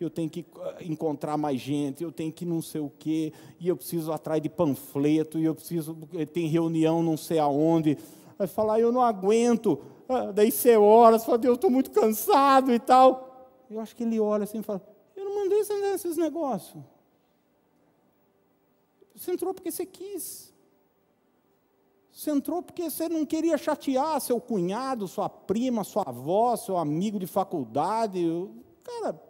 eu 0.00 0.10
tenho 0.10 0.28
que 0.28 0.44
ah, 0.60 0.78
encontrar 0.80 1.36
mais 1.36 1.60
gente, 1.60 2.02
eu 2.02 2.10
tenho 2.10 2.32
que 2.32 2.44
não 2.44 2.60
sei 2.60 2.80
o 2.80 2.90
quê, 2.98 3.32
e 3.60 3.68
eu 3.68 3.76
preciso 3.76 4.10
atrás 4.10 4.42
de 4.42 4.48
panfleto, 4.48 5.38
e 5.38 5.44
eu 5.44 5.54
preciso, 5.54 5.96
tem 6.32 6.48
reunião 6.48 7.04
não 7.04 7.16
sei 7.16 7.38
aonde 7.38 7.96
vai 8.36 8.46
falar, 8.46 8.80
eu 8.80 8.92
não 8.92 9.00
aguento. 9.00 9.80
Ah, 10.08 10.32
daí 10.32 10.50
você 10.50 10.76
ora, 10.76 11.18
você 11.18 11.26
fala, 11.26 11.38
Deus, 11.38 11.54
estou 11.54 11.70
muito 11.70 11.90
cansado 11.90 12.72
e 12.72 12.78
tal. 12.78 13.48
Eu 13.70 13.80
acho 13.80 13.94
que 13.96 14.02
ele 14.02 14.20
olha 14.20 14.44
assim 14.44 14.58
e 14.58 14.62
fala, 14.62 14.82
eu 15.16 15.24
não 15.24 15.36
mandei 15.36 15.64
você 15.64 15.74
nesses 15.80 16.16
negócios. 16.16 16.82
Você 19.14 19.32
entrou 19.32 19.54
porque 19.54 19.70
você 19.70 19.86
quis. 19.86 20.52
Você 22.10 22.30
entrou 22.30 22.62
porque 22.62 22.88
você 22.88 23.08
não 23.08 23.26
queria 23.26 23.58
chatear 23.58 24.20
seu 24.20 24.40
cunhado, 24.40 25.08
sua 25.08 25.28
prima, 25.28 25.82
sua 25.82 26.04
avó, 26.06 26.54
seu 26.56 26.76
amigo 26.76 27.18
de 27.18 27.26
faculdade. 27.26 28.24
Cara, 28.82 29.20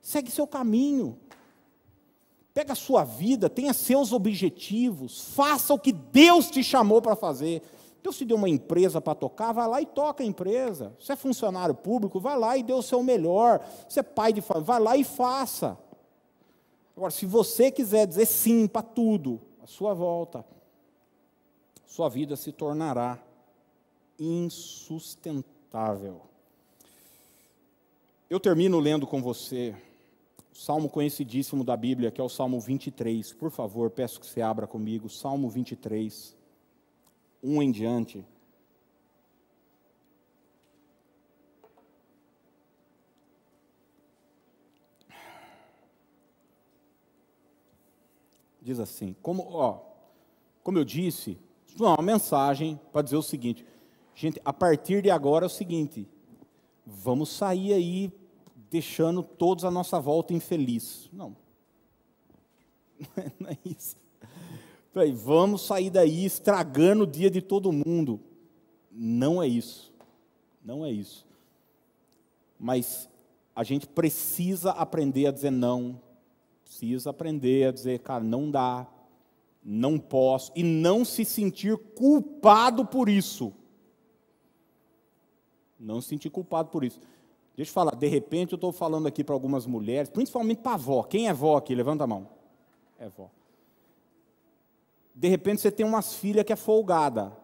segue 0.00 0.30
seu 0.30 0.46
caminho. 0.46 1.18
Pega 2.54 2.72
a 2.72 2.76
sua 2.76 3.04
vida, 3.04 3.50
tenha 3.50 3.74
seus 3.74 4.12
objetivos, 4.12 5.34
faça 5.34 5.74
o 5.74 5.78
que 5.78 5.92
Deus 5.92 6.48
te 6.48 6.64
chamou 6.64 7.02
para 7.02 7.14
fazer. 7.14 7.62
Deus 8.06 8.18
te 8.18 8.24
deu 8.24 8.36
uma 8.36 8.48
empresa 8.48 9.00
para 9.00 9.16
tocar, 9.16 9.50
vai 9.50 9.66
lá 9.66 9.82
e 9.82 9.86
toca 9.86 10.22
a 10.22 10.26
empresa. 10.26 10.94
Se 11.00 11.10
é 11.10 11.16
funcionário 11.16 11.74
público, 11.74 12.20
vai 12.20 12.38
lá 12.38 12.56
e 12.56 12.62
dê 12.62 12.72
o 12.72 12.80
seu 12.80 13.02
melhor. 13.02 13.60
Se 13.88 13.98
é 13.98 14.02
pai 14.04 14.32
de 14.32 14.40
família, 14.40 14.64
vai 14.64 14.78
lá 14.78 14.96
e 14.96 15.02
faça. 15.02 15.76
Agora, 16.96 17.10
se 17.10 17.26
você 17.26 17.68
quiser 17.68 18.06
dizer 18.06 18.26
sim 18.26 18.68
para 18.68 18.82
tudo, 18.82 19.40
a 19.60 19.66
sua 19.66 19.92
volta, 19.92 20.44
sua 21.84 22.08
vida 22.08 22.36
se 22.36 22.52
tornará 22.52 23.18
insustentável. 24.20 26.20
Eu 28.30 28.38
termino 28.38 28.78
lendo 28.78 29.04
com 29.04 29.20
você 29.20 29.74
o 30.54 30.56
salmo 30.56 30.88
conhecidíssimo 30.88 31.64
da 31.64 31.76
Bíblia, 31.76 32.12
que 32.12 32.20
é 32.20 32.24
o 32.24 32.28
Salmo 32.28 32.60
23. 32.60 33.32
Por 33.32 33.50
favor, 33.50 33.90
peço 33.90 34.20
que 34.20 34.26
você 34.26 34.40
abra 34.40 34.68
comigo, 34.68 35.08
Salmo 35.08 35.50
23. 35.50 36.35
1 37.46 37.62
em 37.62 37.70
diante. 37.70 38.24
Diz 48.60 48.80
assim, 48.80 49.14
como, 49.22 49.44
ó, 49.48 49.80
como 50.64 50.76
eu 50.76 50.84
disse, 50.84 51.38
isso 51.68 51.84
é 51.84 51.88
uma 51.88 52.02
mensagem 52.02 52.80
para 52.92 53.02
dizer 53.02 53.16
o 53.16 53.22
seguinte, 53.22 53.64
gente, 54.12 54.40
a 54.44 54.52
partir 54.52 55.00
de 55.00 55.08
agora 55.08 55.44
é 55.44 55.46
o 55.46 55.50
seguinte, 55.50 56.08
vamos 56.84 57.28
sair 57.28 57.72
aí 57.72 58.12
deixando 58.68 59.22
todos 59.22 59.64
a 59.64 59.70
nossa 59.70 60.00
volta 60.00 60.34
infeliz. 60.34 61.08
Não. 61.12 61.36
Não 63.38 63.50
é 63.50 63.58
isso. 63.64 63.96
Falei, 64.96 65.12
vamos 65.12 65.60
sair 65.60 65.90
daí 65.90 66.24
estragando 66.24 67.04
o 67.04 67.06
dia 67.06 67.28
de 67.28 67.42
todo 67.42 67.70
mundo. 67.70 68.18
Não 68.90 69.42
é 69.42 69.46
isso. 69.46 69.92
Não 70.64 70.86
é 70.86 70.90
isso. 70.90 71.26
Mas 72.58 73.06
a 73.54 73.62
gente 73.62 73.86
precisa 73.86 74.70
aprender 74.70 75.26
a 75.26 75.30
dizer 75.30 75.50
não. 75.50 76.00
Precisa 76.64 77.10
aprender 77.10 77.68
a 77.68 77.72
dizer, 77.72 77.98
cara, 77.98 78.24
não 78.24 78.50
dá, 78.50 78.86
não 79.62 79.98
posso, 79.98 80.50
e 80.56 80.62
não 80.62 81.04
se 81.04 81.26
sentir 81.26 81.76
culpado 81.76 82.86
por 82.86 83.10
isso. 83.10 83.52
Não 85.78 86.00
se 86.00 86.08
sentir 86.08 86.30
culpado 86.30 86.70
por 86.70 86.82
isso. 86.82 86.98
Deixa 87.54 87.68
eu 87.68 87.74
falar, 87.74 87.94
de 87.96 88.06
repente 88.06 88.52
eu 88.52 88.56
estou 88.56 88.72
falando 88.72 89.06
aqui 89.06 89.22
para 89.22 89.34
algumas 89.34 89.66
mulheres, 89.66 90.08
principalmente 90.08 90.62
para 90.62 90.72
a 90.72 90.76
avó. 90.76 91.02
Quem 91.02 91.26
é 91.26 91.30
avó 91.32 91.58
aqui? 91.58 91.74
Levanta 91.74 92.04
a 92.04 92.06
mão. 92.06 92.26
É 92.98 93.04
avó 93.04 93.30
de 95.16 95.28
repente 95.28 95.62
você 95.62 95.70
tem 95.70 95.86
umas 95.86 96.14
filhas 96.14 96.44
que 96.44 96.52
é 96.52 96.56
folgada. 96.56 97.34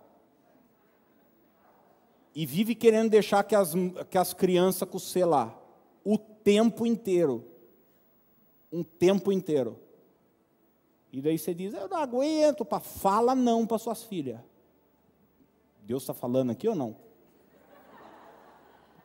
E 2.34 2.44
vive 2.44 2.74
querendo 2.74 3.08
deixar 3.08 3.42
que 3.44 3.54
as, 3.54 3.72
que 4.10 4.18
as 4.18 4.34
crianças 4.34 4.86
com 4.86 4.98
lá. 5.24 5.58
O 6.04 6.18
tempo 6.18 6.84
inteiro. 6.84 7.46
Um 8.70 8.82
tempo 8.82 9.32
inteiro. 9.32 9.80
E 11.10 11.22
daí 11.22 11.38
você 11.38 11.54
diz, 11.54 11.72
eu 11.72 11.88
não 11.88 11.96
aguento, 11.96 12.62
pá. 12.62 12.78
fala 12.78 13.34
não 13.34 13.66
para 13.66 13.78
suas 13.78 14.02
filhas. 14.02 14.40
Deus 15.82 16.02
está 16.02 16.12
falando 16.12 16.50
aqui 16.50 16.68
ou 16.68 16.74
não? 16.74 16.94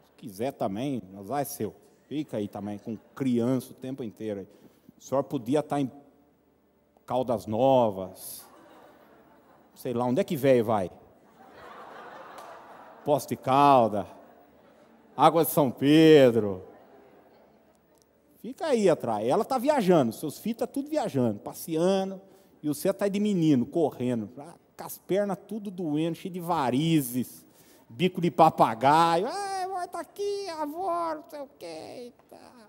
Se 0.09 0.15
quiser 0.17 0.51
também, 0.51 1.01
mas 1.13 1.29
é 1.29 1.43
seu. 1.45 1.73
Fica 2.07 2.35
aí 2.37 2.49
também 2.49 2.77
com 2.77 2.97
criança 3.15 3.71
o 3.71 3.75
tempo 3.75 4.03
inteiro. 4.03 4.45
O 4.97 5.01
senhor 5.01 5.23
podia 5.23 5.59
estar 5.59 5.79
em 5.79 5.91
Caldas 7.05 7.45
Novas, 7.45 8.46
sei 9.77 9.93
lá, 9.93 10.05
onde 10.05 10.19
é 10.19 10.23
que 10.23 10.35
velho 10.35 10.65
vai? 10.65 10.91
Poste 13.05 13.29
de 13.29 13.35
Calda, 13.37 14.07
Água 15.15 15.45
de 15.45 15.51
São 15.51 15.71
Pedro. 15.71 16.63
Fica 18.37 18.67
aí 18.67 18.89
atrás. 18.89 19.25
Ela 19.25 19.43
está 19.43 19.57
viajando, 19.57 20.11
seus 20.11 20.39
filhos 20.39 20.55
estão 20.55 20.67
tá 20.67 20.73
tudo 20.73 20.89
viajando, 20.89 21.39
passeando, 21.39 22.19
e 22.61 22.67
você 22.67 22.89
está 22.89 23.07
de 23.07 23.19
menino, 23.19 23.65
correndo, 23.65 24.27
com 24.27 24.83
as 24.83 24.97
pernas 24.97 25.37
tudo 25.47 25.69
doendo, 25.69 26.15
cheio 26.15 26.33
de 26.33 26.39
varizes, 26.39 27.45
bico 27.87 28.19
de 28.19 28.31
papagaio. 28.31 29.27
Ah, 29.27 29.67
vai 29.67 29.85
estar 29.85 29.99
tá 29.99 29.99
aqui, 29.99 30.49
avó, 30.49 31.15
não 31.15 31.23
sei 31.29 31.39
o 31.39 31.49
quê. 31.59 32.13
Tá. 32.29 32.67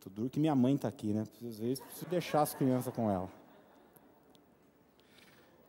Tudo 0.00 0.14
duro 0.14 0.30
que 0.30 0.40
minha 0.40 0.54
mãe 0.54 0.74
está 0.74 0.88
aqui, 0.88 1.12
né? 1.12 1.24
Às 1.46 1.58
vezes 1.58 1.80
preciso 1.80 2.10
deixar 2.10 2.42
as 2.42 2.54
crianças 2.54 2.92
com 2.92 3.10
ela. 3.10 3.37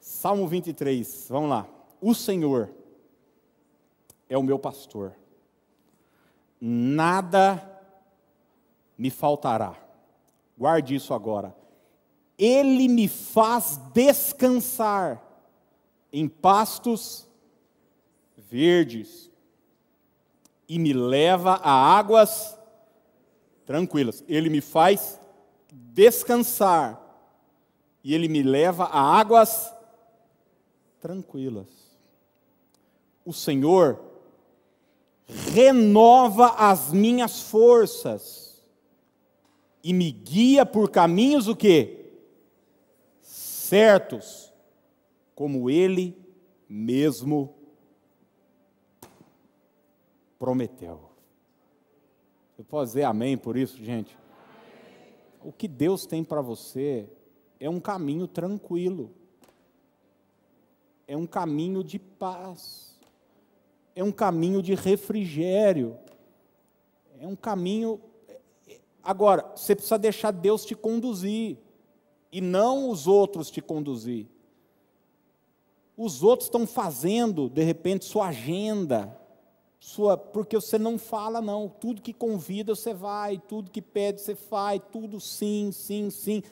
Salmo 0.09 0.47
23, 0.47 1.27
vamos 1.29 1.51
lá. 1.51 1.67
O 2.01 2.15
Senhor 2.15 2.71
é 4.27 4.35
o 4.35 4.41
meu 4.41 4.57
pastor, 4.57 5.13
nada 6.59 7.79
me 8.97 9.11
faltará. 9.11 9.75
Guarde 10.57 10.95
isso 10.95 11.13
agora. 11.13 11.55
Ele 12.39 12.87
me 12.87 13.07
faz 13.07 13.77
descansar 13.93 15.23
em 16.11 16.27
pastos 16.27 17.27
verdes 18.35 19.29
e 20.67 20.79
me 20.79 20.91
leva 20.91 21.53
a 21.63 21.71
águas 21.71 22.57
tranquilas. 23.63 24.23
Ele 24.27 24.49
me 24.49 24.59
faz 24.59 25.21
descansar 25.71 26.99
e 28.03 28.15
ele 28.15 28.27
me 28.27 28.41
leva 28.41 28.85
a 28.85 28.99
águas 28.99 29.49
tranquilas 29.49 29.78
tranquilas. 30.99 31.67
O 33.25 33.33
Senhor 33.33 33.99
renova 35.53 36.49
as 36.57 36.91
minhas 36.91 37.41
forças. 37.41 38.47
e 39.83 39.93
me 39.93 40.11
guia 40.11 40.65
por 40.65 40.91
caminhos 40.91 41.47
o 41.47 41.55
quê? 41.55 42.11
Certos, 43.21 44.53
como 45.33 45.69
ele 45.69 46.17
mesmo 46.67 47.55
prometeu. 50.37 51.09
Você 52.55 52.63
pode 52.63 52.89
dizer 52.89 53.03
amém 53.03 53.37
por 53.37 53.55
isso, 53.55 53.77
gente? 53.83 54.17
O 55.41 55.51
que 55.51 55.67
Deus 55.67 56.05
tem 56.05 56.23
para 56.23 56.41
você 56.41 57.09
é 57.59 57.69
um 57.69 57.79
caminho 57.79 58.27
tranquilo, 58.27 59.11
é 61.09 61.17
um 61.17 61.25
caminho 61.25 61.83
de 61.83 61.97
paz, 61.97 62.95
é 63.95 64.03
um 64.03 64.11
caminho 64.11 64.61
de 64.61 64.75
refrigério, 64.75 65.97
é 67.19 67.25
um 67.25 67.35
caminho. 67.35 67.99
Agora, 69.03 69.43
você 69.55 69.75
precisa 69.75 69.97
deixar 69.97 70.29
Deus 70.29 70.63
te 70.63 70.75
conduzir 70.75 71.57
e 72.31 72.39
não 72.39 72.91
os 72.91 73.07
outros 73.07 73.49
te 73.49 73.59
conduzir. 73.59 74.27
Os 75.97 76.21
outros 76.21 76.45
estão 76.45 76.67
fazendo, 76.67 77.49
de 77.49 77.63
repente, 77.63 78.05
sua 78.05 78.27
agenda, 78.27 79.19
sua, 79.79 80.15
porque 80.15 80.55
você 80.57 80.77
não 80.77 80.99
fala 80.99 81.41
não, 81.41 81.67
tudo 81.67 82.03
que 82.03 82.13
convida 82.13 82.75
você 82.75 82.93
vai, 82.93 83.39
tudo 83.39 83.71
que 83.71 83.81
pede 83.81 84.21
você 84.21 84.35
faz, 84.35 84.79
tudo 84.91 85.19
sim, 85.19 85.71
sim, 85.71 86.11
sim. 86.11 86.43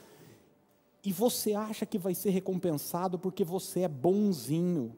E 1.08 1.14
você 1.14 1.54
acha 1.54 1.86
que 1.86 1.98
vai 1.98 2.14
ser 2.14 2.32
recompensado 2.32 3.18
porque 3.18 3.42
você 3.42 3.84
é 3.84 3.88
bonzinho. 3.88 4.94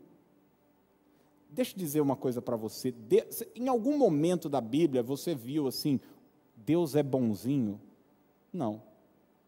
Deixa 1.51 1.76
eu 1.76 1.78
dizer 1.78 2.01
uma 2.01 2.16
coisa 2.16 2.41
para 2.41 2.55
você. 2.55 2.95
Em 3.55 3.68
algum 3.68 3.95
momento 3.95 4.49
da 4.49 4.60
Bíblia 4.60 5.03
você 5.03 5.36
viu 5.36 5.68
assim, 5.68 5.99
Deus 6.55 6.95
é 6.95 7.03
bonzinho? 7.03 7.80
Não. 8.51 8.82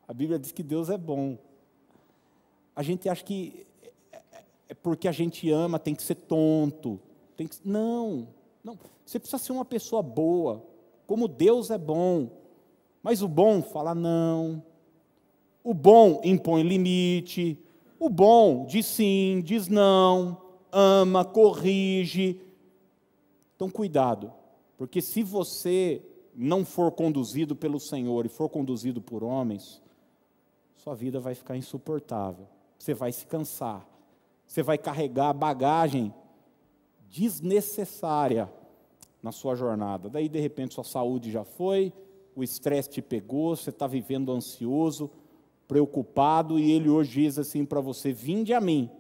A 0.07 0.13
Bíblia 0.13 0.37
diz 0.37 0.51
que 0.51 0.61
Deus 0.61 0.91
é 0.91 0.99
bom. 0.99 1.35
A 2.75 2.83
gente 2.83 3.09
acha 3.09 3.23
que 3.23 3.65
é, 3.81 4.17
é, 4.31 4.43
é 4.69 4.73
porque 4.75 5.07
a 5.07 5.11
gente 5.11 5.49
ama 5.49 5.79
tem 5.79 5.95
que 5.95 6.03
ser 6.03 6.13
tonto. 6.13 6.99
Tem 7.35 7.47
que... 7.47 7.57
Não. 7.65 8.27
Não, 8.63 8.77
você 9.03 9.17
precisa 9.17 9.39
ser 9.39 9.51
uma 9.51 9.65
pessoa 9.65 10.03
boa, 10.03 10.63
como 11.07 11.27
Deus 11.27 11.71
é 11.71 11.77
bom. 11.79 12.29
Mas 13.01 13.23
o 13.23 13.27
bom 13.27 13.63
fala 13.63 13.95
não. 13.95 14.63
O 15.63 15.73
bom 15.73 16.21
impõe 16.23 16.63
limite. 16.63 17.57
O 17.99 18.09
bom 18.09 18.65
diz 18.65 18.85
sim, 18.85 19.41
diz 19.45 19.67
não, 19.67 20.41
ama, 20.71 21.23
corrige. 21.23 22.41
Então, 23.55 23.69
cuidado, 23.69 24.33
porque 24.77 25.01
se 25.01 25.21
você 25.21 26.01
não 26.35 26.65
for 26.65 26.91
conduzido 26.91 27.55
pelo 27.55 27.79
Senhor 27.79 28.25
e 28.25 28.29
for 28.29 28.49
conduzido 28.49 29.01
por 29.01 29.23
homens, 29.23 29.81
sua 30.77 30.95
vida 30.95 31.19
vai 31.19 31.35
ficar 31.35 31.55
insuportável. 31.55 32.47
Você 32.79 32.93
vai 32.95 33.11
se 33.11 33.27
cansar. 33.27 33.87
Você 34.47 34.63
vai 34.63 34.79
carregar 34.79 35.31
bagagem 35.33 36.11
desnecessária 37.07 38.51
na 39.21 39.31
sua 39.31 39.53
jornada. 39.53 40.09
Daí, 40.09 40.27
de 40.27 40.39
repente, 40.39 40.73
sua 40.73 40.83
saúde 40.83 41.31
já 41.31 41.43
foi, 41.43 41.93
o 42.35 42.43
estresse 42.43 42.89
te 42.89 43.01
pegou, 43.01 43.55
você 43.55 43.69
está 43.69 43.85
vivendo 43.85 44.31
ansioso, 44.31 45.11
preocupado, 45.71 46.59
e 46.59 46.69
ele 46.69 46.89
hoje 46.89 47.21
diz 47.21 47.39
assim 47.39 47.63
para 47.63 47.79
você: 47.79 48.11
Vinde 48.11 48.53
a 48.53 48.59
mim 48.59 48.91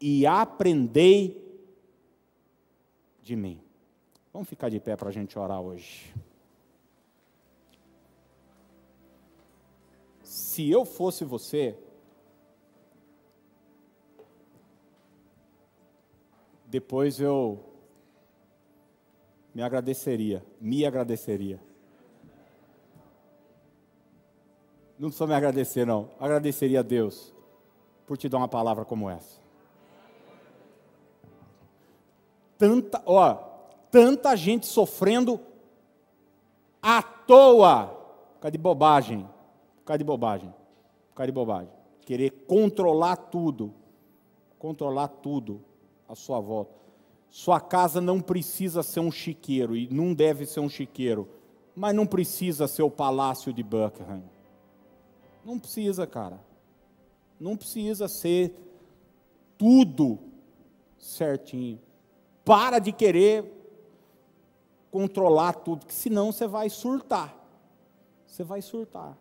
e 0.00 0.26
aprendei 0.26 1.40
de 3.22 3.36
mim. 3.36 3.60
Vamos 4.32 4.48
ficar 4.48 4.68
de 4.70 4.80
pé 4.80 4.96
para 4.96 5.10
a 5.10 5.12
gente 5.12 5.38
orar 5.38 5.60
hoje. 5.60 6.12
Se 10.24 10.68
eu 10.68 10.84
fosse 10.84 11.24
você, 11.24 11.78
depois 16.66 17.20
eu 17.20 17.72
me 19.54 19.62
agradeceria, 19.62 20.44
me 20.60 20.84
agradeceria. 20.84 21.60
Não 25.04 25.10
precisa 25.10 25.26
me 25.26 25.34
agradecer, 25.34 25.86
não. 25.86 26.08
Agradeceria 26.18 26.80
a 26.80 26.82
Deus 26.82 27.30
por 28.06 28.16
te 28.16 28.26
dar 28.26 28.38
uma 28.38 28.48
palavra 28.48 28.86
como 28.86 29.10
essa. 29.10 29.38
Tanta, 32.56 33.02
ó, 33.04 33.34
tanta 33.90 34.34
gente 34.34 34.64
sofrendo 34.64 35.38
à 36.80 37.02
toa, 37.02 37.88
por 37.88 38.40
causa 38.40 38.52
de 38.52 38.56
bobagem, 38.56 39.28
por 39.76 39.84
causa 39.84 39.98
de 39.98 40.04
bobagem, 40.04 40.48
por 41.10 41.16
causa 41.16 41.26
de 41.26 41.32
bobagem. 41.32 41.72
Querer 42.06 42.30
controlar 42.46 43.16
tudo, 43.16 43.74
controlar 44.58 45.08
tudo 45.08 45.60
à 46.08 46.14
sua 46.14 46.40
volta. 46.40 46.72
Sua 47.28 47.60
casa 47.60 48.00
não 48.00 48.22
precisa 48.22 48.82
ser 48.82 49.00
um 49.00 49.12
chiqueiro, 49.12 49.76
e 49.76 49.86
não 49.92 50.14
deve 50.14 50.46
ser 50.46 50.60
um 50.60 50.68
chiqueiro, 50.70 51.28
mas 51.76 51.94
não 51.94 52.06
precisa 52.06 52.66
ser 52.66 52.82
o 52.82 52.90
palácio 52.90 53.52
de 53.52 53.62
Buckingham. 53.62 54.33
Não 55.44 55.58
precisa, 55.58 56.06
cara. 56.06 56.40
Não 57.38 57.56
precisa 57.56 58.08
ser 58.08 58.54
tudo 59.58 60.18
certinho. 60.98 61.80
Para 62.44 62.78
de 62.78 62.92
querer 62.92 63.52
controlar 64.90 65.54
tudo, 65.54 65.80
porque 65.80 65.92
senão 65.92 66.32
você 66.32 66.46
vai 66.46 66.70
surtar. 66.70 67.34
Você 68.26 68.42
vai 68.44 68.62
surtar. 68.62 69.18